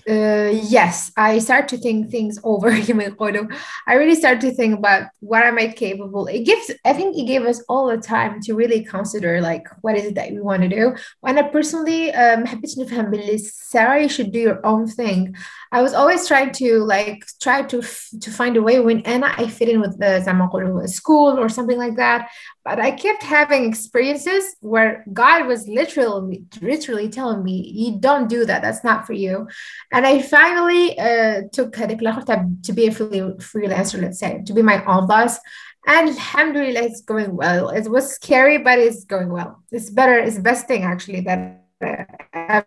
uh, 0.09 0.51
yes, 0.51 1.11
I 1.15 1.39
start 1.39 1.69
to 1.69 1.77
think 1.77 2.09
things 2.09 2.37
over. 2.43 2.69
I 3.87 3.93
really 3.93 4.15
start 4.15 4.41
to 4.41 4.51
think 4.51 4.77
about 4.77 5.03
what 5.21 5.43
am 5.43 5.57
I 5.57 5.67
capable. 5.67 6.27
It 6.27 6.45
gives, 6.45 6.71
I 6.83 6.93
think, 6.93 7.15
it 7.17 7.25
gave 7.25 7.43
us 7.43 7.63
all 7.69 7.87
the 7.87 7.97
time 7.97 8.41
to 8.41 8.53
really 8.53 8.83
consider 8.83 9.39
like 9.39 9.65
what 9.81 9.95
is 9.95 10.05
it 10.05 10.15
that 10.15 10.31
we 10.31 10.41
want 10.41 10.63
to 10.63 10.67
do. 10.67 10.95
When 11.21 11.37
I 11.37 11.43
personally 11.43 12.11
um, 12.13 12.45
Sarah, 13.37 14.01
you 14.01 14.09
should 14.09 14.31
do 14.31 14.39
your 14.39 14.65
own 14.65 14.87
thing. 14.87 15.35
I 15.71 15.81
was 15.81 15.93
always 15.93 16.27
trying 16.27 16.51
to 16.53 16.79
like 16.83 17.25
try 17.41 17.63
to 17.63 17.81
to 17.81 18.31
find 18.31 18.57
a 18.57 18.61
way 18.61 18.79
when 18.79 19.01
Anna 19.01 19.33
I 19.37 19.47
fit 19.47 19.69
in 19.69 19.79
with 19.79 19.97
the 19.99 20.87
school 20.87 21.39
or 21.39 21.49
something 21.49 21.77
like 21.77 21.95
that. 21.95 22.29
But 22.66 22.80
I 22.80 22.91
kept 22.91 23.24
having 23.24 23.66
experiences 23.66 24.55
where 24.61 25.03
God 25.11 25.47
was 25.47 25.68
literally 25.68 26.43
literally 26.61 27.09
telling 27.09 27.43
me, 27.43 27.72
"You 27.74 27.99
don't 27.99 28.30
do 28.30 28.45
that. 28.45 28.61
That's 28.61 28.84
not 28.84 29.05
for 29.05 29.14
you." 29.14 29.47
And 29.91 30.05
I 30.05 30.22
finally 30.22 30.97
uh, 30.97 31.41
took 31.51 31.74
to 31.74 32.74
be 32.74 32.88
a 32.88 32.91
freelancer, 32.91 34.01
let's 34.01 34.20
say, 34.20 34.43
to 34.45 34.53
be 34.53 34.61
my 34.61 34.84
own 34.86 35.07
boss. 35.07 35.39
And 35.86 36.09
alhamdulillah, 36.09 36.84
it's 36.84 37.01
going 37.01 37.36
well. 37.36 37.70
It 37.70 37.89
was 37.89 38.16
scary, 38.16 38.57
but 38.57 38.80
it's 38.80 39.03
going 39.03 39.30
well. 39.30 39.61
It's 39.72 39.89
better, 39.89 40.18
it's 40.18 40.38
the 40.38 40.41
best 40.41 40.66
thing 40.66 40.84
actually 40.84 41.22
that 41.22 41.64
uh, 41.82 42.61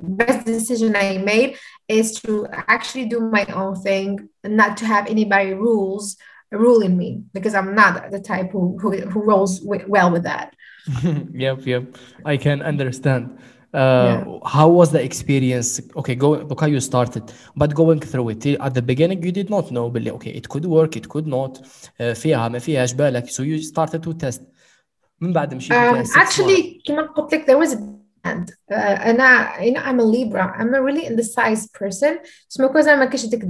best 0.00 0.46
decision 0.46 0.94
I 0.94 1.18
made 1.18 1.58
is 1.88 2.20
to 2.20 2.46
actually 2.68 3.06
do 3.06 3.20
my 3.20 3.44
own 3.46 3.74
thing, 3.74 4.28
not 4.44 4.76
to 4.78 4.86
have 4.86 5.08
anybody 5.08 5.54
rules 5.54 6.16
ruling 6.51 6.97
me 6.97 7.23
because 7.33 7.53
I'm 7.55 7.75
not 7.75 8.11
the 8.11 8.19
type 8.19 8.51
who 8.51 8.77
who, 8.79 8.89
who 9.11 9.21
rolls 9.23 9.61
well 9.63 10.11
with 10.11 10.23
that. 10.23 10.55
yep, 11.33 11.65
yep. 11.65 11.83
I 12.23 12.37
can 12.37 12.61
understand. 12.61 13.37
Uh, 13.73 13.77
yeah. 13.77 14.39
How 14.45 14.69
was 14.69 14.91
the 14.91 15.03
experience? 15.03 15.81
Okay, 15.95 16.15
go 16.15 16.29
look 16.49 16.61
how 16.61 16.67
you 16.67 16.79
started, 16.79 17.23
but 17.57 17.75
going 17.75 17.99
through 17.99 18.29
it 18.29 18.45
at 18.45 18.73
the 18.73 18.81
beginning, 18.81 19.21
you 19.21 19.33
did 19.33 19.49
not 19.49 19.69
know, 19.71 19.89
but 19.89 20.07
okay, 20.07 20.31
it 20.31 20.47
could 20.47 20.65
work, 20.65 20.95
it 20.95 21.09
could 21.09 21.27
not. 21.27 21.59
Uh, 21.99 22.13
فيها 22.13 22.49
ما 22.49 22.59
فيهاش 22.59 22.93
بالك, 22.93 23.25
so 23.29 23.43
you 23.43 23.61
started 23.61 24.03
to 24.03 24.13
test. 24.13 24.41
من 25.21 25.33
بعد 25.33 25.53
مشيت 25.53 25.73
um, 25.73 26.17
actually 26.17 26.81
كما 26.85 27.01
قلت 27.01 27.33
لك 27.33 27.45
there 27.45 27.57
was 27.57 27.73
a 27.73 27.77
and 27.77 27.98
uh, 28.25 28.75
أنا 28.75 29.53
you 29.59 29.73
know 29.73 29.81
I'm 29.81 29.99
a 29.99 30.03
Libra 30.03 30.53
I'm 30.57 30.73
a 30.73 30.81
really 30.81 31.05
indecisive 31.05 31.71
person 31.73 32.17
سما 32.49 32.67
كو 32.67 32.79
زعما 32.79 33.05
كاش 33.05 33.25
ديك 33.25 33.43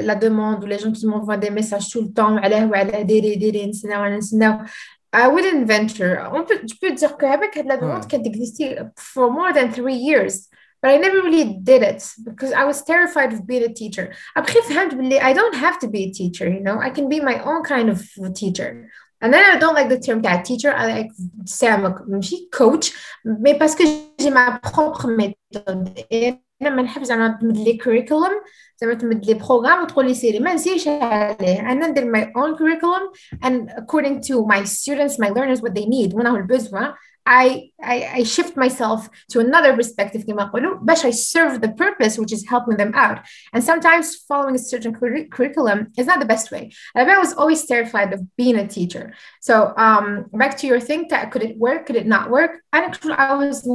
لا 0.00 0.14
دوموند 0.14 0.64
ولا 0.64 0.76
جون 0.76 0.92
كي 0.92 1.06
m'envoient 1.06 1.36
des 1.36 1.50
messages 1.50 1.88
tout 1.90 2.02
le 2.02 2.12
temps 2.12 2.44
علاه 2.44 2.70
وعلى 2.70 3.02
ديري 3.02 3.34
ديري 3.34 3.66
نسناو 3.66 4.04
نسناو 4.04 4.58
I 5.14 5.28
wouldn't 5.28 5.66
venture. 5.66 6.28
On 6.32 6.42
peut, 6.44 6.60
je 6.68 6.74
peux 6.80 6.92
dire 6.92 7.16
que 7.16 7.24
avec 7.24 7.54
la 7.64 7.76
demande 7.76 8.06
qui 8.08 8.16
existé 8.16 8.76
for 8.96 9.30
more 9.30 9.52
than 9.52 9.70
three 9.70 9.94
years, 9.94 10.48
but 10.82 10.90
I 10.90 10.96
never 10.96 11.22
really 11.22 11.44
did 11.70 11.82
it 11.82 12.02
because 12.24 12.52
I 12.52 12.64
was 12.64 12.82
terrified 12.82 13.32
of 13.32 13.46
being 13.46 13.62
a 13.62 13.72
teacher. 13.72 14.12
Après, 14.36 14.58
I 15.30 15.32
don't 15.32 15.54
have 15.54 15.78
to 15.78 15.88
be 15.88 16.04
a 16.04 16.10
teacher, 16.10 16.48
you 16.48 16.60
know. 16.60 16.78
I 16.80 16.90
can 16.90 17.08
be 17.08 17.20
my 17.20 17.38
own 17.44 17.62
kind 17.62 17.88
of 17.88 18.02
teacher. 18.34 18.90
And 19.20 19.32
then 19.32 19.44
I 19.56 19.58
don't 19.58 19.74
like 19.74 19.88
the 19.88 19.98
term 19.98 20.20
that 20.22 20.44
teacher. 20.44 20.72
I 20.72 20.86
like 20.86 21.10
Sam, 21.46 21.80
coach, 22.52 22.92
mais 23.24 23.56
parce 23.56 23.74
que 23.74 23.84
j'ai 24.18 24.30
ma 24.30 24.58
propre 24.58 25.06
méthode. 25.06 25.88
Et 26.10 26.44
لما 26.60 26.82
نحب 26.82 27.02
زعما 27.02 27.28
نعتمد 27.28 27.56
لي 27.56 27.76
كوريكولم 27.76 28.40
زعما 28.80 28.92
نعتمد 28.92 29.26
لي 29.26 29.34
بروغرام 29.34 29.82
وتقول 29.82 30.06
لي 30.06 30.14
سيري 30.14 30.38
ما 30.38 30.54
نسيش 30.54 30.88
عليه 30.88 31.60
انا 31.60 31.86
ندير 31.86 32.12
my 32.12 32.26
own 32.26 32.56
curriculum 32.56 33.12
and 33.44 33.70
according 33.70 34.20
to 34.20 34.46
my 34.46 34.64
students 34.64 35.18
my 35.18 35.28
learners 35.28 35.60
what 35.60 35.74
they 35.74 35.86
need 35.86 36.14
وانا 36.14 36.30
هو 36.30 36.36
البزوان 36.36 36.92
I, 37.26 37.70
I, 37.82 38.10
I 38.16 38.22
shift 38.24 38.56
myself 38.56 39.08
to 39.30 39.40
another 39.40 39.74
perspective 39.74 40.24
but 40.26 41.04
I 41.04 41.10
serve 41.10 41.60
the 41.60 41.70
purpose 41.70 42.18
which 42.18 42.32
is 42.32 42.46
helping 42.46 42.76
them 42.76 42.92
out 42.94 43.20
and 43.52 43.64
sometimes 43.64 44.16
following 44.16 44.54
a 44.56 44.58
certain 44.58 44.94
cur- 44.94 45.24
curriculum 45.30 45.92
is 45.96 46.06
not 46.06 46.20
the 46.20 46.26
best 46.26 46.50
way 46.50 46.72
and 46.94 47.10
I 47.10 47.18
was 47.18 47.32
always 47.32 47.64
terrified 47.64 48.12
of 48.12 48.36
being 48.36 48.56
a 48.56 48.68
teacher 48.68 49.14
so 49.40 49.72
um, 49.76 50.26
back 50.32 50.58
to 50.58 50.66
your 50.66 50.80
thing 50.80 51.06
that 51.08 51.30
could 51.30 51.42
it 51.42 51.56
work 51.56 51.86
could 51.86 51.96
it 51.96 52.06
not 52.06 52.30
work 52.30 52.62
and 52.72 52.98
I 53.12 53.34
was 53.34 53.66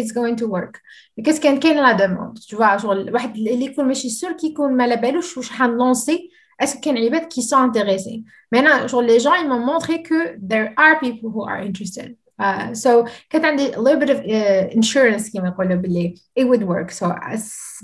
it's 0.00 0.12
going 0.12 0.36
to 0.36 0.46
work 0.46 0.80
because 1.16 1.38
كان 1.38 1.60
كاين 1.60 1.76
لا 1.76 1.92
دوموند 1.92 2.38
tu 2.38 2.56
vois 2.56 2.76
شغل 2.76 3.14
واحد 3.14 3.36
اللي 3.36 3.64
يكون 3.64 3.84
ماشي 3.84 4.10
سور 4.10 4.32
كي 4.32 4.46
يكون 4.46 4.76
ما 4.76 4.84
على 4.84 4.96
بالوش 4.96 5.36
واش 5.36 5.50
حنلونسي 5.50 6.30
est-ce 6.60 6.76
qu'il 6.78 6.98
y 6.98 7.06
a 7.06 7.10
des 7.10 7.16
gens 7.16 7.26
qui 7.26 7.42
sont 7.42 7.56
intéressés 7.56 8.22
maintenant 8.50 8.86
genre, 8.88 9.02
les 9.02 9.20
gens 9.20 9.34
ils 9.34 9.48
m'ont 9.48 9.64
montré 9.64 10.02
que 10.02 10.36
there 10.40 10.72
are 10.76 10.98
people 11.00 11.30
who 11.30 11.44
are 11.44 11.60
interested 11.60 12.16
uh, 12.38 12.74
so 12.74 13.04
كانت 13.30 13.44
عندي 13.44 13.74
a 13.74 13.80
little 13.80 13.98
bit 13.98 14.10
of 14.10 14.20
uh, 14.20 14.68
insurance 14.72 15.32
كما 15.32 15.48
يقولوا 15.48 15.76
باللي 15.76 16.14
it 16.40 16.44
would 16.44 16.62
work 16.62 16.90
so 16.90 17.06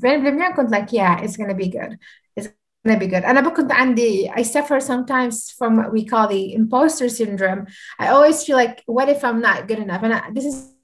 بين 0.02 0.24
بالمية 0.24 0.54
كنت 0.56 0.70
like 0.74 0.92
yeah 0.92 1.22
it's 1.22 1.36
gonna 1.36 1.54
be 1.54 1.68
good 1.68 1.98
it's 2.40 2.48
gonna 2.86 2.98
be 2.98 3.06
good 3.06 3.24
أنا 3.24 3.48
كنت 3.48 3.72
عندي 3.72 4.30
I 4.30 4.42
suffer 4.42 4.80
sometimes 4.80 5.50
from 5.58 5.76
what 5.76 5.92
we 5.92 6.04
call 6.04 6.28
the 6.28 6.54
imposter 6.54 7.08
syndrome 7.08 7.66
I 7.98 8.08
always 8.08 8.44
feel 8.44 8.56
like 8.56 8.82
what 8.86 9.08
if 9.08 9.24
I'm 9.24 9.40
not 9.40 9.68
good 9.68 9.78
enough 9.78 10.02
and 10.02 10.14
I, 10.14 10.30
this 10.32 10.44
is 10.44 10.74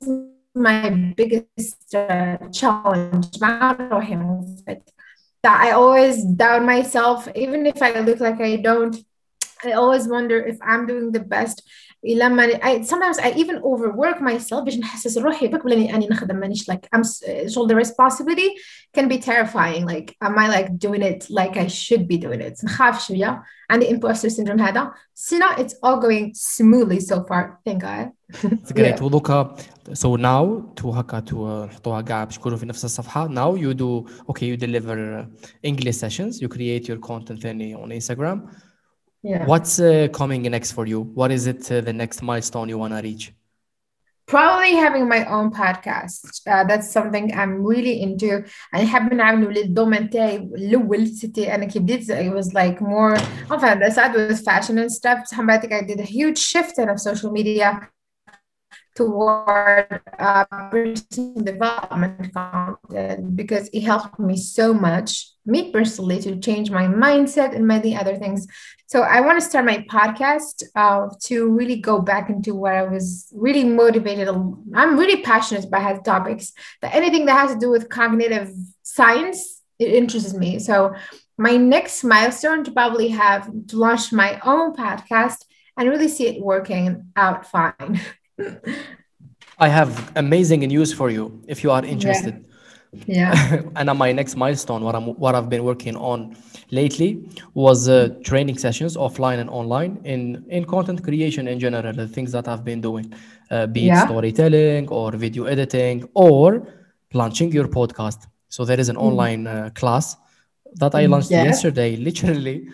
my 0.55 0.91
biggest 1.17 1.95
uh, 1.95 2.37
challenge 2.53 3.39
that 5.46 5.62
I 5.62 5.72
always 5.74 6.26
doubt 6.26 6.64
myself, 6.64 7.28
even 7.36 7.68
if 7.68 7.80
I 7.80 8.00
look 8.00 8.20
like 8.20 8.42
I 8.42 8.56
don't. 8.56 8.98
I 9.64 9.74
always 9.74 10.08
wonder 10.08 10.42
if 10.42 10.58
I'm 10.60 10.88
doing 10.88 11.12
the 11.12 11.20
best. 11.20 11.62
I, 12.05 12.83
sometimes 12.83 13.19
I 13.19 13.33
even 13.37 13.57
overwork 13.59 14.21
myself 14.21 14.65
باش 14.65 14.79
نحسس 14.79 15.19
روحي 15.19 15.49
بك 15.49 15.65
بلاني 15.65 15.95
اني 15.95 16.09
نخدم 16.11 16.37
مانيش 16.37 16.71
like 16.71 16.89
I'm 16.97 17.05
so 17.05 17.67
the 17.67 17.75
responsibility 17.75 18.51
can 18.97 19.09
be 19.09 19.19
terrifying 19.19 19.85
like 19.87 20.17
am 20.23 20.39
I 20.39 20.49
like 20.49 20.79
doing 20.79 21.03
it 21.03 21.27
like 21.31 21.57
I 21.57 21.67
should 21.67 22.09
be 22.09 22.17
doing 22.17 22.41
it 22.41 22.65
نخاف 22.65 23.07
شوية 23.07 23.43
عندي 23.71 23.89
imposter 23.89 24.31
syndrome 24.31 24.61
هذا 24.61 24.93
سينا 25.15 25.47
it's 25.47 25.75
all 25.85 26.01
going 26.01 26.33
smoothly 26.35 27.01
so 27.01 27.17
far 27.29 27.59
thank 27.69 27.83
God 27.83 28.11
It's 28.33 28.73
great 28.73 29.03
ودوكا 29.03 29.55
so 29.93 30.17
now 30.17 30.63
to 30.81 30.87
هكا 30.87 31.25
to 31.31 31.35
نحطوها 31.35 32.01
كاع 32.01 32.25
باش 32.25 32.37
يكونوا 32.37 32.59
في 32.59 32.67
نفس 32.67 32.85
الصفحة 32.85 33.29
now 33.29 33.57
you 33.57 33.75
do 33.75 34.11
okay 34.33 34.47
you 34.47 34.57
deliver 34.57 35.27
English 35.63 35.97
sessions 35.97 36.41
you 36.41 36.49
create 36.49 36.89
your 36.89 36.99
content 36.99 37.41
then 37.43 37.61
on 37.83 37.91
Instagram 37.91 38.39
yeah. 39.25 39.45
What's 39.45 39.79
uh, 39.79 40.09
coming 40.13 40.43
next 40.43 40.73
for 40.73 40.87
you? 40.87 41.01
What 41.01 41.31
is 41.31 41.47
it 41.47 41.71
uh, 41.71 41.83
the 41.83 41.93
next 41.93 42.23
milestone 42.23 42.69
you 42.69 42.79
want 42.79 42.95
to 42.95 43.01
reach? 43.03 43.33
Probably 44.27 44.77
having 44.77 45.09
my 45.09 45.25
own 45.27 45.51
podcast. 45.51 46.41
Uh, 46.47 46.65
that's 46.65 46.91
something 46.91 47.35
I'm 47.35 47.65
really 47.65 48.01
into. 48.01 48.45
I 48.73 48.81
have 48.81 49.11
been 49.11 49.19
having 49.19 49.45
للدومين 49.45 50.11
تاعي 50.11 50.37
الاول 50.37 51.09
سيتي 51.09 51.55
انا 51.55 51.65
كي 51.65 51.79
بديت 51.79 52.11
it 52.11 52.33
was 52.33 52.55
like 52.55 52.81
more 52.81 53.17
enfin 53.51 53.83
aside 53.83 54.15
with 54.15 54.45
fashion 54.45 54.79
and 54.79 54.91
stuff 54.93 55.19
I 55.39 55.83
did 55.83 56.01
a 56.01 56.05
huge 56.05 56.39
shift 56.39 56.79
in 56.79 56.89
of 56.89 57.01
social 57.01 57.31
media 57.33 57.91
toward 58.95 60.01
uh, 60.19 60.45
personal 60.71 61.43
development 61.43 62.35
content 62.35 63.37
because 63.37 63.69
it 63.73 63.83
helped 63.83 64.19
me 64.19 64.37
so 64.37 64.75
much, 64.75 65.31
me 65.47 65.73
personally, 65.73 66.19
to 66.21 66.37
change 66.39 66.71
my 66.71 66.87
mindset 66.87 67.55
and 67.55 67.67
many 67.67 67.97
other 67.97 68.17
things. 68.17 68.47
So 68.88 69.02
I 69.02 69.22
want 69.22 69.40
to 69.40 69.46
start 69.46 69.66
my 69.66 69.86
podcast 69.90 70.64
uh, 70.76 71.10
to 71.24 71.50
really 71.50 71.78
go 71.78 72.00
back 72.00 72.30
into 72.30 72.54
what 72.54 72.74
I 72.74 72.84
was 72.84 73.28
really 73.34 73.64
motivated. 73.64 74.28
I'm 74.28 74.98
really 74.98 75.24
passionate 75.24 75.66
about 75.66 75.82
health 75.82 76.04
topics. 76.04 76.54
That 76.82 76.94
anything 76.94 77.26
that 77.26 77.34
has 77.34 77.54
to 77.54 77.60
do 77.60 77.72
with 77.72 77.90
cognitive 77.90 78.52
science, 78.84 79.62
it 79.80 79.90
interests 79.90 80.36
me. 80.36 80.60
So 80.60 80.94
my 81.38 81.58
next 81.58 82.04
milestone 82.04 82.64
to 82.64 82.72
probably 82.72 83.10
have 83.10 83.50
to 83.68 83.78
launch 83.78 84.14
my 84.14 84.40
own 84.46 84.76
podcast 84.76 85.46
and 85.78 85.90
really 85.90 86.08
see 86.08 86.28
it 86.28 86.42
working 86.42 87.12
out 87.16 87.46
fine. 87.48 88.00
I 89.58 89.70
have 89.70 90.12
amazing 90.16 90.60
news 90.62 90.94
for 90.94 91.10
you 91.10 91.42
if 91.48 91.64
you 91.64 91.72
are 91.72 91.84
interested. 91.84 92.36
Yeah. 92.36 92.55
Yeah. 93.08 93.62
and 93.76 93.98
my 93.98 94.12
next 94.12 94.36
milestone, 94.36 94.84
what 94.84 94.96
I'm 94.96 95.08
what 95.24 95.36
I've 95.36 95.50
been 95.50 95.64
working 95.64 95.96
on 95.96 96.36
lately 96.72 97.30
was 97.54 97.90
uh, 97.90 98.10
training 98.24 98.58
sessions 98.58 98.98
offline 98.98 99.40
and 99.40 99.50
online 99.50 100.00
in 100.04 100.46
in 100.50 100.66
content 100.66 101.04
creation 101.04 101.48
in 101.48 101.60
general. 101.60 101.94
The 101.94 102.08
things 102.08 102.32
that 102.32 102.48
I've 102.48 102.64
been 102.64 102.82
doing, 102.82 103.14
uh, 103.52 103.68
be 103.68 103.82
yeah. 103.82 104.04
it 104.04 104.08
storytelling 104.08 104.88
or 104.90 105.12
video 105.12 105.46
editing 105.46 106.08
or 106.14 106.68
launching 107.14 107.52
your 107.52 107.68
podcast. 107.68 108.28
So 108.50 108.66
there 108.66 108.80
is 108.80 108.90
an 108.90 108.96
mm-hmm. 108.96 109.08
online 109.08 109.48
uh, 109.48 109.70
class 109.74 110.18
that 110.76 110.96
I 110.96 111.06
launched 111.06 111.32
Yeah. 111.32 111.46
yesterday, 111.46 111.96
literally. 112.10 112.68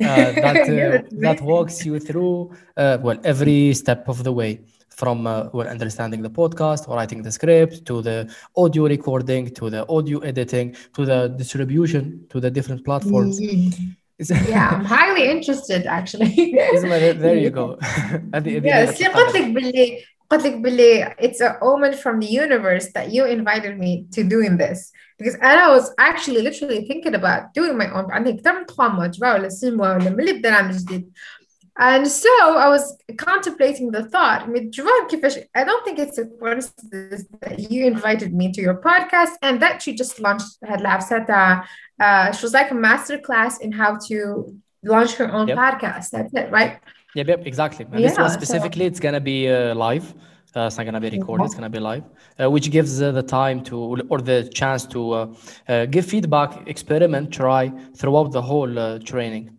Uh, 0.00 0.32
that 0.44 0.68
uh, 0.68 1.02
that 1.20 1.40
walks 1.40 1.86
you 1.86 2.00
through 2.00 2.50
uh, 2.76 2.98
well 3.00 3.18
every 3.22 3.72
step 3.74 4.08
of 4.08 4.24
the 4.24 4.32
way 4.32 4.58
from 4.99 5.17
uh, 5.27 5.33
well 5.57 5.67
understanding 5.75 6.21
the 6.27 6.33
podcast, 6.41 6.81
writing 6.95 7.19
the 7.27 7.31
script, 7.37 7.75
to 7.89 7.95
the 8.07 8.17
audio 8.63 8.83
recording, 8.95 9.43
to 9.59 9.65
the 9.75 9.81
audio 9.97 10.17
editing, 10.31 10.67
to 10.97 11.01
the 11.11 11.19
distribution, 11.41 12.03
to 12.31 12.37
the 12.43 12.51
different 12.57 12.81
platforms. 12.87 13.35
It's- 13.39 14.31
yeah 14.55 14.67
I'm 14.73 14.83
highly 14.97 15.23
interested 15.35 15.81
actually 15.97 16.33
اسمع, 16.75 16.99
there 16.99 17.13
there 17.13 17.37
you 17.45 17.49
go. 17.49 17.77
هذه- 18.35 18.57
هذه 18.57 18.61
yeah 18.61 18.89
لك 18.89 18.95
see 18.95 19.05
قلت 19.07 19.35
القدر. 19.35 19.39
لك 19.39 19.45
باللي 19.53 19.97
قلت 20.29 20.45
لك 20.45 20.53
باللي 20.53 21.15
it's 21.21 21.41
a 21.41 21.57
omen 21.61 21.93
from 21.93 22.19
the 22.19 22.27
universe 22.27 22.85
that 22.95 23.07
you 23.15 23.23
invited 23.37 23.79
me 23.79 24.05
to 24.15 24.23
doing 24.23 24.57
this 24.57 24.91
because 25.19 25.35
I 25.41 25.67
was 25.75 25.85
actually 26.09 26.41
literally 26.47 26.81
thinking 26.89 27.15
about 27.15 27.41
doing 27.59 27.77
my 27.77 27.87
own 27.97 28.11
عندي 28.11 28.33
كتير 28.33 28.51
من 28.53 28.65
trois 28.65 28.89
mois 28.99 29.17
تبع 29.17 29.33
ولا 29.33 29.49
six 29.49 29.73
mois 29.73 29.81
ولا 29.81 30.09
من 30.09 30.19
اللي 30.19 30.33
بدنا 30.33 30.49
نعمل 30.51 30.77
جديد 30.77 31.11
and 31.76 32.06
so 32.06 32.30
I 32.56 32.68
was 32.68 32.96
contemplating 33.16 33.90
the 33.90 34.04
thought. 34.04 34.42
I 34.42 35.64
don't 35.64 35.84
think 35.84 35.98
it's 35.98 36.18
a 36.18 36.26
coincidence 36.26 37.24
that 37.40 37.70
you 37.70 37.86
invited 37.86 38.32
me 38.32 38.52
to 38.52 38.60
your 38.60 38.76
podcast 38.76 39.32
and 39.42 39.60
that 39.60 39.84
you 39.86 39.96
just 39.96 40.20
launched 40.20 40.60
Hadlab 40.62 41.02
Sata. 41.02 41.64
Uh, 42.00 42.02
uh, 42.02 42.32
she 42.32 42.44
was 42.46 42.54
like 42.54 42.70
a 42.70 42.74
master 42.74 43.18
class 43.18 43.58
in 43.58 43.72
how 43.72 43.98
to 44.06 44.56
launch 44.84 45.14
her 45.14 45.32
own 45.32 45.48
yep. 45.48 45.58
podcast. 45.58 46.10
That's 46.10 46.32
it, 46.32 46.50
right? 46.52 46.78
Yep, 47.16 47.26
yep, 47.26 47.46
exactly. 47.46 47.86
And 47.90 48.00
yeah, 48.00 48.08
this 48.08 48.18
one 48.18 48.30
specifically, 48.30 48.84
so. 48.84 48.86
it's 48.86 49.00
going 49.00 49.14
to 49.14 49.20
be 49.20 49.48
uh, 49.48 49.74
live. 49.74 50.14
Uh, 50.56 50.66
it's 50.66 50.76
not 50.76 50.84
going 50.84 50.94
to 50.94 51.00
be 51.00 51.10
recorded 51.10 51.46
it's 51.46 51.54
going 51.54 51.64
to 51.64 51.68
be 51.68 51.80
live 51.80 52.04
uh, 52.38 52.48
which 52.48 52.70
gives 52.70 53.02
uh, 53.02 53.10
the 53.10 53.24
time 53.24 53.60
to 53.60 53.76
or 54.08 54.20
the 54.20 54.48
chance 54.54 54.86
to 54.86 55.10
uh, 55.10 55.26
uh, 55.68 55.84
give 55.86 56.06
feedback 56.06 56.68
experiment 56.68 57.32
try 57.32 57.72
throughout 57.96 58.30
the 58.30 58.40
whole 58.40 59.00
training 59.00 59.53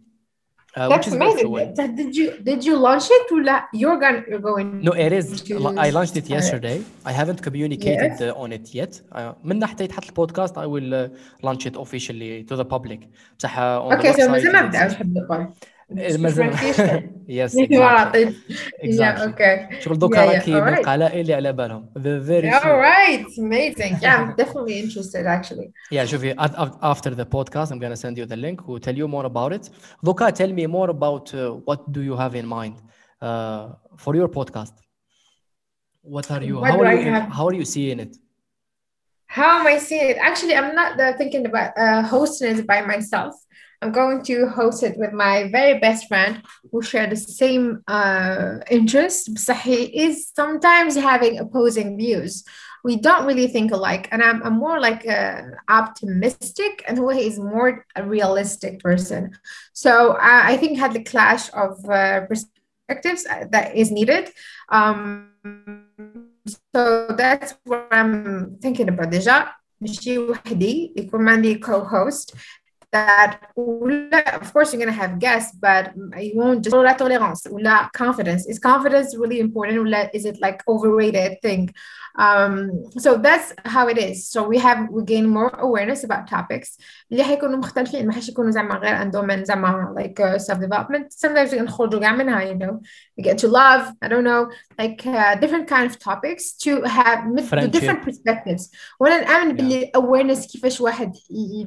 Uh, 0.76 0.86
which 0.86 0.90
That's 0.90 1.08
is 1.08 1.14
amazing. 1.14 1.48
virtual. 1.52 1.74
That- 1.78 1.94
Did 2.00 2.10
you 2.20 2.26
did 2.48 2.60
you 2.66 2.74
launch 2.86 3.06
it? 3.16 3.32
ولا 3.32 3.68
You're 3.74 3.98
gonna 4.02 4.22
you're 4.30 4.44
going. 4.50 4.68
No, 4.88 4.92
it 5.06 5.12
is. 5.18 5.26
to 5.42 5.54
I 5.86 5.90
launched 5.96 6.16
it 6.20 6.24
start 6.26 6.36
yesterday. 6.38 6.76
I 7.10 7.12
haven't 7.20 7.40
communicated 7.46 8.12
Yes. 8.12 8.20
uh, 8.36 8.42
on 8.42 8.48
it 8.58 8.66
yet. 8.80 8.92
Uh, 9.12 9.18
من 9.44 9.58
ناحية 9.58 9.84
يتحط 9.84 10.04
البودكاست, 10.08 10.58
I 10.58 10.62
will 10.66 10.92
uh, 10.94 11.46
launch 11.46 11.66
it 11.66 11.76
officially 11.76 12.44
to 12.50 12.56
the 12.62 12.64
public. 12.74 13.00
بصح 13.38 13.56
uh, 13.56 13.60
on 13.60 13.90
the 13.90 13.96
Okay, 13.98 14.12
so 14.12 14.16
website 14.16 14.30
مازال 14.30 14.52
ما 14.52 14.70
it's- 14.70 15.02
بدأ 15.02 15.52
بحب 15.90 15.98
القول. 15.98 16.00
إيه، 16.00 16.18
مازال- 16.18 17.10
Yes, 17.28 17.54
ما 17.56 17.66
exactly. 17.66 18.12
طيب. 18.12 18.32
Yeah, 18.32 18.84
Exactly. 18.84 19.32
okay. 19.32 19.80
شغل 19.80 19.98
دوكا 19.98 20.16
Yeah, 20.16 20.28
yeah, 20.30 20.34
راكي 20.34 20.50
من 20.54 20.60
alright. 20.74 20.78
القلائل 20.78 21.20
اللي 21.20 21.34
على 21.34 21.52
بالهم. 21.52 21.90
The 21.98 22.26
very 22.28 22.50
few. 22.50 22.64
All 22.64 22.80
right, 22.80 23.26
amazing. 23.38 23.92
Yeah, 24.00 24.16
I'm 24.20 24.36
definitely 24.36 24.78
interested 24.84 25.26
actually. 25.26 25.70
Yeah, 25.92 26.04
شوفي 26.04 26.34
af- 26.34 26.54
af- 26.54 26.78
after 26.82 27.10
the 27.10 27.24
podcast 27.24 27.70
I'm 27.72 27.78
gonna 27.80 27.96
send 27.96 28.16
you 28.18 28.26
the 28.26 28.36
link 28.36 28.58
to 28.66 28.78
tell 28.86 28.96
you 28.96 29.08
more 29.08 29.26
about 29.26 29.52
it. 29.52 29.70
Luca, 30.06 30.32
tell 30.32 30.52
me 30.52 30.66
more 30.66 30.90
about 30.90 31.34
uh, 31.34 31.40
what 31.68 31.80
do 31.94 32.00
you 32.08 32.16
have 32.22 32.34
in 32.40 32.46
mind 32.58 32.74
uh, 33.22 33.64
for 34.04 34.12
your 34.20 34.28
podcast? 34.38 34.74
What 36.14 36.26
are 36.34 36.42
you? 36.48 36.56
What 36.60 36.70
how 36.70 36.76
do 36.78 36.82
are 36.84 36.92
I 36.94 36.98
you? 37.04 37.12
have? 37.14 37.26
How 37.38 37.44
are 37.48 37.56
you 37.60 37.66
seeing 37.74 37.98
it? 38.06 38.12
How 39.36 39.50
am 39.60 39.66
I 39.74 39.76
seeing 39.88 40.08
it? 40.12 40.18
Actually, 40.28 40.54
I'm 40.60 40.72
not 40.80 40.90
uh, 41.00 41.12
thinking 41.20 41.42
about 41.50 41.70
uh, 41.84 42.02
hosting 42.14 42.50
it 42.58 42.66
by 42.72 42.78
myself. 42.92 43.34
I'm 43.84 43.92
going 43.92 44.22
to 44.24 44.46
host 44.46 44.82
it 44.82 44.98
with 44.98 45.12
my 45.12 45.48
very 45.50 45.78
best 45.78 46.06
friend 46.06 46.42
who 46.70 46.82
share 46.82 47.06
the 47.06 47.16
same 47.16 47.82
uh, 47.88 48.58
interests. 48.70 49.28
But 49.28 49.56
he 49.58 49.84
is 50.04 50.30
sometimes 50.34 50.96
having 50.96 51.38
opposing 51.38 51.96
views. 51.96 52.44
We 52.84 52.96
don't 52.96 53.26
really 53.26 53.48
think 53.48 53.72
alike, 53.72 54.08
and 54.10 54.22
I'm, 54.22 54.42
I'm 54.42 54.54
more 54.54 54.80
like 54.80 55.06
uh, 55.06 55.42
optimistic, 55.68 56.82
and 56.88 56.98
he 56.98 57.26
is 57.26 57.38
more 57.38 57.84
a 57.94 58.02
realistic 58.04 58.80
person. 58.80 59.36
So 59.74 60.12
uh, 60.12 60.42
I 60.44 60.56
think 60.56 60.78
had 60.78 60.94
the 60.94 61.04
clash 61.04 61.52
of 61.52 61.84
uh, 61.88 62.22
perspectives 62.26 63.26
uh, 63.26 63.46
that 63.50 63.76
is 63.76 63.90
needed. 63.90 64.30
Um, 64.70 65.28
so 66.74 67.08
that's 67.16 67.54
what 67.64 67.88
I'm 67.90 68.56
thinking 68.60 68.88
about 68.88 69.10
déjà 69.10 69.48
ماشي 69.80 70.18
وحدي 70.18 70.94
يكون 70.96 71.28
عندي 71.28 71.60
co-host 71.60 72.34
that 72.91 73.51
of 73.55 74.53
course 74.53 74.71
you're 74.71 74.81
going 74.81 74.93
to 74.93 75.01
have 75.01 75.19
guests 75.19 75.55
but 75.59 75.93
you 76.19 76.33
won't 76.35 76.63
just 76.63 76.75
la 76.75 76.93
tolérance 76.93 77.47
la 77.51 77.89
confidence. 77.89 78.45
Is 78.45 78.59
confidence 78.59 79.15
really 79.15 79.39
important 79.39 79.77
is 80.13 80.25
it 80.25 80.39
like 80.39 80.67
overrated 80.67 81.41
thing? 81.41 81.73
um, 82.18 82.54
so 82.98 83.10
that's 83.26 83.52
how 83.74 83.84
it 83.88 83.98
is 83.98 84.28
so 84.32 84.38
we 84.52 84.58
have 84.58 84.78
we 84.90 85.02
gain 85.04 85.26
more 85.38 85.50
awareness 85.66 86.04
about 86.04 86.26
topics 86.26 86.78
اللي 87.12 87.24
حيكونوا 87.24 87.56
مختلفين 87.58 88.06
ما 88.06 88.12
حيش 88.12 88.28
يكونوا 88.28 88.50
زعما 88.50 88.74
غير 88.74 88.94
عندهم 88.94 89.26
من 89.26 89.44
زعما 89.44 89.94
like 89.98 90.20
uh, 90.24 90.38
self 90.38 90.58
development 90.58 91.12
sometimes 91.26 91.54
نخرجوا 91.54 92.00
كاع 92.00 92.12
منها 92.12 92.44
you 92.44 92.56
know 92.58 92.80
we 93.20 93.24
get 93.30 93.38
to 93.38 93.48
love 93.48 93.82
I 94.04 94.08
don't 94.08 94.24
know 94.24 94.50
like 94.82 95.06
uh, 95.06 95.34
different 95.40 95.66
kind 95.68 95.90
of 95.90 95.98
topics 95.98 96.52
to 96.64 96.70
have 96.82 97.18
with 97.34 97.50
the 97.50 97.68
different 97.68 98.02
Friendship. 98.02 98.04
perspectives 98.04 98.70
وانا 99.00 99.24
نامن 99.24 99.50
Yeah. 99.50 99.52
باللي 99.56 99.90
awareness 99.96 100.52
كيفاش 100.52 100.80
واحد 100.80 101.12
ي- 101.30 101.66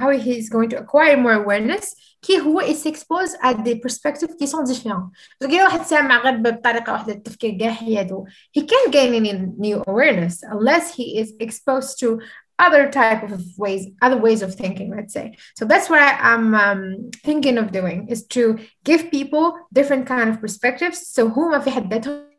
how 0.00 0.10
he 0.24 0.38
is 0.40 0.48
going 0.48 0.68
to 0.70 0.76
acquire 0.78 1.16
more 1.16 1.34
awareness 1.44 1.86
كي 2.25 2.41
هو 2.41 2.61
is 2.61 2.85
exposed 2.85 3.35
at 3.43 3.63
the 3.65 3.75
perspectives 3.75 4.33
qui 4.39 4.47
sont 4.47 4.63
différents 4.63 5.09
donc 5.41 5.49
كي 5.49 5.63
واحد 5.63 5.81
سامع 5.81 6.21
غير 6.21 6.37
بطريقه 6.37 6.93
واحدة 6.93 7.13
التفكير 7.13 7.57
كاع 7.59 7.71
حياته 7.71 8.25
he 8.57 8.61
can't 8.61 8.91
gain 8.91 9.13
any 9.13 9.33
new 9.57 9.83
awareness 9.87 10.43
unless 10.43 10.95
he 10.95 11.19
is 11.21 11.33
exposed 11.39 11.99
to 11.99 12.19
other 12.65 12.89
type 12.89 13.21
of 13.23 13.41
ways 13.57 13.83
other 14.01 14.19
ways 14.25 14.41
of 14.41 14.55
thinking 14.55 14.89
let's 14.97 15.13
say 15.17 15.27
so 15.57 15.65
that's 15.65 15.87
what 15.89 16.01
i'm 16.31 16.47
um, 16.65 16.81
thinking 17.27 17.57
of 17.57 17.67
doing 17.79 17.99
is 18.13 18.21
to 18.35 18.43
give 18.89 19.01
people 19.17 19.45
different 19.79 20.05
kind 20.13 20.27
of 20.31 20.35
perspectives 20.45 20.97
so 21.15 21.21
حد 21.67 21.93
ذاتهم 21.93 22.35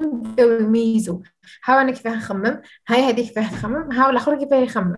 يبداو 0.00 0.50
يميزوا 0.60 1.20
هاو 1.64 1.78
أنا 1.78 1.92
كيفاه 1.92 2.16
نخمم 2.16 2.62
هاي 2.88 3.00
هذه 3.02 3.28
كيفاه 3.28 3.50
تخمم 3.50 3.92
هاو 3.92 4.10
الآخر 4.10 4.38
كيفاه 4.38 4.56
يخمم 4.56 4.96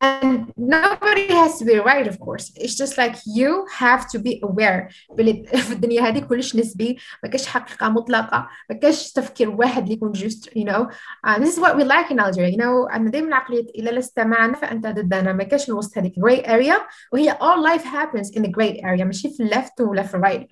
and 0.00 0.52
nobody 0.56 1.26
has 1.28 1.58
to 1.58 1.64
be 1.64 1.76
right 1.78 2.06
of 2.06 2.16
course 2.20 2.52
it's 2.56 2.76
just 2.82 2.94
like 3.02 3.14
you 3.38 3.50
have 3.82 4.02
to 4.12 4.18
be 4.18 4.40
aware 4.42 4.92
بلي 5.16 5.44
في 5.46 5.72
الدنيا 5.72 6.02
هذه 6.02 6.18
كلش 6.18 6.56
نسبي 6.56 6.98
ما 7.22 7.28
كاش 7.28 7.46
حقيقه 7.46 7.88
مطلقه 7.88 8.48
ما 8.70 8.76
كاش 8.76 9.12
تفكير 9.12 9.50
واحد 9.50 9.82
اللي 9.82 9.94
يكون 9.94 10.12
just 10.14 10.48
you 10.56 10.64
know 10.64 10.86
uh, 11.26 11.38
this 11.38 11.56
is 11.56 11.60
what 11.60 11.76
we 11.76 11.84
like 11.84 12.10
in 12.10 12.18
Algeria 12.20 12.50
you 12.50 12.56
know 12.56 12.90
عندنا 12.90 13.10
دائما 13.10 13.36
عقليه 13.36 13.66
اذا 13.74 13.90
لست 13.90 14.20
معنا 14.20 14.54
فانت 14.54 14.86
ضدنا 14.86 15.32
ما 15.32 15.44
كاش 15.44 15.68
الوسط 15.68 15.98
هذيك 15.98 16.12
gray 16.12 16.46
area 16.46 16.80
وهي 17.12 17.32
all 17.32 17.62
life 17.70 17.84
happens 17.84 18.30
in 18.38 18.42
the 18.42 18.50
gray 18.50 18.80
area 18.80 19.04
ماشي 19.04 19.30
في 19.30 19.48
left 19.48 19.80
ولا 19.80 20.02
في 20.02 20.16
right 20.16 20.46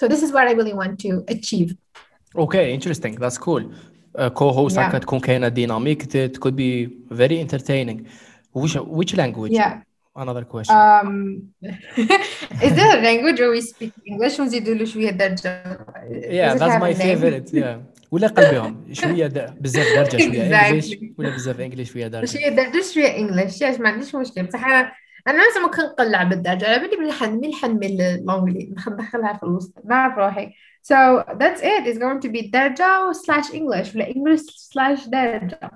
so 0.00 0.08
this 0.08 0.22
is 0.22 0.30
what 0.32 0.46
I 0.48 0.52
really 0.52 0.74
want 0.74 0.98
to 1.06 1.34
achieve 1.34 1.74
Okay, 2.38 2.74
interesting. 2.74 3.14
That's 3.14 3.38
cool. 3.38 3.62
Uh, 4.18 4.30
co-host 4.30 4.76
Yeah. 4.76 4.88
هكا 4.88 4.98
تكون 4.98 5.20
كاينة 5.20 5.48
ديناميك 5.48 6.02
it 6.02 6.40
could 6.40 6.56
be 6.56 6.88
very 7.10 7.40
entertaining. 7.40 8.06
Which 8.53 8.75
which 8.99 9.13
language? 9.15 9.51
yeah 9.61 9.73
Another 10.15 10.43
question. 10.53 10.75
Um, 10.75 11.53
is 12.65 12.73
there 12.79 12.91
a 12.97 13.01
language 13.01 13.39
where 13.39 13.51
we 13.51 13.61
speak 13.61 13.93
English 14.05 14.39
ونزيدوا 14.39 14.73
له 14.75 14.85
شوية 14.85 15.09
درجة؟ 15.11 15.63
yeah, 16.11 16.53
that's 16.55 16.79
my 16.81 16.93
favorite. 16.93 17.49
Yeah. 17.53 17.77
ولا 18.11 18.27
قلبهم 18.27 18.93
شوية 18.93 19.27
د- 19.27 19.55
بزاف 19.61 20.11
شوية 20.11 20.19
Exactly. 20.19 20.63
انجلش 20.63 20.95
ولا 21.17 21.29
بزاف 21.29 21.59
انجلش 21.59 21.91
شوية 21.91 22.07
درجة. 22.07 22.25
شوية 22.25 22.49
درجة 22.49 22.81
شوية 22.93 23.17
انجلش 23.17 23.61
ياش 23.61 23.79
ما 23.79 23.89
عنديش 23.89 24.15
مشكل 24.15 24.43
بصح 24.43 24.65
أنا 24.65 24.91
أنا 25.27 25.37
لازم 25.37 25.71
كنقلع 25.75 26.23
بالدرجة 26.23 26.67
على 26.67 26.79
بالي 26.87 26.97
ملي 26.97 27.11
حن 27.11 27.31
ملي 27.35 27.53
حنمل 27.53 28.01
الأنجلي 28.01 28.69
ندخلها 28.87 29.33
في 29.37 29.43
الوسط 29.43 29.73
نعرف 29.85 30.17
روحي 30.17 30.51
so 30.83 31.23
that's 31.39 31.61
it 31.61 31.87
it's 31.87 31.97
going 31.99 32.19
to 32.25 32.29
be 32.29 32.49
درجة 32.51 33.11
slash 33.13 33.49
English 33.53 33.95
ولا 33.95 34.05
English 34.05 34.41
slash 34.71 35.09
درجة 35.09 35.71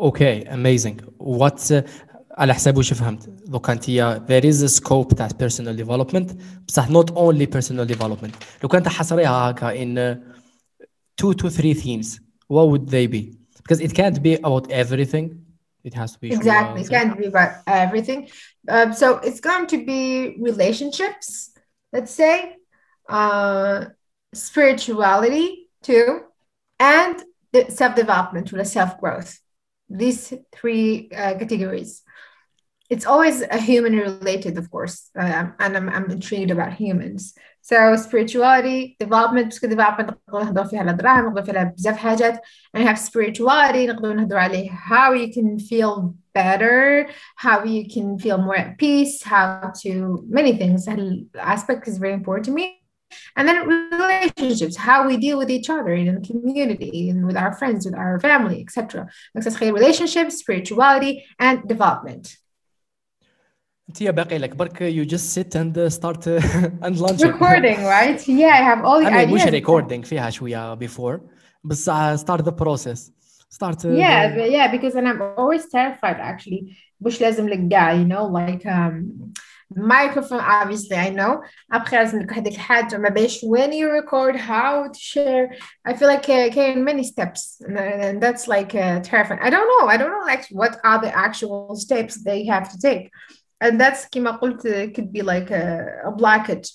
Okay, 0.00 0.44
amazing. 0.44 1.00
What's 1.18 1.70
uh, 1.72 1.82
على 2.38 2.54
حساب 2.54 2.76
وش 2.76 2.92
فهمت 2.92 3.28
دوك 3.28 3.70
انت 3.70 3.84
there 4.28 4.44
is 4.44 4.70
a 4.70 4.80
scope 4.80 5.14
تاع 5.14 5.28
personal 5.28 5.84
development 5.84 6.32
بصح 6.68 6.88
not 6.88 7.10
only 7.10 7.46
personal 7.46 7.94
development 7.94 8.32
لو 8.62 8.68
كانت 8.68 8.88
حصريها 8.88 9.50
هكا 9.50 9.74
in 9.74 9.96
uh, 9.98 10.18
two 11.22 11.34
to 11.34 11.50
three 11.50 11.74
themes 11.74 12.20
what 12.48 12.68
would 12.70 12.88
they 12.88 13.06
be 13.06 13.38
because 13.62 13.80
it 13.80 13.92
can't 13.94 14.22
be 14.22 14.34
about 14.34 14.70
everything 14.70 15.26
it 15.84 15.94
has 15.94 16.12
to 16.12 16.18
be 16.20 16.28
exactly 16.32 16.80
it 16.82 16.86
شوية- 16.86 16.90
can't 16.90 17.18
be 17.18 17.26
about 17.26 17.52
everything 17.66 18.20
um, 18.74 18.92
so 19.00 19.06
it's 19.26 19.40
going 19.48 19.66
to 19.72 19.78
be 19.90 20.02
relationships 20.50 21.28
let's 21.94 22.12
say 22.22 22.34
uh, 23.18 23.78
spirituality 24.46 25.48
too 25.88 26.06
and 26.98 27.14
the 27.52 27.60
self-development 27.80 28.46
or 28.52 28.64
self-growth 28.78 29.30
these 29.92 30.32
three 30.52 31.10
uh, 31.12 31.34
categories 31.38 32.02
it's 32.90 33.04
always 33.04 33.42
a 33.42 33.60
human 33.60 33.96
related 33.96 34.56
of 34.56 34.70
course 34.70 35.10
um, 35.18 35.54
and 35.58 35.76
I'm, 35.76 35.88
I'm 35.88 36.10
intrigued 36.10 36.50
about 36.50 36.72
humans 36.72 37.34
so 37.60 37.96
spirituality 37.96 38.96
development 39.00 39.46
باسكو 39.46 39.68
development 39.68 40.10
نقدروا 40.10 40.44
نهضروا 40.44 40.66
فيها 40.66 40.80
على 40.80 40.92
دراهم 40.92 41.26
نقدروا 41.26 41.44
فيها 41.44 41.58
على 41.58 41.72
بزاف 41.76 41.96
حاجات 41.96 42.40
and 42.76 42.88
have 42.88 42.98
spirituality 42.98 43.86
نقدروا 43.88 44.14
نهضروا 44.14 44.40
عليه 44.40 44.70
how 44.70 45.12
you 45.12 45.32
can 45.32 45.58
feel 45.58 46.14
better, 46.38 47.08
how 47.36 47.64
you 47.64 47.88
can 47.88 48.18
feel 48.18 48.38
more 48.38 48.56
at 48.56 48.78
peace, 48.78 49.22
how 49.22 49.72
to 49.82 50.24
many 50.28 50.56
things. 50.56 50.84
That 50.86 51.00
aspect 51.54 51.88
is 51.88 51.98
very 51.98 52.14
important 52.20 52.46
to 52.46 52.52
me. 52.52 52.80
And 53.36 53.48
then 53.48 53.66
relationships, 53.66 54.76
how 54.76 55.06
we 55.06 55.16
deal 55.16 55.38
with 55.38 55.50
each 55.50 55.70
other 55.70 55.92
in 55.92 56.14
the 56.16 56.26
community 56.28 57.08
and 57.10 57.26
with 57.26 57.36
our 57.36 57.52
friends, 57.52 57.86
with 57.86 57.94
our 57.94 58.20
family, 58.20 58.60
etc. 58.60 59.08
relationships, 59.80 60.38
spirituality, 60.38 61.24
and 61.38 61.66
development. 61.68 62.38
انت 63.88 64.02
باقي 64.02 64.38
لك 64.38 64.56
برك 64.56 64.78
you 64.78 65.08
just 65.08 65.34
sit 65.34 65.54
and 65.56 65.92
start 65.92 66.26
and 66.82 67.00
launch 67.00 67.22
recording 67.22 67.78
right 67.96 68.20
yeah 68.28 68.52
I 68.52 68.62
have 68.70 68.84
all 68.84 69.00
the 69.00 69.06
I 69.06 69.26
mean, 69.26 69.28
ideas 69.28 69.46
مش 69.46 69.62
recording 69.62 70.06
فيها 70.06 70.30
شويه 70.30 70.74
before 70.74 71.20
بس 71.64 71.90
start 72.16 72.40
the 72.40 72.52
process 72.52 73.10
start 73.50 73.78
yeah 73.84 74.28
the... 74.36 74.48
yeah 74.50 74.70
because 74.70 74.94
and 74.94 75.08
I'm 75.08 75.22
always 75.38 75.64
terrified 75.66 76.20
actually 76.20 76.76
مش 77.00 77.20
لازم 77.20 77.48
لك 77.48 77.58
guy 77.58 77.94
you 77.94 78.08
know 78.12 78.24
like 78.26 78.66
um 78.66 79.32
microphone 79.75 80.39
obviously 80.39 80.97
I 80.97 81.09
know. 81.09 81.43
When 83.43 83.73
you 83.73 83.89
record 83.89 84.35
how 84.35 84.87
to 84.87 84.99
share 84.99 85.55
I 85.85 85.93
feel 85.93 86.07
like 86.07 86.29
uh, 86.29 86.49
كاين 86.49 86.83
many 86.83 87.03
steps 87.03 87.61
and 87.67 88.21
that's 88.21 88.47
like 88.47 88.75
uh, 88.75 88.99
terrifying. 89.01 89.39
I 89.41 89.49
don't 89.49 89.67
know. 89.67 89.87
I 89.87 89.97
don't 89.97 90.11
know 90.11 90.25
like 90.25 90.47
what 90.51 90.79
are 90.83 90.99
the 91.01 91.15
actual 91.15 91.75
steps 91.75 92.23
they 92.23 92.45
have 92.45 92.71
to 92.71 92.77
take. 92.79 93.11
And 93.61 93.79
that's 93.79 94.05
كما 94.11 94.39
uh, 94.41 94.93
could 94.93 95.11
be 95.11 95.21
like 95.21 95.51
a, 95.51 96.01
a 96.05 96.11
blockage. 96.11 96.71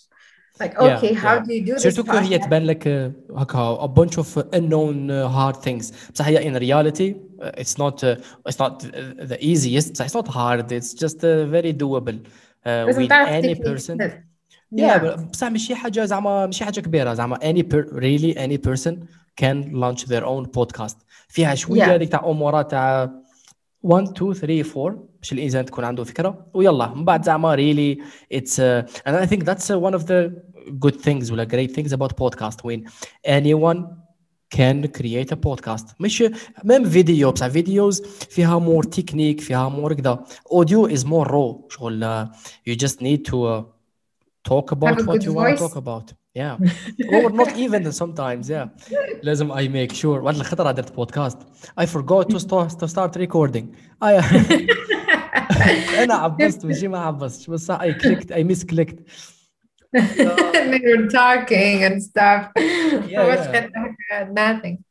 Like 0.60 0.76
okay 0.76 1.12
yeah, 1.12 1.18
how 1.18 1.34
yeah. 1.34 1.44
do 1.44 1.54
you 1.54 1.64
do 1.66 1.74
this 1.74 1.94
سيرتو 1.94 2.12
هي 2.12 2.38
تبان 2.38 2.64
لك 2.64 3.12
a 3.30 3.88
bunch 3.88 4.18
of 4.18 4.36
uh, 4.36 4.44
unknown 4.52 5.10
uh, 5.10 5.28
hard 5.28 5.56
things. 5.56 5.92
So 6.14 6.24
هي 6.24 6.42
in 6.42 6.54
reality 6.54 7.14
it's 7.40 7.78
not 7.78 8.02
uh, 8.02 8.16
it's 8.46 8.58
not 8.58 8.80
the 8.80 9.38
easiest. 9.40 10.00
It's 10.00 10.14
not 10.14 10.28
hard. 10.28 10.72
It's 10.72 10.94
just 10.94 11.24
uh, 11.24 11.46
very 11.46 11.72
doable. 11.72 12.18
uh, 12.67 12.85
with 12.87 13.11
any 13.11 13.55
person 13.55 13.97
yeah 14.71 14.97
بصح 15.31 15.47
ماشي 15.47 15.75
حاجه 15.75 16.05
زعما 16.05 16.45
ماشي 16.45 16.65
حاجه 16.65 16.79
كبيره 16.79 17.13
زعما 17.13 17.37
any 17.37 17.63
per, 17.63 17.85
really 17.93 18.37
any 18.37 18.57
person 18.57 18.93
can 19.41 19.73
launch 19.73 20.05
their 20.05 20.25
own 20.25 20.45
podcast 20.57 20.95
فيها 21.27 21.55
شويه 21.55 21.95
هذيك 21.95 22.09
yeah. 22.09 22.11
تاع 22.11 22.29
امورات 22.29 22.71
تاع 22.71 23.11
1 23.83 24.07
2 24.07 24.33
3 24.33 24.79
4 24.81 25.07
باش 25.19 25.33
الانسان 25.33 25.65
تكون 25.65 25.83
عنده 25.83 26.03
فكره 26.03 26.45
ويلا 26.53 26.93
من 26.93 27.05
بعد 27.05 27.25
زعما 27.25 27.55
really 27.55 28.01
it's 28.33 28.59
uh, 28.59 29.07
and 29.07 29.15
I 29.15 29.25
think 29.25 29.43
that's 29.43 29.69
uh, 29.69 29.79
one 29.79 29.93
of 29.93 30.05
the 30.05 30.31
good 30.79 30.95
things 30.95 31.31
ولا 31.31 31.47
great 31.47 31.71
things 31.71 31.91
about 31.93 32.11
podcast 32.11 32.57
when 32.63 32.89
anyone 33.27 34.03
can 34.55 34.87
create 34.87 35.31
a 35.31 35.35
podcast 35.35 35.93
مش 35.99 36.23
ميم 36.63 36.89
فيديو 36.89 37.31
بصح 37.31 37.47
فيديوز 37.47 38.01
فيها 38.29 38.59
مور 38.59 38.83
تكنيك 38.83 39.41
فيها 39.41 39.69
مور 39.69 39.93
كذا 39.93 40.23
audio 40.53 40.89
is 40.89 41.03
more 41.03 41.27
raw 41.27 41.69
شغل 41.69 42.27
uh, 42.27 42.35
you 42.69 42.75
just 42.75 42.95
need 42.95 43.25
to 43.25 43.35
uh, 43.35 43.63
talk 44.49 44.71
about 44.71 45.01
what 45.07 45.23
you 45.23 45.33
want 45.33 45.57
to 45.57 45.67
talk 45.67 45.75
about 45.75 46.13
yeah 46.35 46.57
or 47.13 47.29
not 47.31 47.51
even 47.57 47.91
sometimes 47.91 48.49
yeah 48.49 48.67
لازم 49.23 49.53
I 49.53 49.67
make 49.67 49.95
sure 49.95 50.05
واحد 50.05 50.35
الخطرة 50.35 50.71
درت 50.71 50.95
بودكاست 50.95 51.37
I 51.81 51.83
forgot 51.85 52.25
to 52.33 52.39
start 52.39 52.69
to 52.79 52.87
start 52.87 53.15
recording 53.17 53.65
I 54.03 54.23
انا 56.03 56.13
عبست 56.13 56.65
ماشي 56.65 56.87
ما 56.87 56.99
عبستش 56.99 57.49
بس 57.49 57.71
I 57.71 57.75
clicked 57.75 58.31
I 58.31 58.43
misclicked 58.53 58.99
and 59.92 60.72
they 60.72 60.80
were 60.84 61.06
talking 61.08 61.84
and 61.84 62.02
stuff. 62.02 62.50
Yeah, 62.56 63.26
yeah. 64.10 64.28
nothing. 64.30 64.84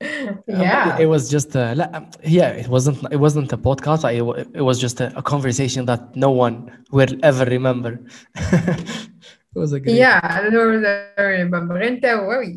Yeah, 0.48 0.98
it 0.98 1.06
was 1.06 1.30
just 1.30 1.56
uh, 1.56 1.76
yeah, 2.24 2.50
it 2.50 2.68
wasn't 2.68 3.00
it 3.12 3.18
wasn't 3.18 3.54
a 3.54 3.58
podcast. 3.58 4.04
it, 4.12 4.48
it 4.54 4.62
was 4.62 4.80
just 4.80 5.02
a, 5.02 5.16
a 5.18 5.22
conversation 5.22 5.86
that 5.86 6.16
no 6.16 6.32
one 6.32 6.72
will 6.92 7.14
ever 7.24 7.46
remember. 7.46 8.00
It 9.56 9.60
was 9.60 9.74
a 9.74 9.80
great 9.80 9.96
yeah 9.96 10.20
I 10.22 10.52
don't 10.52 10.68
remember 11.18 11.82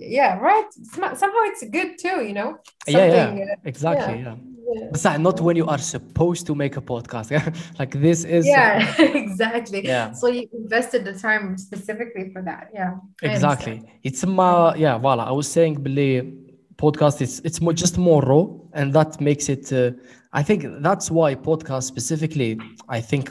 yeah 0.03 0.36
right 0.36 0.68
somehow 0.82 1.45
it's 1.45 1.64
good 1.70 1.97
too 1.99 2.22
you 2.26 2.34
know 2.34 2.59
yeah 2.86 3.07
yeah 3.07 3.53
uh, 3.53 3.57
exactly 3.64 4.20
yeah, 4.20 4.34
yeah 4.34 4.49
yeah. 4.72 5.16
not 5.16 5.40
when 5.40 5.56
you 5.56 5.66
are 5.66 5.78
supposed 5.78 6.46
to 6.46 6.54
make 6.54 6.76
a 6.76 6.80
podcast. 6.80 7.30
Like 7.78 7.92
this 7.92 8.24
is 8.24 8.46
yeah 8.46 8.94
uh, 8.98 9.02
exactly. 9.24 9.84
yeah. 9.84 10.12
so 10.12 10.28
you 10.28 10.48
invested 10.52 11.04
the 11.04 11.14
time 11.14 11.56
specifically 11.58 12.30
for 12.32 12.42
that. 12.42 12.68
Yeah 12.74 12.96
exactly. 13.22 13.82
It's 14.02 14.24
my 14.26 14.74
yeah 14.76 14.98
voila. 14.98 15.24
I 15.24 15.32
was 15.32 15.50
saying 15.50 15.82
believe 15.82 16.32
podcast 16.76 17.20
it's 17.20 17.40
it's 17.40 17.60
more, 17.60 17.74
just 17.74 17.98
more 17.98 18.22
raw 18.22 18.46
and 18.72 18.92
that 18.94 19.20
makes 19.20 19.50
it 19.50 19.70
uh, 19.70 19.90
i 20.32 20.42
think 20.42 20.64
that's 20.80 21.10
why 21.10 21.34
podcast 21.34 21.82
specifically 21.82 22.58
i 22.88 22.98
think 22.98 23.30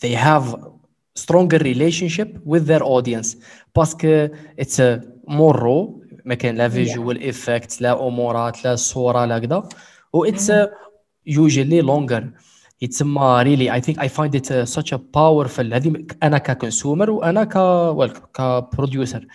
they 0.00 0.12
have 0.12 0.54
stronger 1.14 1.58
relationship 1.58 2.38
with 2.44 2.66
their 2.66 2.82
audience. 2.82 3.36
Because 3.74 4.30
it's 4.56 4.78
a 4.78 5.02
more 5.26 5.54
raw 5.54 5.86
ما 6.30 6.36
كان 6.36 6.56
لا 6.56 6.68
فيجوال 6.68 7.28
افكت 7.28 7.80
لا 7.80 8.06
أمورات 8.08 8.64
لا 8.64 8.76
صورة 8.76 9.24
لا 9.24 9.38
كذا 9.38 9.68
و 10.12 10.24
اتس 10.24 10.52
يوجولي 11.26 11.80
لونجر 11.80 12.30
يتسمى 12.82 13.42
ريلي 13.42 13.74
اي 13.74 13.80
ثينك 13.80 13.98
اي 14.00 14.08
فايند 14.08 14.36
ات 14.36 14.52
سوتش 14.52 14.94
ا 14.94 15.00
باورفل 15.14 15.74
هذه 15.74 15.92
أنا 16.22 16.38
ككونسيومر 16.38 17.10
وأنا 17.10 17.44
ك 17.44 17.54
well, 17.98 18.18
كبروديوسر 18.34 19.26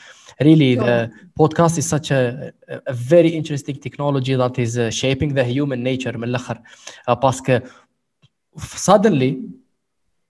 really 0.44 0.76
the 0.76 1.10
podcast 1.40 1.78
is 1.78 1.86
such 1.96 2.12
a, 2.12 2.52
a 2.90 2.94
very 2.94 3.32
interesting 3.40 3.78
technology 3.86 4.36
that 4.36 4.56
is 4.60 4.74
shaping 5.02 5.34
the 5.34 5.44
human 5.44 5.84
nature 5.84 6.18
من 6.18 6.24
الأخر. 6.24 6.62
Uh, 7.10 7.14
باسكو 7.14 7.60
suddenly 8.60 9.34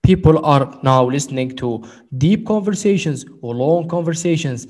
people 0.05 0.43
are 0.45 0.65
now 0.83 1.01
listening 1.15 1.49
to 1.61 1.67
deep 2.17 2.45
conversations 2.45 3.25
or 3.41 3.53
long 3.55 3.87
conversations 3.87 4.67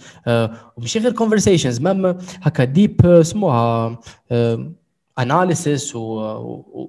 ومش 0.78 0.98
غير 0.98 1.14
conversations 1.14 1.82
مام 1.82 2.18
هكا 2.42 2.74
deep 2.74 3.06
اسموها 3.06 4.00
analysis 5.20 5.96
و, 5.96 6.00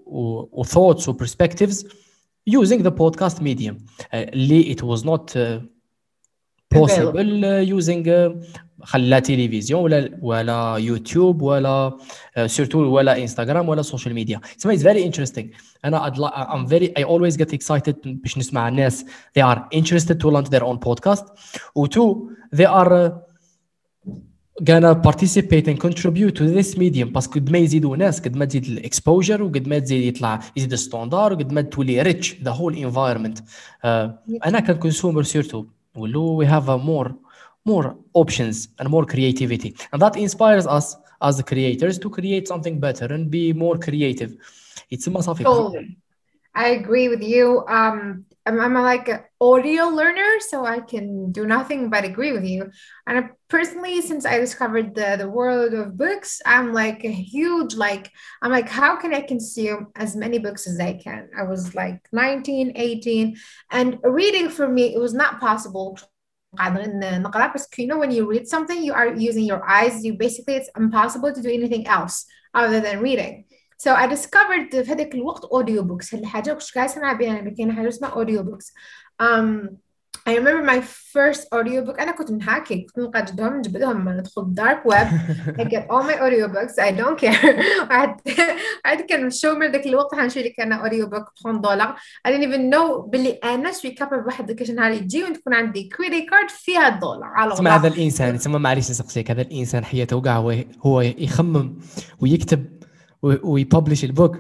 و, 0.07 0.49
و 0.53 0.65
thoughts 0.65 1.09
و 1.09 1.13
perspectives 1.13 1.85
using 2.47 2.83
the 2.83 2.91
podcast 2.91 3.41
medium 3.41 3.77
اللي 4.15 4.75
it 4.75 4.83
was 4.83 5.05
not 5.05 5.37
possible 6.76 7.64
using 7.78 8.08
خلا 8.84 9.20
تلفزيون 9.20 9.82
ولا 9.82 10.18
ولا 10.22 10.76
يوتيوب 10.78 11.42
ولا 11.42 11.98
سورتو 12.46 12.80
ولا 12.80 13.22
انستغرام 13.22 13.70
ولا 13.70 13.82
سوشيال 13.82 14.16
ميديا 14.16 14.42
تسمى 14.58 14.74
اتس 14.74 14.84
فيري 14.84 15.06
انتريستينغ 15.06 15.50
أنا 15.86 16.08
ام 16.56 16.68
فيري 16.68 16.94
اي 16.98 17.04
اولويز 17.04 17.38
جيت 17.38 17.54
اكسايتد 17.54 17.96
باش 18.04 18.38
نسمع 18.38 18.68
الناس. 18.68 19.06
They 19.40 19.42
are 19.42 19.60
interested 19.78 20.18
to 20.20 20.30
launch 20.30 20.50
their 20.50 20.64
own 20.64 20.78
podcast. 20.78 21.24
و 21.76 21.86
تو 21.86 22.30
they 22.56 22.66
are 22.66 23.12
gonna 24.64 24.96
participate 24.96 25.68
and 25.68 25.80
contribute 25.80 26.36
to 26.36 26.44
this 26.58 26.78
medium. 26.78 27.12
باسكو 27.14 27.40
قد 27.40 27.50
ما 27.50 27.58
يزيدوا 27.58 27.98
ناس 27.98 28.22
قد 28.22 28.36
ما 28.36 28.46
تزيد 28.46 28.66
الاكسبوجر 28.66 29.44
وقد 29.44 29.68
ما 29.68 29.80
تزيد 29.80 30.04
يطلع 30.04 30.40
يزيد 30.58 30.72
الستاندار 30.72 31.34
وقد 31.34 31.52
ما 31.52 31.62
تولي 31.62 32.02
ريتش 32.02 32.42
ذا 32.44 32.52
هول 32.52 32.78
انفايرمنت 32.78 33.40
أنا 34.46 34.60
ككونسيومر 34.60 35.24
سيرتو 35.24 35.66
نقولوا 35.97 36.45
we 36.45 36.47
have 36.47 36.69
a 36.69 36.79
more 36.79 37.15
more 37.65 37.97
options 38.15 38.69
and 38.79 38.89
more 38.89 39.05
creativity 39.05 39.75
and 39.93 40.03
that 40.03 40.17
inspires 40.17 40.67
us 40.67 40.97
as 41.23 41.37
the 41.37 41.43
creators 41.43 41.99
to 41.99 42.11
create 42.11 42.49
something 42.49 42.81
better 42.81 43.07
and 43.15 43.31
be 43.31 43.53
more 43.53 43.77
creative 43.79 44.31
it's 44.91 45.07
a 45.07 45.11
massive 45.11 45.39
totally. 45.39 45.97
I 46.55 46.67
agree 46.81 47.09
with 47.09 47.23
you 47.23 47.65
um 47.69 48.25
I'm, 48.48 48.60
I'm 48.60 48.74
like 48.74 49.10
an 49.10 49.20
audio 49.42 49.86
learner, 49.86 50.40
so 50.40 50.66
I 50.66 50.80
can 50.80 51.32
do 51.32 51.46
nothing 51.46 51.90
but 51.90 52.06
agree 52.06 52.32
with 52.32 52.46
you. 52.46 52.72
And 53.06 53.20
I, 53.20 53.30
personally, 53.50 54.02
since 54.02 54.26
I 54.26 54.38
discovered 54.40 54.96
the, 54.96 55.18
the 55.18 55.30
world 55.30 55.74
of 55.74 55.98
books, 55.98 56.42
I'm 56.46 56.74
like 56.74 57.04
a 57.04 57.12
huge, 57.12 57.76
like, 57.76 58.12
I'm 58.42 58.52
like, 58.52 58.70
how 58.70 58.96
can 58.96 59.14
I 59.14 59.22
consume 59.22 59.88
as 59.96 60.16
many 60.16 60.40
books 60.40 60.66
as 60.68 60.80
I 60.80 60.94
can? 60.94 61.30
I 61.38 61.44
was 61.44 61.76
like 61.76 62.08
19, 62.14 62.74
18, 62.76 63.36
and 63.72 64.00
reading 64.04 64.50
for 64.50 64.68
me, 64.68 64.96
it 64.96 65.00
was 65.00 65.14
not 65.14 65.40
possible. 65.40 66.00
You 66.60 67.88
know, 67.88 68.00
when 68.00 68.12
you 68.12 68.28
read 68.28 68.48
something, 68.48 68.82
you 68.82 68.94
are 68.94 69.14
using 69.14 69.44
your 69.44 69.68
eyes. 69.70 70.04
You 70.04 70.14
basically, 70.14 70.56
it's 70.56 70.70
impossible 70.76 71.34
to 71.34 71.42
do 71.42 71.50
anything 71.50 71.86
else 71.86 72.26
other 72.54 72.80
than 72.80 73.02
reading. 73.02 73.46
So 73.78 73.94
I 73.94 74.08
discovered 74.08 74.84
في 74.84 74.92
هذاك 74.92 75.16
الوقت 75.16 75.46
audio 75.46 75.82
books 75.82 76.14
هذه 76.14 76.22
الحاجة 76.22 76.54
كنت 76.54 76.72
قاعدة 76.76 76.92
أسمع 76.92 77.14
بها 77.14 77.50
كاين 77.50 77.72
حاجة 77.72 77.88
اسمها 77.88 78.12
audio 78.12 78.44
books 78.44 78.74
um, 79.22 79.78
I 80.28 80.36
remember 80.36 80.62
my 80.62 80.82
first 80.82 81.48
audiobook. 81.54 82.00
أنا 82.00 82.12
كنت 82.12 82.32
نحاكي 82.32 82.82
كنت 82.82 83.00
نقددهم 83.00 83.58
نجبدهم 83.58 84.10
ندخل 84.10 84.42
الدارك 84.42 84.86
ويب 84.86 85.08
I 85.60 85.64
get 85.64 85.84
all 85.90 86.04
my 86.04 86.16
audiobooks. 86.20 86.80
I 86.80 86.92
don't 86.92 87.20
care. 87.20 87.64
عاد 88.86 89.02
كان 89.10 89.32
شو 89.32 89.56
من 89.56 89.72
ذاك 89.72 89.88
الوقت 89.88 90.16
حنشري 90.16 90.44
لك 90.44 90.60
أنا 90.60 90.90
audiobook. 90.90 91.44
30 91.44 91.62
دولار. 91.62 91.96
I 92.28 92.32
didn't 92.32 92.44
even 92.44 92.76
know 92.76 93.10
باللي 93.10 93.40
أنا 93.44 93.72
سوي 93.72 93.92
كابل 93.92 94.22
بواحد 94.22 94.52
ذاك 94.52 94.70
النهار 94.70 94.92
يجي 94.92 95.24
وتكون 95.24 95.54
عندي 95.54 95.84
كريدي 95.84 96.22
كارد 96.22 96.50
فيها 96.50 96.88
الدولار 96.88 97.30
على 97.36 97.54
تسمع 97.54 97.76
هذا 97.76 97.88
الإنسان. 97.88 98.38
تسمى 98.38 98.60
معليش 98.60 98.92
نسقسيك 98.92 99.32
هذا 99.32 99.42
الإنسان 99.42 99.86
حياته 99.86 100.22
كاع 100.22 100.38
هو 100.38 100.56
هو 100.82 101.02
يخمم 101.02 101.76
ويكتب 102.20 102.77
ويببلش 103.22 104.04
البوك 104.04 104.38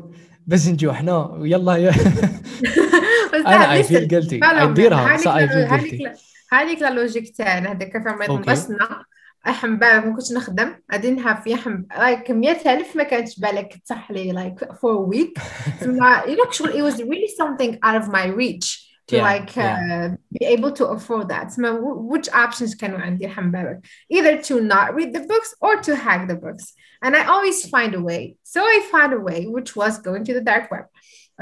بس 0.48 0.68
نجوا 0.68 0.92
إحنا 0.92 1.18
ويلا 1.26 1.76
يا. 1.76 1.92
أنا 3.48 3.74
اي 3.74 3.84
فيل 3.84 4.08
جلتي 4.08 4.40
فعلا 4.40 4.62
اي 4.62 4.74
ديرها 4.74 5.08
هذيك 5.08 5.20
صح 5.20 5.34
اي 5.36 5.48
فيل 5.50 5.68
جلتي 5.68 6.12
هذيك 6.52 6.82
لا 6.82 6.90
لوجيك 6.90 7.38
تاعنا 7.38 7.72
هذاك 7.72 7.92
فما 8.04 8.26
أوكي. 8.26 8.34
نبسنا 8.52 9.04
احم 9.48 9.76
بالك 9.78 10.06
ما 10.06 10.12
كنتش 10.14 10.32
نخدم. 10.32 10.76
غادي 10.94 11.12
نهاف 11.12 11.48
يحم 11.48 11.84
لايك 11.98 12.32
100000 12.32 12.96
ما 12.96 13.04
كانتش 13.04 13.40
بالك 13.40 13.82
تصح 13.86 14.12
لي 14.12 14.32
لايك 14.32 14.60
for 14.64 14.98
a 14.98 15.14
week. 15.16 15.42
تسمى 15.82 16.22
you 16.26 16.38
know 16.38 16.52
شغل 16.52 16.70
it 16.72 16.94
was 16.94 16.98
really 16.98 17.36
something 17.42 17.78
out 17.86 18.02
of 18.04 18.08
my 18.12 18.26
reach 18.42 18.88
to 19.12 19.16
Yeah, 19.16 19.24
like 19.32 19.52
uh, 19.58 20.08
be 20.36 20.46
able 20.56 20.72
to 20.80 20.86
afford 20.96 21.26
that. 21.30 21.48
wh- 21.56 22.12
which 22.12 22.30
options 22.30 22.76
كانوا 22.78 23.00
عندي؟ 23.00 23.26
يحم 23.26 23.52
بالك 23.52 23.80
either 24.14 24.44
to 24.44 24.54
not 24.62 24.94
read 24.96 25.14
the 25.18 25.20
books 25.20 25.50
or 25.62 25.82
to 25.82 25.96
hack 25.96 26.28
the 26.28 26.36
books. 26.36 26.74
and 27.05 27.13
I 27.17 27.23
always 27.35 27.59
find 27.75 27.95
a 27.95 28.03
way 28.09 28.23
so 28.55 28.61
I 28.75 28.77
found 28.93 29.13
a 29.13 29.21
way 29.29 29.41
which 29.57 29.71
was 29.81 29.95
going 30.09 30.23
to 30.29 30.33
the 30.39 30.45
dark 30.51 30.65
web 30.73 30.87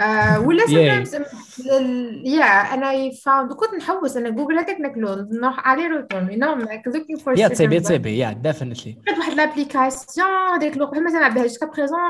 uh, 0.01 0.39
ولا 0.47 0.65
Yay. 0.69 1.05
sometimes 1.05 1.67
ال- 1.67 2.23
yeah 2.25 2.75
and 2.75 2.85
I 2.85 3.11
found 3.25 3.53
كنت 3.53 3.75
نحوس 3.75 4.17
انا 4.17 4.31
جوجل 4.31 4.59
هذاك 4.59 4.81
ناكلو 4.81 5.15
نروح 5.33 5.69
علي 5.69 5.87
روتون 5.87 6.29
you 6.31 6.37
know 6.39 6.55
I'm 6.55 6.69
like 6.69 6.93
looking 6.93 7.19
for 7.25 7.39
يا 7.39 7.49
certain 7.49 7.53
تصيبي 7.53 7.79
books. 7.81 7.83
تصيبي 7.85 8.19
يا 8.19 8.33
ديفينتلي 8.33 8.97
لقيت 9.07 9.19
واحد 9.19 9.33
لابليكاسيون 9.33 10.29
هذيك 10.55 10.77
الوقت 10.77 10.99
ما 10.99 11.11
نلعب 11.11 11.39
جوسكا 11.39 11.67
بريزون 11.67 12.01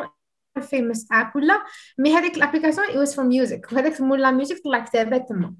فيموس 0.71 1.07
اب 1.13 1.31
ولا 1.37 1.63
مي 1.99 2.15
هذيك 2.17 2.37
الابليكاسيون 2.37 2.87
it 2.87 3.07
was 3.09 3.13
for 3.15 3.23
music 3.23 3.73
وهذاك 3.73 4.01
مولا 4.01 4.31
ميوزك 4.31 4.61
طلع 4.65 4.79
كتابات 4.79 5.29
تما 5.29 5.55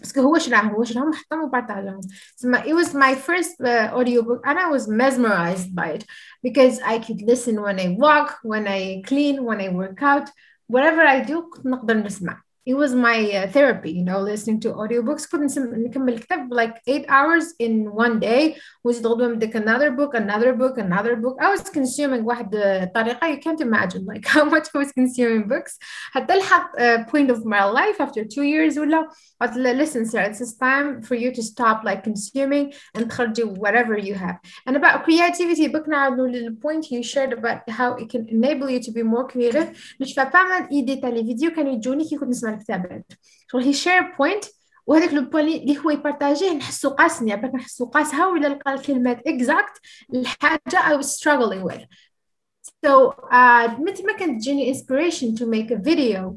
باسكو 0.00 0.20
هو 0.20 0.38
شراهم 0.38 0.68
هو 0.68 0.84
شراهم 0.84 1.12
حطهم 1.12 1.44
وبارطاجاهم 1.44 2.00
تسمى 2.36 2.58
it 2.58 2.74
was 2.74 2.94
my 2.94 3.14
first 3.14 3.60
uh, 3.60 3.90
audiobook 3.94 4.40
and 4.44 4.58
I 4.58 4.68
was 4.68 4.88
mesmerized 4.88 5.74
by 5.74 5.88
it 5.96 6.04
because 6.42 6.80
I 6.80 6.98
could 6.98 7.22
listen 7.22 7.62
when 7.62 7.78
I 7.80 7.88
walk 7.98 8.38
when 8.42 8.66
I 8.66 9.02
clean 9.06 9.44
when 9.44 9.60
I 9.60 9.68
work 9.68 10.02
out 10.02 10.28
whatever 10.66 11.02
I 11.02 11.20
do 11.30 11.50
كنت 11.54 11.66
نقدر 11.66 11.94
نسمع 11.94 12.42
it 12.66 12.74
was 12.74 12.94
my 12.94 13.18
uh, 13.38 13.46
therapy 13.54 13.90
you 13.90 14.04
know 14.04 14.20
listening 14.20 14.60
to 14.60 14.68
audiobooks 14.72 15.26
كنت 15.32 15.42
نسم- 15.42 15.74
نكمل 15.74 16.12
الكتاب 16.12 16.54
like 16.54 16.74
eight 16.86 17.04
hours 17.08 17.44
in 17.58 17.90
one 17.92 18.20
day 18.20 18.54
وزيد 18.84 19.06
غدوة 19.06 19.26
نبدأ 19.28 19.58
another 19.60 19.90
book 19.90 20.14
another 20.14 20.52
book 20.52 20.78
another 20.78 21.16
book 21.16 21.36
I 21.40 21.50
was 21.56 21.62
consuming 21.70 22.24
واحد 22.24 22.54
uh, 22.56 22.92
طريقة 22.94 23.26
you 23.34 23.38
can't 23.40 23.60
imagine 23.60 24.04
like 24.06 24.26
how 24.26 24.44
much 24.44 24.68
I 24.74 24.78
was 24.78 24.92
consuming 24.92 25.48
books 25.48 25.78
حتى 26.12 26.34
لحق 26.38 26.72
uh, 26.76 27.04
point 27.10 27.30
of 27.30 27.44
my 27.44 27.64
life 27.64 28.00
after 28.00 28.24
two 28.24 28.42
years 28.42 28.78
ولا 28.78 29.08
قلت 29.42 29.56
له 29.56 29.84
listen 29.84 30.04
sir 30.04 30.20
it's 30.30 30.54
time 30.56 31.02
for 31.02 31.14
you 31.16 31.32
to 31.32 31.42
stop 31.42 31.82
like 31.84 32.04
consuming 32.04 32.72
and 32.96 33.08
تخرجي 33.08 33.42
whatever 33.42 33.98
you 33.98 34.14
have 34.14 34.36
and 34.68 34.76
about 34.76 35.02
creativity 35.04 35.66
book 35.68 35.88
نعاودوا 35.88 36.28
للpoint 36.28 36.84
you 36.92 37.02
shared 37.02 37.32
about 37.32 37.68
how 37.70 37.94
it 37.94 38.08
can 38.08 38.28
enable 38.28 38.70
you 38.70 38.80
to 38.80 38.92
be 38.92 39.02
more 39.02 39.26
creative 39.26 39.66
مش 40.00 40.14
فا 40.14 40.24
pas 40.30 40.44
mal 40.44 40.68
idées 40.72 41.00
تاع 41.00 41.08
لي 41.10 41.24
فيديو 41.24 41.50
كانوا 41.50 41.72
يجوني 41.72 42.04
كي 42.08 42.16
كنت 42.16 42.28
نسمع 42.28 42.52
الكتابات 42.57 43.13
شغل 43.51 43.63
he 43.63 43.75
share 43.75 44.03
point 44.17 44.57
وهذاك 44.87 45.13
لو 45.13 45.21
بوان 45.21 45.47
اللي 45.47 45.77
هو 45.77 45.89
يبارطاجيه 45.89 46.51
نحسو 46.51 46.89
قاسني 46.89 47.33
عباك 47.33 47.55
نحسو 47.55 47.85
قاسها 47.85 48.27
ولا 48.27 48.47
لقى 48.47 48.73
الكلمات 48.73 49.21
exact 49.29 49.81
الحاجة 50.13 50.77
I 50.77 50.97
was 51.01 51.19
struggling 51.19 51.63
with. 51.63 51.81
So 52.85 53.11
uh, 53.31 53.79
متى 53.79 54.03
ما 54.03 54.13
كانت 54.19 54.41
تجيني 54.41 54.73
inspiration 54.73 55.35
to 55.35 55.45
make 55.45 55.71
a 55.71 55.77
video 55.77 56.35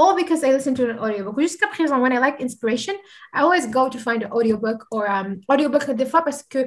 all 0.00 0.16
because 0.16 0.42
I 0.42 0.50
listen 0.56 0.74
to 0.76 0.84
an 0.92 0.98
audiobook. 0.98 1.38
Jusqu'à 1.38 1.68
présent, 1.68 2.00
when 2.00 2.12
I 2.12 2.18
like 2.18 2.40
inspiration, 2.40 2.94
I 3.34 3.42
always 3.42 3.66
go 3.66 3.82
to 3.94 3.98
find 3.98 4.22
an 4.22 4.30
audiobook 4.32 4.86
or 4.90 5.04
um, 5.16 5.40
audiobook 5.52 5.84
des 5.90 6.06
fois 6.06 6.22
parce 6.22 6.42
que 6.42 6.60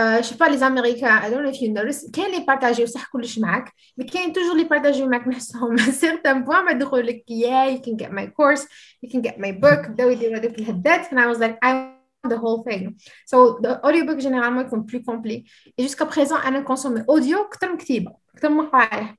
euh, 0.00 0.16
je 0.22 0.26
sais 0.30 0.36
pas 0.36 0.48
les 0.48 0.62
Américains, 0.62 1.16
I 1.22 1.30
don't 1.30 1.42
know 1.44 1.50
if 1.50 1.60
you 1.62 1.70
notice, 1.72 2.10
كاين 2.12 2.26
اللي 2.26 2.36
يبارطاجيو 2.36 2.84
وصح 2.84 3.06
كلش 3.12 3.38
معاك 3.38 3.72
mais 4.00 4.12
كاين 4.12 4.32
توجور 4.32 4.52
اللي 4.52 4.62
يبارطاجيو 4.62 5.08
معاك 5.08 5.28
نحسهم 5.28 5.76
certain 5.78 6.44
point 6.44 6.64
ما 6.64 6.70
يدخلوا 6.70 7.02
لك 7.02 7.24
yeah 7.28 7.68
you 7.68 7.80
can 7.80 7.96
get 7.96 8.10
my 8.10 8.26
course 8.26 8.66
you 9.04 9.10
can 9.10 9.20
get 9.22 9.38
my 9.38 9.52
book 9.52 9.88
بداو 9.88 10.10
يديروا 10.10 10.36
هذوك 10.36 10.58
الهدات 10.58 11.10
and 11.10 11.18
I 11.18 11.26
was 11.26 11.38
like 11.38 11.58
I 11.62 11.72
want 11.72 12.34
the 12.34 12.38
whole 12.38 12.62
thing 12.68 12.96
so 13.26 13.60
the 13.62 13.80
audiobook 13.84 14.18
généralement 14.18 14.60
يكون 14.60 14.86
plus 14.86 15.02
complet 15.02 15.44
et 15.78 15.82
jusqu'à 15.82 16.06
présent 16.06 16.46
أنا 16.46 16.64
consomme 16.64 17.04
audio 17.08 17.38
أكثر 17.40 17.68
من 17.68 17.76
كتيبة 17.76 18.12
أكثر 18.34 18.48
من 18.48 18.66
قراءة 18.66 19.14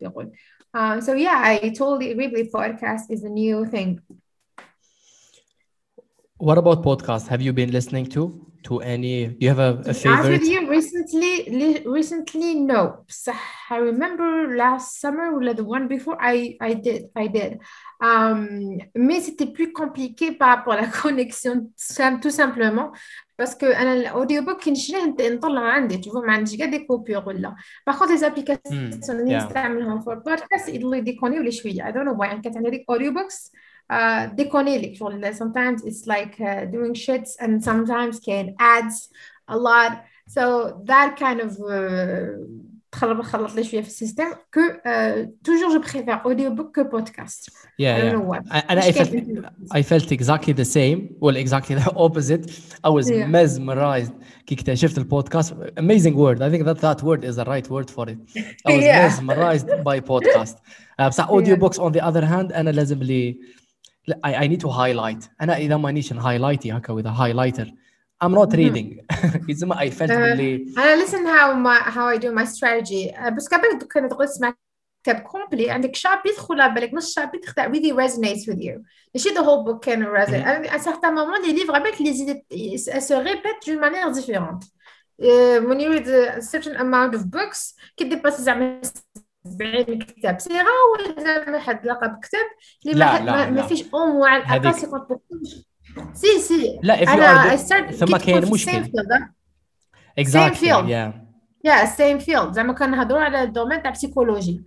uh, 0.76 1.00
so 1.00 1.14
yeah, 1.14 1.40
I 1.42 1.70
totally 1.70 2.10
agree 2.10 2.28
with 2.28 2.52
podcast 2.52 3.08
is 3.08 3.22
a 3.24 3.30
new 3.30 3.64
thing. 3.64 3.98
What 6.36 6.58
about 6.58 6.82
podcasts? 6.82 7.26
Have 7.28 7.40
you 7.40 7.54
been 7.54 7.72
listening 7.72 8.04
to 8.10 8.44
to 8.64 8.80
any? 8.80 9.28
Do 9.28 9.36
you 9.40 9.48
have 9.48 9.58
a, 9.58 9.80
a 9.88 9.94
favorite? 9.94 10.32
With 10.32 10.44
you 10.44 10.68
recently, 10.68 11.82
recently 11.86 12.56
no. 12.56 13.06
I 13.70 13.78
remember 13.78 14.54
last 14.54 15.00
summer, 15.00 15.32
or 15.32 15.54
the 15.54 15.64
one 15.64 15.88
before, 15.88 16.18
I 16.20 16.58
I 16.60 16.74
did 16.74 17.04
I 17.16 17.28
did. 17.28 17.60
Euh, 18.03 18.76
mais 18.94 19.20
c'était 19.20 19.47
plus 19.47 19.72
compliqué 19.72 20.32
par 20.32 20.49
rapport 20.49 20.74
à 20.74 20.82
la 20.82 20.86
connexion, 21.03 21.70
tout 22.20 22.30
simplement. 22.30 22.92
Parce 23.36 23.55
que 23.55 23.66
euh, 23.66 24.11
l'audiobook, 24.14 24.61
tu 24.61 24.70
vois, 24.70 26.22
il 26.24 26.59
y 26.59 26.62
a 26.62 26.66
des 26.66 26.86
coupures. 26.86 27.24
Par 27.84 27.99
contre, 27.99 28.12
les 28.12 28.24
applications 28.24 28.61
mm, 28.70 29.26
yeah. 29.26 29.49
pour 30.03 30.14
le 30.14 30.22
podcast, 30.22 30.70
ils 30.72 30.88
les 30.88 31.03
déconnent 31.03 31.38
les 31.40 31.53
chouilles. 31.53 31.82
I 31.84 31.92
don't 31.92 32.05
know 32.05 32.14
why. 32.14 32.28
Quand 32.42 32.57
on 32.57 32.64
a 32.64 32.70
des 32.70 32.84
audiobooks, 32.86 33.51
uh, 33.90 34.28
déconnent 34.34 35.34
Sometimes 35.34 35.84
it's 35.84 36.07
like 36.07 36.40
uh, 36.40 36.64
doing 36.66 36.94
shits 36.94 37.36
and 37.38 37.61
sometimes 37.62 38.20
can 38.20 38.55
ads 38.59 39.11
a 39.49 39.57
lot. 39.57 40.03
So 40.26 40.82
that 40.86 41.16
kind 41.18 41.40
of... 41.40 41.59
Euh, 41.61 42.36
تخرب 42.93 43.57
لي 43.57 43.64
شوية 43.64 43.80
في 43.80 43.89
السيستم 43.89 44.24
كو 44.55 44.61
توجور 45.45 45.72
جو 45.72 45.78
بريفير 45.78 46.24
اوديو 46.24 46.55
بوك 46.55 46.74
كو 46.74 46.84
بودكاست 46.84 47.51
أنا 48.70 48.82
اي 49.74 49.82
فيلت 49.82 50.12
اكزاكتلي 50.12 50.55
ذا 50.55 50.62
سيم 50.62 51.11
ولا 51.20 51.41
اكزاكتلي 51.41 51.76
ذا 51.76 51.84
اوبوزيت 51.97 52.51
اي 52.84 52.91
واز 52.91 53.12
ميزمرايزد 53.12 54.12
كي 54.47 54.55
اكتشفت 54.55 54.99
البودكاست 54.99 55.55
اميزنج 55.78 56.16
وورد 56.16 56.43
اي 56.43 56.51
ثينك 56.51 56.62
ذات 56.62 56.78
ذات 56.78 57.05
وورد 57.05 57.24
از 57.24 57.37
ذا 57.37 57.43
رايت 57.43 57.72
وورد 57.72 57.91
فور 57.91 58.11
ات 58.11 58.18
اي 58.68 58.76
واز 58.76 59.03
ميزمرايزد 59.03 59.84
باي 59.84 60.01
بودكاست 60.01 60.59
بصح 61.09 61.28
اوديو 61.28 61.57
بوكس 61.57 61.78
اون 61.78 61.93
ذا 61.93 62.09
اذر 62.09 62.24
هاند 62.24 62.53
أنا 62.53 62.70
لازم 62.70 62.99
لي 62.99 63.39
I, 64.07 64.34
I 64.34 64.47
need 64.49 64.61
to 64.61 64.68
highlight. 64.68 65.28
أنا 65.41 65.57
اذا 65.57 65.76
مانيش 65.76 66.12
نهايلايتي 66.12 66.72
هكا 66.72 66.97
with 66.97 67.07
a 67.07 67.11
highlighter. 67.11 67.66
I'm 68.24 68.32
not 68.32 68.52
reading 68.56 69.04
يسمى 69.48 69.74
I 69.76 69.90
felt 69.90 70.10
Uh, 70.10 70.14
باللي 70.14 70.74
أنا 70.78 71.04
listen 71.04 71.26
how 71.26 71.54
my 71.66 71.90
how 71.90 72.06
I 72.06 72.18
do 72.18 72.32
my 72.32 72.44
strategy 72.44 73.14
uh, 73.16 73.28
بس 73.28 73.48
قبل 73.48 73.78
كنت 73.92 74.10
تقول 74.12 74.26
تسمع 74.28 74.54
كتاب 75.04 75.16
كومبلي 75.20 75.70
عندك 75.70 75.96
شابيتر 75.96 76.40
خلا 76.42 76.66
بالك 76.66 76.94
نص 76.94 77.14
شابيتر 77.14 77.52
that 77.52 77.68
really 77.70 77.92
resonates 77.92 78.46
with 78.52 78.58
you 78.60 78.82
ماشي 79.14 79.30
the 79.34 79.42
whole 79.42 79.64
book 79.66 79.82
can 79.84 80.00
resonate 80.02 80.46
Mhm. 80.46 80.74
à 80.74 80.78
certain 80.78 81.12
moment 81.12 81.46
les 81.46 81.52
livres 81.52 81.78
بالك 81.78 81.94
les 82.02 82.20
idées 82.22 82.78
se 83.00 83.14
répètent 83.14 83.62
d'une 83.66 83.80
manière 83.80 84.10
différente 84.10 84.64
uh, 85.22 85.60
when 85.68 85.78
you 85.80 85.90
read 85.92 86.08
a 86.08 86.40
certain 86.40 86.76
amount 86.76 87.12
of 87.18 87.22
books 87.30 87.74
كي 87.96 88.04
ديباس 88.04 88.40
زعما 88.40 88.80
70 89.44 89.98
كتاب 89.98 90.40
سيرة 90.40 90.66
ولا 90.98 91.22
زعما 91.22 91.58
حد 91.58 91.86
لقى 91.86 92.08
بكتاب 92.16 92.46
اللي 92.86 93.04
ما. 93.50 93.62
فيش 93.66 93.84
أو 93.94 94.06
موان 94.06 94.40
هذيك- 94.42 94.66
أقل 94.66 94.80
50% 94.80 95.65
سي 96.14 96.38
سي 96.40 96.78
لا 96.82 97.05
if 97.05 97.09
أنا 97.09 97.57
start 97.57 97.92
ثم 97.94 98.16
كاين 98.16 98.51
مشكل. 98.51 98.84
field. 100.55 100.88
yeah. 100.88 101.26
يا 101.64 101.84
سيم 101.84 102.18
فيلد 102.18 102.53
زعما 102.53 102.72
كنهضروا 102.72 103.20
على 103.20 103.42
الدومين 103.42 103.82
تاع 103.82 103.90
بسيكولوجي 103.90 104.64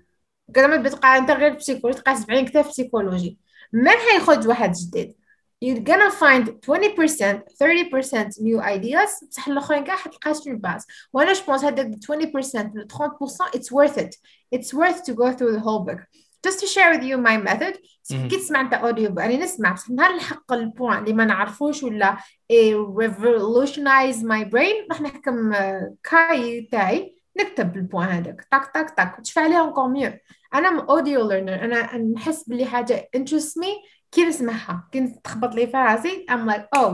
زعما 0.56 0.78
بتلقى 0.78 1.18
انت 1.18 1.32
غير 1.32 1.54
بسيكولوجي 1.54 1.98
تلقى 2.02 2.16
70 2.16 2.46
كتاب 2.46 2.66
بسيكولوجي 2.66 3.38
ما 3.74 3.92
حيخرج 3.92 4.48
واحد 4.48 4.72
جديد؟ 4.72 5.16
You're 5.66 5.84
gonna 5.84 6.12
find 6.12 6.46
20% 6.48 7.44
30% 7.60 8.40
new 8.40 8.60
ideas. 8.62 9.28
بصح 9.30 9.48
الأخرين 9.48 9.84
كاع 9.84 9.96
حتلقى 9.96 10.34
شنو 10.34 10.58
باس 10.58 10.88
وأنا 11.14 11.34
جو 11.34 11.42
بونس 11.48 11.64
هذاك 11.64 11.88
20% 11.88 12.56
ل 12.76 12.88
30% 12.92 13.60
it's 13.60 13.72
worth 13.72 13.98
it. 13.98 14.16
It's 14.56 14.74
worth 14.74 15.04
to 15.04 15.14
go 15.14 15.32
through 15.34 15.54
the 15.56 15.60
whole 15.60 15.80
book. 15.86 16.00
just 16.47 16.59
to 16.61 16.67
share 16.67 16.91
with 16.95 17.03
you 17.03 17.17
my 17.29 17.37
method 17.51 17.75
Mhm. 18.13 18.29
كي 18.29 18.37
تسمع 18.37 18.61
انت 18.61 18.75
اوديو 18.75 19.09
بوك 19.09 19.21
انا 19.21 19.37
نسمع 19.37 19.73
بصح 19.73 19.91
نهار 19.91 20.17
نحق 20.17 20.53
البوان 20.53 20.99
اللي 20.99 21.13
ما 21.13 21.25
نعرفوش 21.25 21.83
ولا 21.83 22.17
إيه 22.51 22.75
revolutionize 23.35 24.17
my 24.17 24.45
brain 24.51 24.89
راح 24.91 25.01
نحكم 25.01 25.53
آه، 25.53 25.95
كاي 26.03 26.69
تاعي 26.73 27.17
نكتب 27.41 27.77
البوان 27.77 28.09
هذاك 28.09 28.47
تاك 28.51 28.71
تاك 28.75 28.91
تاك 28.91 29.21
تشفع 29.21 29.43
عليها 29.43 29.73
encore 29.73 29.89
ميو 29.89 30.13
انا 30.55 30.87
اوديو 30.89 31.29
ليرنر 31.29 31.55
انا 31.65 31.97
نحس 31.97 32.49
بلي 32.49 32.65
حاجه 32.67 33.09
interests 33.17 33.61
me 33.65 33.69
كي 34.13 34.25
نسمعها 34.25 34.89
كي 34.93 35.15
تخبط 35.25 35.55
لي 35.55 35.67
في 35.67 35.77
راسي 35.77 36.27
I'm 36.31 36.51
like 36.51 36.81
oh 36.81 36.93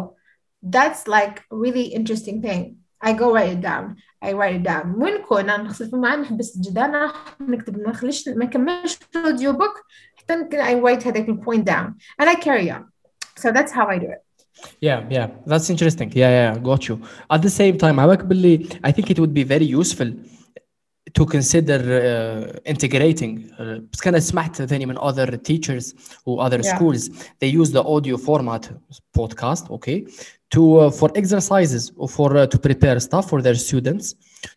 that's 0.76 1.08
like 1.08 1.40
really 1.52 1.94
interesting 1.94 2.42
thing 2.42 2.62
I 3.06 3.12
go 3.12 3.34
write 3.34 3.52
it 3.56 3.62
down 3.62 3.94
I 4.24 4.28
write 4.32 4.60
it 4.60 4.68
down 4.70 4.86
وين 5.02 5.18
كون 5.28 5.50
انا 5.50 5.56
نغسل 5.62 5.90
في 5.90 5.96
معاه 5.96 6.16
نحبس 6.16 6.56
الجدار 6.56 6.86
نروح 6.90 7.12
نكتب 7.40 7.78
ما 7.78 7.90
نخليش 7.90 8.28
ما 8.28 8.44
نكملش 8.44 8.98
الاوديو 9.16 9.52
بوك 9.52 9.74
حتى 10.16 10.34
نك- 10.34 10.54
I 10.62 10.82
write 10.84 11.06
هذاك 11.06 11.28
البوينت 11.28 11.70
down 11.70 11.86
and 12.22 12.26
I 12.28 12.34
carry 12.34 12.70
on 12.70 12.82
so 13.42 13.48
that's 13.52 13.72
how 13.72 13.86
I 13.86 13.98
do 13.98 14.06
it 14.10 14.22
Yeah, 14.88 15.00
yeah, 15.16 15.28
that's 15.50 15.68
interesting. 15.74 16.08
Yeah, 16.22 16.30
yeah, 16.38 16.52
got 16.70 16.82
you. 16.88 16.96
At 17.34 17.40
the 17.46 17.50
same 17.60 17.78
time, 17.78 18.00
عباك 18.00 18.24
باللي 18.24 18.68
I 18.86 18.90
think 18.90 19.04
it 19.10 19.18
would 19.18 19.34
be 19.34 19.44
very 19.44 19.78
useful 19.80 20.08
to 21.14 21.24
consider 21.26 21.80
uh, 21.80 22.72
integrating 22.72 23.32
uh, 23.58 23.80
بس 23.92 24.00
كان 24.00 24.20
سمعت 24.20 24.62
ثاني 24.62 24.86
من 24.86 24.98
other 24.98 25.36
teachers 25.36 25.94
or 26.26 26.40
other 26.46 26.60
Yeah. 26.62 26.74
schools 26.76 27.08
they 27.42 27.50
use 27.60 27.70
the 27.72 27.82
audio 27.94 28.16
format 28.16 28.70
podcast 29.18 29.70
okay 29.70 30.04
to 30.54 30.62
uh, 30.78 30.90
for 30.90 31.08
exercises 31.14 31.92
or 31.96 32.08
for 32.08 32.36
uh, 32.36 32.46
to 32.52 32.58
prepare 32.58 33.00
stuff 33.00 33.24
for 33.30 33.42
their 33.42 33.54
students 33.68 34.14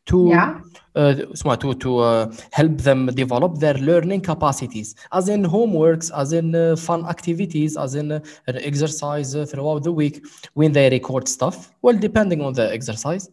to 0.10 0.18
Yeah. 0.30 0.60
uh, 0.98 1.32
اسمها 1.34 1.56
to 1.56 1.74
to 1.74 1.90
uh, 2.00 2.36
help 2.52 2.78
them 2.88 3.00
develop 3.24 3.52
their 3.64 3.78
learning 3.90 4.22
capacities 4.32 4.96
as 5.20 5.26
in 5.36 5.42
homeworks 5.56 6.08
as 6.22 6.30
in 6.40 6.48
uh, 6.56 6.76
fun 6.88 7.02
activities 7.16 7.72
as 7.86 7.96
in 7.96 8.08
uh, 8.12 8.20
an 8.50 8.56
exercise 8.70 9.30
uh, 9.36 9.46
throughout 9.52 9.82
the 9.88 9.92
week 10.02 10.16
when 10.60 10.72
they 10.78 10.88
record 10.98 11.26
stuff 11.38 11.56
well 11.86 11.98
depending 12.08 12.40
on 12.48 12.52
the 12.60 12.66
exercise 12.78 13.26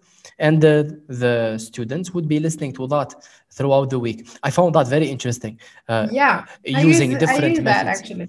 and 0.46 0.60
uh, 0.64 0.72
the 1.22 1.34
students 1.68 2.06
would 2.14 2.26
be 2.34 2.38
listening 2.46 2.72
to 2.78 2.84
that 2.94 3.10
throughout 3.56 3.88
the 3.94 4.00
week 4.06 4.18
i 4.48 4.50
found 4.58 4.70
that 4.76 4.86
very 4.96 5.08
interesting 5.16 5.54
uh, 5.92 6.06
Yeah. 6.20 6.36
I 6.78 6.80
using 6.90 7.10
use, 7.12 7.20
different 7.24 7.44
I 7.44 7.48
use 7.56 7.58
that 7.70 7.84
methods 7.84 8.00
actually. 8.00 8.28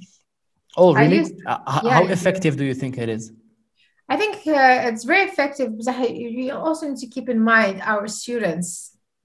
oh 0.81 0.89
I 0.95 1.01
really 1.03 1.21
used- 1.23 1.37
Uh, 1.51 1.57
h- 1.73 1.83
yeah, 1.85 1.93
how 1.97 2.03
I 2.03 2.07
do. 2.07 2.13
effective 2.17 2.53
do 2.61 2.65
you 2.69 2.75
think 2.81 2.93
it 3.05 3.09
is 3.17 3.23
I 4.13 4.17
think 4.21 4.33
uh, 4.59 4.87
it's 4.89 5.03
very 5.11 5.25
effective 5.31 5.67
because 5.71 5.89
I, 5.95 6.03
you 6.37 6.51
also 6.67 6.83
need 6.89 7.01
to 7.05 7.09
keep 7.15 7.27
in 7.35 7.39
mind 7.53 7.75
our 7.91 8.05
students, 8.21 8.67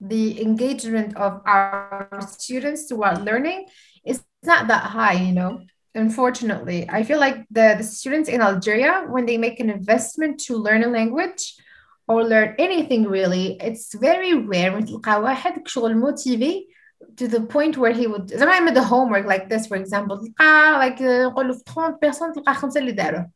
the 0.00 0.42
engagement 0.42 1.16
of 1.16 1.40
our 1.46 2.08
students 2.28 2.86
toward 2.88 3.24
learning 3.24 3.66
is 4.04 4.22
not 4.44 4.68
that 4.68 4.82
high, 4.82 5.14
you 5.14 5.32
know. 5.32 5.62
Unfortunately, 5.94 6.86
I 6.90 7.02
feel 7.04 7.18
like 7.18 7.46
the, 7.50 7.76
the 7.78 7.84
students 7.84 8.28
in 8.28 8.42
Algeria, 8.42 9.06
when 9.08 9.24
they 9.24 9.38
make 9.38 9.60
an 9.60 9.70
investment 9.70 10.38
to 10.40 10.56
learn 10.56 10.84
a 10.84 10.88
language 10.88 11.54
or 12.06 12.22
learn 12.22 12.54
anything 12.58 13.04
really, 13.04 13.56
it's 13.60 13.94
very 13.94 14.34
rare 14.34 14.72
when 14.72 14.84
تلقى 14.86 15.22
واحد 15.22 15.68
شغل 15.68 15.94
motivé 15.94 16.66
to 17.16 17.28
the 17.28 17.40
point 17.40 17.78
where 17.78 17.92
he 17.92 18.06
would 18.06 18.28
زعما 18.28 18.52
يعمل 18.52 18.74
the 18.74 18.82
homework 18.82 19.26
like 19.26 19.48
this 19.48 19.66
for 19.66 19.76
example 19.76 20.18
تلقى 20.18 20.78
like 20.78 21.00
نقول 21.02 21.48
له 21.48 21.54
في 21.54 21.62
30 21.74 21.98
بيرسون 22.02 22.32
تلقى 22.32 22.54
خمسة 22.54 22.80
اللي 22.80 22.92
داروه 22.92 23.30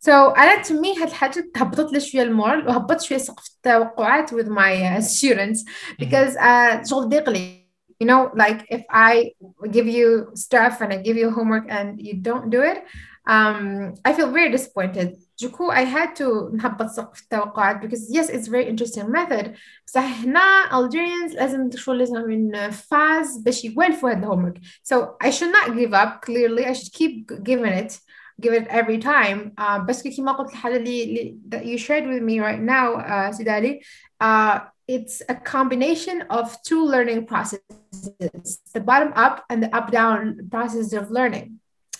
So 0.00 0.10
أنا 0.10 0.62
to 0.62 0.72
me 0.72 1.00
هاد 1.00 1.08
الحاجة 1.08 1.50
هبطت 1.56 1.92
لي 1.92 2.00
شوية 2.00 2.22
المورال 2.22 2.68
وهبطت 2.68 3.00
شوية 3.00 3.18
سقف 3.18 3.44
التوقعات 3.56 4.34
with 4.34 4.48
my 4.48 4.98
uh, 4.98 5.00
students 5.00 5.64
because 5.98 6.36
uh, 6.36 6.90
شغل 6.90 7.08
ضيق 7.08 7.28
لي 7.30 7.62
you 8.02 8.06
know 8.06 8.30
like 8.34 8.60
if 8.76 8.82
I 8.90 9.32
give 9.70 9.86
you 9.86 10.30
stuff 10.34 10.80
and 10.80 10.92
I 10.92 10.96
give 10.96 11.16
you 11.16 11.30
homework 11.30 11.66
and 11.68 12.00
you 12.06 12.14
don't 12.28 12.50
do 12.50 12.60
it 12.62 12.78
um, 13.26 13.94
I 14.04 14.12
feel 14.12 14.30
very 14.30 14.50
disappointed 14.50 15.16
جوكو 15.38 15.72
I 15.72 15.84
had 15.84 16.16
to 16.16 16.50
نهبط 16.52 16.86
سقف 16.86 17.20
التوقعات 17.22 17.80
because 17.82 18.10
yes 18.10 18.28
it's 18.28 18.48
very 18.48 18.68
interesting 18.68 19.10
method 19.10 19.50
بصح 19.86 20.20
هنا 20.24 20.68
Algerians 20.70 21.34
لازم 21.34 21.70
شغل 21.74 21.98
لازم 21.98 22.22
من 22.22 22.70
فاز 22.70 23.36
باش 23.36 23.64
يوالفوا 23.64 24.10
هاد 24.10 24.18
الهومورك 24.18 24.54
so 24.92 24.96
I 25.24 25.30
should 25.30 25.52
not 25.52 25.76
give 25.76 25.92
up 25.94 26.22
clearly 26.26 26.66
I 26.66 26.72
should 26.72 26.92
keep 26.92 27.44
giving 27.44 27.72
it 27.72 27.98
give 28.40 28.52
it 28.54 28.66
every 28.68 28.98
time 28.98 29.52
uh, 29.58 29.78
بس 29.78 30.02
كيما 30.02 30.32
قلت 30.32 30.50
الحاجة 30.50 30.76
اللي, 30.76 31.04
اللي 31.04 31.38
that 31.48 31.64
you 31.64 31.78
shared 31.78 32.06
with 32.06 32.22
me 32.22 32.40
right 32.40 32.60
now 32.60 32.96
uh, 32.96 33.30
سيدالي 33.30 33.80
uh, 34.24 34.58
it's 34.88 35.22
a 35.28 35.34
combination 35.34 36.22
of 36.30 36.56
two 36.68 36.84
learning 36.84 37.26
processes 37.26 38.60
the 38.74 38.80
bottom 38.80 39.12
up 39.14 39.44
and 39.50 39.62
the 39.62 39.76
up 39.76 39.90
down 39.90 40.48
process 40.50 40.92
of 40.92 41.10
learning 41.10 41.58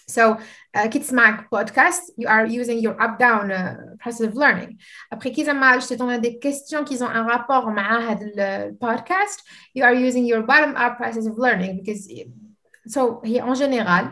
so 0.08 0.36
uh, 0.76 0.86
كي 0.86 0.98
تسمع 0.98 1.46
podcast 1.54 2.02
you 2.18 2.28
are 2.28 2.46
using 2.46 2.78
your 2.80 3.00
up 3.02 3.18
down 3.18 3.50
uh, 3.50 3.76
process 4.02 4.26
of 4.28 4.34
learning 4.34 4.76
après 5.14 5.28
كي 5.28 5.44
زعما 5.44 5.78
je 5.78 5.86
te 5.86 5.94
donne 5.94 6.20
des 6.20 6.38
questions 6.38 6.84
qui 6.84 7.02
ont 7.02 7.08
un 7.08 7.26
rapport 7.26 7.66
مع 7.66 7.98
هذا 8.10 8.26
ال- 8.26 8.76
podcast 8.80 9.40
you 9.78 9.82
are 9.84 9.94
using 9.94 10.24
your 10.24 10.42
bottom 10.42 10.74
up 10.76 10.96
process 10.96 11.26
of 11.26 11.38
learning 11.38 11.80
because 11.80 12.08
so 12.86 13.20
here 13.24 13.42
en 13.44 13.54
général 13.54 14.04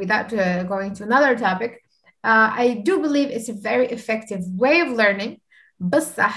without 0.00 0.28
uh, 0.32 0.62
going 0.72 0.90
to 0.94 1.02
another 1.08 1.32
topic 1.46 1.72
uh, 2.30 2.48
I 2.64 2.66
do 2.88 2.94
believe 3.06 3.28
it's 3.36 3.48
a 3.48 3.58
very 3.70 3.86
effective 3.96 4.42
way 4.62 4.76
of 4.80 4.88
learning 5.02 5.32
بصح 5.80 6.34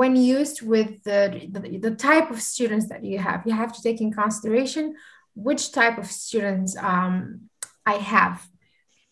when 0.00 0.16
used 0.16 0.58
with 0.62 0.90
the, 1.08 1.20
the, 1.54 1.60
the 1.86 1.94
type 2.08 2.28
of 2.34 2.38
students 2.40 2.86
that 2.90 3.00
you 3.10 3.18
have 3.18 3.40
you 3.48 3.54
have 3.62 3.72
to 3.76 3.80
take 3.86 3.98
in 4.04 4.10
consideration 4.22 4.84
which 5.34 5.64
type 5.80 5.96
of 6.02 6.06
students 6.06 6.70
um, 6.76 7.40
I 7.86 7.94
have 8.14 8.36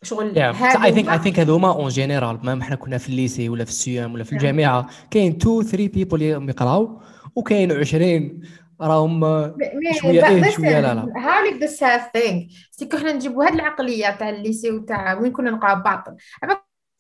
شغل 0.02 0.34
Yeah, 0.34 0.52
so 0.52 0.78
I 0.78 0.90
هادو 0.90 0.94
think 0.94 1.06
I 1.06 1.08
هما- 1.08 1.22
think 1.24 1.38
هذوما 1.38 1.72
اون 1.72 1.88
جينيرال 1.88 2.38
ما 2.46 2.62
احنا 2.62 2.76
كنا 2.76 2.98
في 2.98 3.08
الليسي 3.08 3.48
ولا 3.48 3.64
في 3.64 3.70
السيام 3.70 4.14
ولا 4.14 4.24
في 4.24 4.30
Yeah. 4.30 4.32
الجامعه 4.34 4.90
كاين 5.10 5.32
2 5.32 5.62
3 5.62 5.88
بيبل 5.88 6.22
يقراو 6.22 7.00
وكاين 7.36 7.72
20 7.72 8.40
راهم 8.81 9.23
إيه، 9.23 9.91
listen, 9.91 10.49
شوية 10.49 10.79
لا 10.79 10.93
لا. 10.93 11.13
like 11.45 11.59
the 11.59 11.67
sad 11.67 12.01
thing. 12.17 12.53
سي 12.71 12.89
إحنا 12.93 13.11
نجيبوا 13.11 13.45
هاد 13.45 13.53
العقلية 13.53 14.11
تاع 14.11 14.29
الليسي 14.29 14.71
وتاع 14.71 15.13
وين 15.13 15.31
كنا 15.31 15.51
نقراو 15.51 15.75
باطل. 15.75 16.15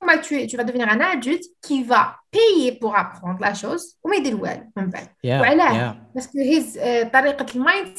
ما 0.03 0.21
tu, 0.21 0.35
tu 0.47 0.57
vas 0.57 0.63
devenir 0.63 0.87
un 0.87 0.99
adulte 0.99 1.45
qui 1.65 1.83
va 1.83 2.17
payer 2.31 2.73
pour 2.79 2.95
apprendre 2.95 3.39
la 3.39 3.53
chose 3.53 3.97
وما 4.03 4.15
يدير 4.15 4.35
والو 4.35 4.71
من 4.77 4.89
بعد. 4.89 5.07
Yeah, 5.07 5.41
وعلاه؟ 5.41 5.93
yeah. 5.93 5.95
باسكو 6.15 6.39
هيز 6.39 6.77
آه، 6.77 7.03
طريقة 7.03 7.45
المايند 7.55 7.97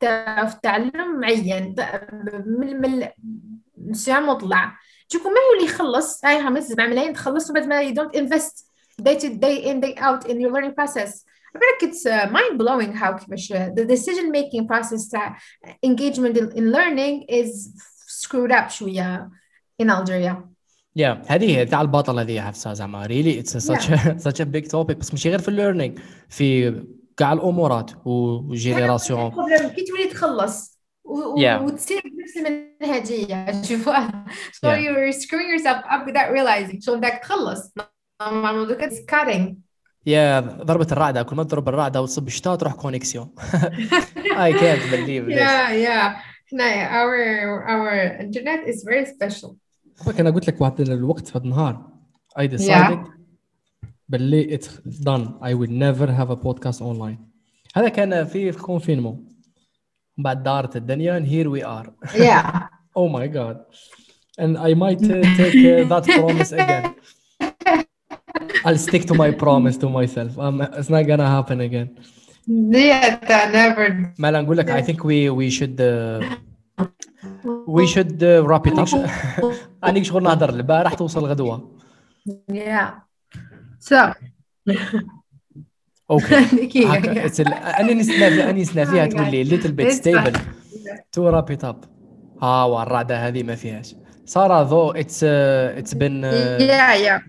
تاعو 0.00 0.46
في 0.46 0.54
التعلم 0.54 1.20
معين. 1.20 1.74
من 2.46 2.80
من 2.80 3.08
من 3.76 3.92
مطلع. 4.08 4.76
تشوفوا 5.08 5.30
ما 5.30 5.36
هو 5.36 5.58
اللي 5.58 5.64
يخلص؟ 5.64 6.24
هاي 6.24 6.42
خمس 6.42 6.68
سبع 6.68 6.86
ملايين 6.86 7.12
تخلص 7.12 7.50
وبعد 7.50 7.66
ما 7.66 7.90
you 7.90 7.94
don't 7.94 8.20
invest 8.20 8.70
day 9.02 9.16
to 9.16 9.28
day 9.28 9.64
in 9.64 9.80
day 9.80 9.94
out 9.98 10.30
in 10.30 10.36
your 10.40 10.52
learning 10.52 10.74
process. 10.80 11.29
I 11.55 11.57
feel 11.57 11.69
like 11.73 11.83
it's 11.89 12.05
uh, 12.05 12.31
mind 12.31 12.57
blowing 12.59 12.93
how 12.93 13.11
كيفاش 13.19 13.53
uh, 13.53 13.55
the 13.55 13.85
decision 13.85 14.31
making 14.31 14.67
process 14.67 15.09
تاع 15.11 15.37
engagement 15.85 16.37
in, 16.37 16.57
in 16.57 16.71
learning 16.71 17.25
is 17.29 17.69
screwed 18.07 18.51
up 18.51 18.69
شوية 18.69 19.29
in 19.83 19.89
Algeria 19.89 20.35
Yeah, 20.99 21.17
هذه 21.27 21.57
هي 21.57 21.65
تاع 21.65 21.81
البطل 21.81 22.19
هذه 22.19 22.41
حفصه 22.41 22.73
زعما 22.73 23.07
really 23.07 23.43
it's 23.43 23.55
a 23.55 23.59
such 23.59 23.89
a, 23.89 24.19
such 24.19 24.39
a 24.39 24.45
big 24.45 24.67
topic 24.69 24.97
بس 24.97 25.11
ماشي 25.13 25.29
غير 25.29 25.39
في 25.39 25.47
الليرنينج 25.47 25.99
في 26.29 26.73
كاع 27.17 27.33
الامورات 27.33 27.91
وجينيراسيون 28.05 29.25
البروبليم 29.25 29.69
كي 29.69 29.83
تولي 29.85 30.05
تخلص 30.07 30.79
و- 31.03 31.19
و- 31.19 31.35
Yeah. 31.37 31.61
وتصير 31.61 32.01
بنفس 32.05 32.37
المنهجية 32.37 33.61
شوفوا 33.61 33.93
so 34.51 34.67
Yeah. 34.67 34.79
you're 34.79 35.11
screwing 35.21 35.49
yourself 35.53 35.83
up 35.93 36.05
without 36.07 36.31
realizing 36.31 36.79
شو 36.81 36.95
بدك 36.97 37.19
تخلص 37.23 37.73
normal 38.23 38.67
look 38.69 38.81
it's 38.81 38.99
cutting 39.11 39.55
يا 40.05 40.39
ضربة 40.39 40.87
الرعدة 40.91 41.23
كل 41.23 41.35
ما 41.35 41.43
تضرب 41.43 41.69
الرعدة 41.69 42.01
وتصب 42.01 42.27
الشتاء 42.27 42.55
تروح 42.55 42.73
كونيكسيون 42.73 43.29
I 44.47 44.51
can't 44.51 44.85
believe 44.91 45.25
this 45.25 45.39
yeah 45.39 45.71
yeah 45.71 46.15
حنايا 46.51 46.89
our 46.89 47.63
our 47.67 48.21
internet 48.21 48.67
is 48.67 48.83
very 48.83 49.05
special 49.05 49.55
فك 49.95 50.19
انا 50.19 50.29
قلت 50.29 50.47
لك 50.47 50.61
واحد 50.61 50.81
الوقت 50.81 51.27
في 51.27 51.35
النهار 51.35 51.87
I 52.39 52.43
decided 52.43 52.99
باللي 54.09 54.57
it's 54.57 54.69
done 55.03 55.27
I 55.41 55.53
will 55.53 55.71
never 55.71 56.07
have 56.07 56.29
a 56.29 56.35
podcast 56.35 56.81
online 56.81 57.17
هذا 57.75 57.89
كان 57.89 58.25
في 58.25 58.51
كونفينمون 58.51 59.25
بعد 60.17 60.43
دارت 60.43 60.75
الدنيا 60.75 61.19
and 61.19 61.23
here 61.23 61.49
we 61.49 61.63
are 61.63 61.89
yeah 62.15 62.61
oh 62.97 63.09
my 63.09 63.27
god 63.27 63.57
and 64.39 64.57
I 64.57 64.73
might 64.73 65.03
uh, 65.03 65.21
take 65.37 65.55
uh, 65.55 65.87
that 65.91 66.03
promise 66.19 66.51
again 66.51 66.95
I'll 68.64 68.78
stick 68.78 69.04
to 69.10 69.14
my 69.14 69.30
promise 69.30 69.76
to 69.82 69.88
myself 69.88 70.38
um, 70.38 70.60
it's 70.78 70.90
not 70.90 71.06
gonna 71.10 71.30
happen 71.36 71.60
again 71.60 71.88
yeah 72.46 73.16
that 73.30 73.52
never 73.52 74.14
لا 74.18 74.40
نقول 74.40 74.56
لك 74.56 74.70
I 74.70 74.82
think 74.82 75.04
we 75.04 75.30
we 75.30 75.50
should 75.50 75.80
uh, 75.80 76.24
we 77.66 77.86
should 77.86 78.22
uh, 78.22 78.42
wrap 78.48 78.66
it 78.66 78.78
up 78.78 79.10
أنا 79.84 80.02
شغل 80.02 80.22
نهضر 80.22 80.50
البارح 80.50 80.94
توصل 80.94 81.24
غدوة 81.24 81.78
yeah 82.52 82.90
so 83.80 84.14
أوكي 86.10 86.86
اني 87.80 87.94
نسنا 87.94 88.50
اني 88.50 88.62
نسنا 88.62 88.84
فيها 88.84 89.06
Oh 89.06 89.08
تقول 89.08 89.30
لي 89.30 89.44
little 89.44 89.72
bit 89.72 89.92
stable 89.92 90.40
to 91.16 91.20
wrap 91.20 91.50
it 91.50 91.64
up 91.64 91.86
ها 92.42 92.64
والرعدة 92.64 93.28
هذه 93.28 93.42
ما 93.42 93.54
فيهاش 93.54 93.94
سارة 94.24 94.68
though 94.68 94.96
it's 94.96 95.22
uh, 95.22 95.82
it's 95.82 95.94
been 95.94 96.24
uh, 96.24 96.58
yeah 96.60 96.94
yeah 96.94 97.20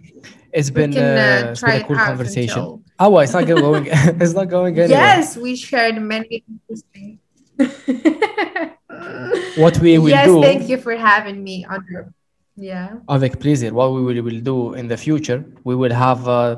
it's 0.53 0.71
been 0.71 0.93
can, 0.93 1.03
uh, 1.03 1.47
uh, 1.47 1.51
it's 1.51 1.61
been 1.61 1.69
try 1.69 1.75
a 1.77 1.81
it 1.81 1.87
cool 1.87 1.97
out 1.99 2.07
conversation 2.11 2.59
until- 2.59 2.83
oh 3.01 3.19
it's 3.19 3.33
not 3.33 3.47
going 3.47 3.85
it's 4.23 4.35
not 4.41 4.49
going 4.57 4.75
anywhere 4.79 5.01
Yes, 5.17 5.37
we 5.37 5.57
shared 5.57 5.97
many 6.01 6.45
interesting. 6.51 7.19
what 9.57 9.79
we 9.79 9.99
will 9.99 10.11
yes, 10.11 10.27
do 10.27 10.43
thank 10.43 10.69
you 10.69 10.79
for 10.79 10.95
having 10.97 11.43
me 11.43 11.65
on 11.69 11.81
your. 11.91 12.05
Yeah. 12.59 12.89
avec 13.09 13.39
plaisir 13.39 13.71
what 13.75 13.93
we 13.93 14.01
will, 14.03 14.23
will 14.23 14.41
do 14.41 14.73
in 14.75 14.89
the 14.89 14.97
future 14.97 15.45
we 15.65 15.75
will 15.75 15.93
have 15.93 16.27
uh, 16.27 16.57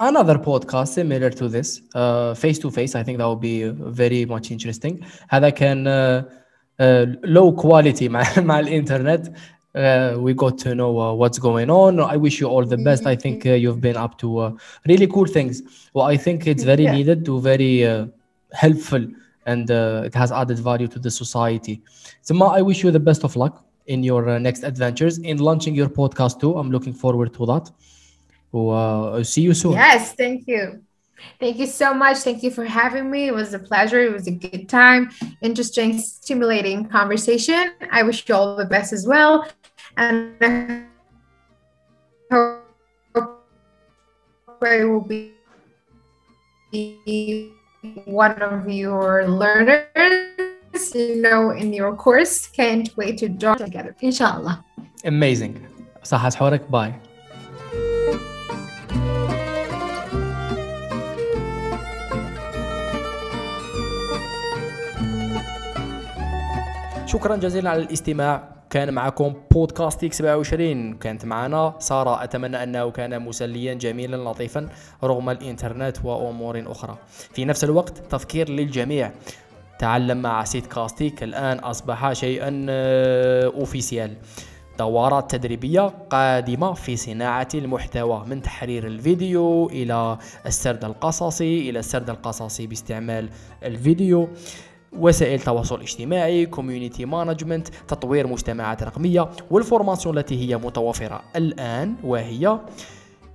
another 0.00 0.36
podcast 0.38 0.88
similar 0.88 1.30
to 1.30 1.48
this 1.48 1.82
uh, 1.94 2.34
face 2.34 2.58
to 2.58 2.68
face 2.70 2.96
I 2.96 3.04
think 3.04 3.18
that 3.18 3.26
will 3.26 3.36
be 3.52 3.58
very 4.00 4.24
much 4.24 4.50
interesting 4.50 5.04
هذا 5.30 5.48
كان 5.50 5.86
uh, 5.86 6.24
uh, 6.80 7.06
low 7.24 7.52
quality 7.52 8.08
مع 8.08 8.22
مع 8.38 8.58
الانترنت 8.60 9.32
uh, 9.75 10.15
we 10.25 10.33
got 10.33 10.57
to 10.59 10.75
know 10.75 10.91
uh, 10.99 11.13
what's 11.13 11.39
going 11.39 11.69
on 11.69 11.99
I 11.99 12.15
wish 12.25 12.39
you 12.41 12.47
all 12.47 12.65
the 12.65 12.77
best 12.77 13.05
I 13.05 13.15
think 13.15 13.45
uh, 13.45 13.51
you've 13.63 13.81
been 13.81 13.97
up 13.97 14.17
to 14.19 14.27
uh, 14.39 14.51
really 14.87 15.07
cool 15.07 15.25
things 15.25 15.61
well 15.93 16.05
I 16.05 16.17
think 16.25 16.45
it's 16.51 16.63
very 16.63 16.83
Yeah. 16.83 16.93
needed 16.97 17.25
to 17.25 17.41
very 17.41 17.73
uh, 17.85 18.05
helpful 18.53 19.03
and 19.45 19.69
uh, 19.71 20.03
it 20.05 20.13
has 20.15 20.31
added 20.31 20.57
value 20.59 20.87
to 20.87 20.99
the 20.99 21.11
society. 21.11 21.81
Sima, 22.23 22.47
I 22.57 22.61
wish 22.61 22.81
you 22.83 22.91
the 22.91 22.99
best 23.09 23.23
of 23.25 23.35
luck 23.35 23.65
in 23.87 24.01
your 24.01 24.29
uh, 24.29 24.39
next 24.39 24.63
adventures 24.63 25.17
in 25.17 25.37
launching 25.37 25.75
your 25.75 25.89
podcast 25.89 26.39
too. 26.39 26.57
I'm 26.57 26.71
looking 26.71 26.93
forward 26.93 27.33
to 27.33 27.45
that. 27.47 27.65
Uh, 28.53 29.23
see 29.23 29.41
you 29.41 29.53
soon. 29.53 29.73
Yes, 29.73 30.13
thank 30.13 30.47
you. 30.47 30.81
Thank 31.39 31.57
you 31.57 31.67
so 31.67 31.93
much. 31.93 32.17
Thank 32.17 32.43
you 32.43 32.51
for 32.51 32.65
having 32.65 33.09
me. 33.09 33.27
It 33.27 33.33
was 33.33 33.53
a 33.53 33.59
pleasure. 33.59 33.99
It 33.99 34.13
was 34.13 34.27
a 34.27 34.31
good 34.31 34.69
time. 34.69 35.09
Interesting, 35.41 35.97
stimulating 35.99 36.85
conversation. 36.85 37.71
I 37.91 38.03
wish 38.03 38.23
you 38.27 38.35
all 38.35 38.55
the 38.55 38.65
best 38.65 38.93
as 38.93 39.07
well 39.07 39.47
And 39.96 40.36
I 40.40 40.88
hope 42.30 42.62
I 44.62 44.84
will 44.84 45.00
be 45.00 45.32
one 48.04 48.42
of 48.42 48.68
your 48.68 49.26
learners, 49.26 50.94
you 50.94 51.22
know, 51.22 51.50
in 51.50 51.72
your 51.72 51.96
course. 51.96 52.46
Can't 52.48 52.88
wait 52.96 53.18
to 53.18 53.28
join 53.28 53.56
together. 53.58 53.94
Inshallah. 54.00 54.64
Amazing. 55.04 55.54
صحة 56.02 56.30
حورك 56.30 56.70
باي. 56.70 56.92
شكرا 67.06 67.36
جزيلا 67.36 67.70
على 67.70 67.82
الاستماع 67.82 68.48
كان 68.73 68.93
معكم 68.93 69.33
بودكاستيك 69.51 70.13
27 70.13 70.93
كانت 70.93 71.25
معنا 71.25 71.73
سارة 71.79 72.23
أتمنى 72.23 72.63
أنه 72.63 72.91
كان 72.91 73.21
مسليا 73.21 73.73
جميلا 73.73 74.29
لطيفا 74.29 74.69
رغم 75.03 75.29
الإنترنت 75.29 75.97
وأمور 76.03 76.63
أخرى. 76.67 76.97
في 77.33 77.45
نفس 77.45 77.63
الوقت 77.63 77.97
تذكير 77.97 78.49
للجميع. 78.49 79.11
تعلم 79.79 80.21
مع 80.21 80.43
سيت 80.43 80.65
كاستيك. 80.65 81.23
الآن 81.23 81.59
أصبح 81.59 82.13
شيئا 82.13 82.65
أوفيسيال 83.59 84.13
دورات 84.79 85.31
تدريبية 85.31 85.81
قادمة 86.09 86.73
في 86.73 86.95
صناعة 86.95 87.47
المحتوى 87.53 88.25
من 88.27 88.41
تحرير 88.41 88.87
الفيديو 88.87 89.69
إلى 89.69 90.17
السرد 90.45 90.85
القصصي 90.85 91.69
إلى 91.69 91.79
السرد 91.79 92.09
القصصي 92.09 92.67
باستعمال 92.67 93.29
الفيديو. 93.63 94.29
وسائل 94.99 95.39
التواصل 95.39 95.75
الاجتماعي 95.75 96.45
كوميونيتي 96.45 97.05
مانجمنت 97.05 97.67
تطوير 97.87 98.27
مجتمعات 98.27 98.83
رقمية 98.83 99.29
والفورماسيون 99.51 100.17
التي 100.17 100.49
هي 100.49 100.57
متوفرة 100.57 101.21
الآن 101.35 101.95
وهي 102.03 102.59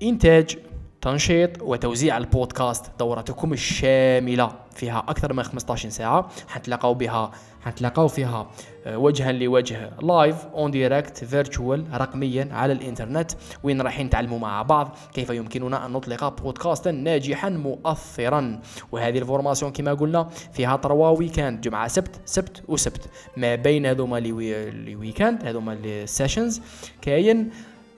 إنتاج 0.02 0.56
تنشيط 1.02 1.62
وتوزيع 1.62 2.18
البودكاست 2.18 2.90
دورتكم 2.98 3.52
الشاملة 3.52 4.52
فيها 4.74 4.98
أكثر 5.08 5.32
من 5.32 5.42
15 5.42 5.88
ساعة. 5.88 6.28
حتلاقوا 6.48 6.94
بها 6.94 7.30
حتلاقوا 7.60 8.08
فيها 8.08 8.50
آه، 8.86 8.98
وجها 8.98 9.32
لوجه 9.32 9.90
لايف 10.02 10.46
اون 10.46 10.70
دايركت 10.70 11.24
فيرتشوال 11.24 11.84
رقميا 11.94 12.48
على 12.52 12.72
الإنترنت. 12.72 13.32
وين 13.62 13.80
رايحين 13.80 14.06
نتعلموا 14.06 14.38
مع 14.38 14.62
بعض؟ 14.62 14.96
كيف 15.14 15.30
يمكننا 15.30 15.86
أن 15.86 15.90
نطلق 15.90 16.42
بودكاستا 16.42 16.90
ناجحا 16.90 17.48
مؤثرا؟ 17.48 18.60
وهذه 18.92 19.18
الفورماسيون 19.18 19.72
كما 19.72 19.94
قلنا 19.94 20.28
فيها 20.52 20.76
تروا 20.76 21.08
ويكاند 21.08 21.60
جمعة 21.60 21.88
سبت 21.88 22.20
سبت 22.24 22.62
وسبت. 22.68 23.08
ما 23.36 23.54
بين 23.54 23.86
هذوما 23.86 24.20
لي 24.20 24.32
ويكاند 24.94 25.44
هذوما 25.44 25.72
السيشنز 25.84 26.60
كاين 27.02 27.50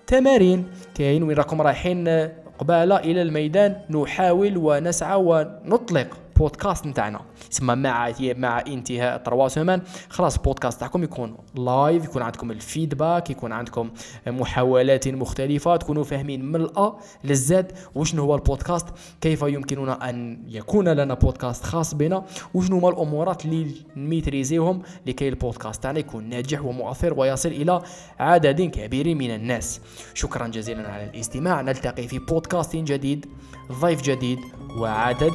تمارين. 0.07 0.69
كاين 0.95 1.23
وين 1.23 1.37
راكم 1.37 1.63
رايحين 1.63 2.31
قبالة 2.61 2.97
إلى 2.97 3.23
الميدان 3.23 3.77
نحاول 3.91 4.57
ونسعى 4.57 5.17
ونطلق. 5.17 6.20
بودكاست 6.41 6.87
نتاعنا. 6.87 7.21
ثم 7.51 7.79
مع 7.79 8.13
مع 8.21 8.61
انتهاء 8.67 9.17
تروا 9.17 9.49
سومان 9.49 9.83
خلاص 10.09 10.37
البودكاست 10.37 10.81
تاعكم 10.81 11.03
يكون 11.03 11.37
لايف 11.55 12.05
يكون 12.05 12.23
عندكم 12.23 12.51
الفيدباك 12.51 13.31
يكون 13.31 13.53
عندكم 13.53 13.91
محاولات 14.27 15.09
مختلفة 15.09 15.77
تكونوا 15.77 16.05
فاهمين 16.05 16.45
من 16.45 16.57
الأ 16.57 16.97
للزد 17.25 17.73
وشنو 17.95 18.23
هو 18.23 18.35
البودكاست 18.35 18.87
كيف 19.21 19.43
يمكننا 19.43 20.11
أن 20.11 20.43
يكون 20.49 20.89
لنا 20.89 21.15
بودكاست 21.15 21.65
خاص 21.65 21.95
بنا 21.95 22.25
وشنو 22.55 22.79
هما 22.79 22.89
الأمورات 22.89 23.45
اللي 23.45 23.75
نميتريزيهم 23.97 24.83
لكي 25.07 25.29
البودكاست 25.29 25.83
تاعنا 25.83 25.99
يكون 25.99 26.29
ناجح 26.29 26.65
ومؤثر 26.65 27.21
ويصل 27.21 27.49
إلى 27.49 27.83
عدد 28.19 28.63
كبير 28.63 29.15
من 29.15 29.31
الناس. 29.31 29.81
شكرا 30.15 30.49
جزيلا 30.49 30.93
على 30.93 31.05
الاستماع. 31.05 31.61
نلتقي 31.61 32.09
في 32.09 32.19
بودكاست 32.19 32.77
جديد. 32.77 33.27
ضيف 33.71 34.03
جديد 34.03 34.41
وعدد 34.77 35.33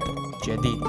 جديد. 0.48 0.84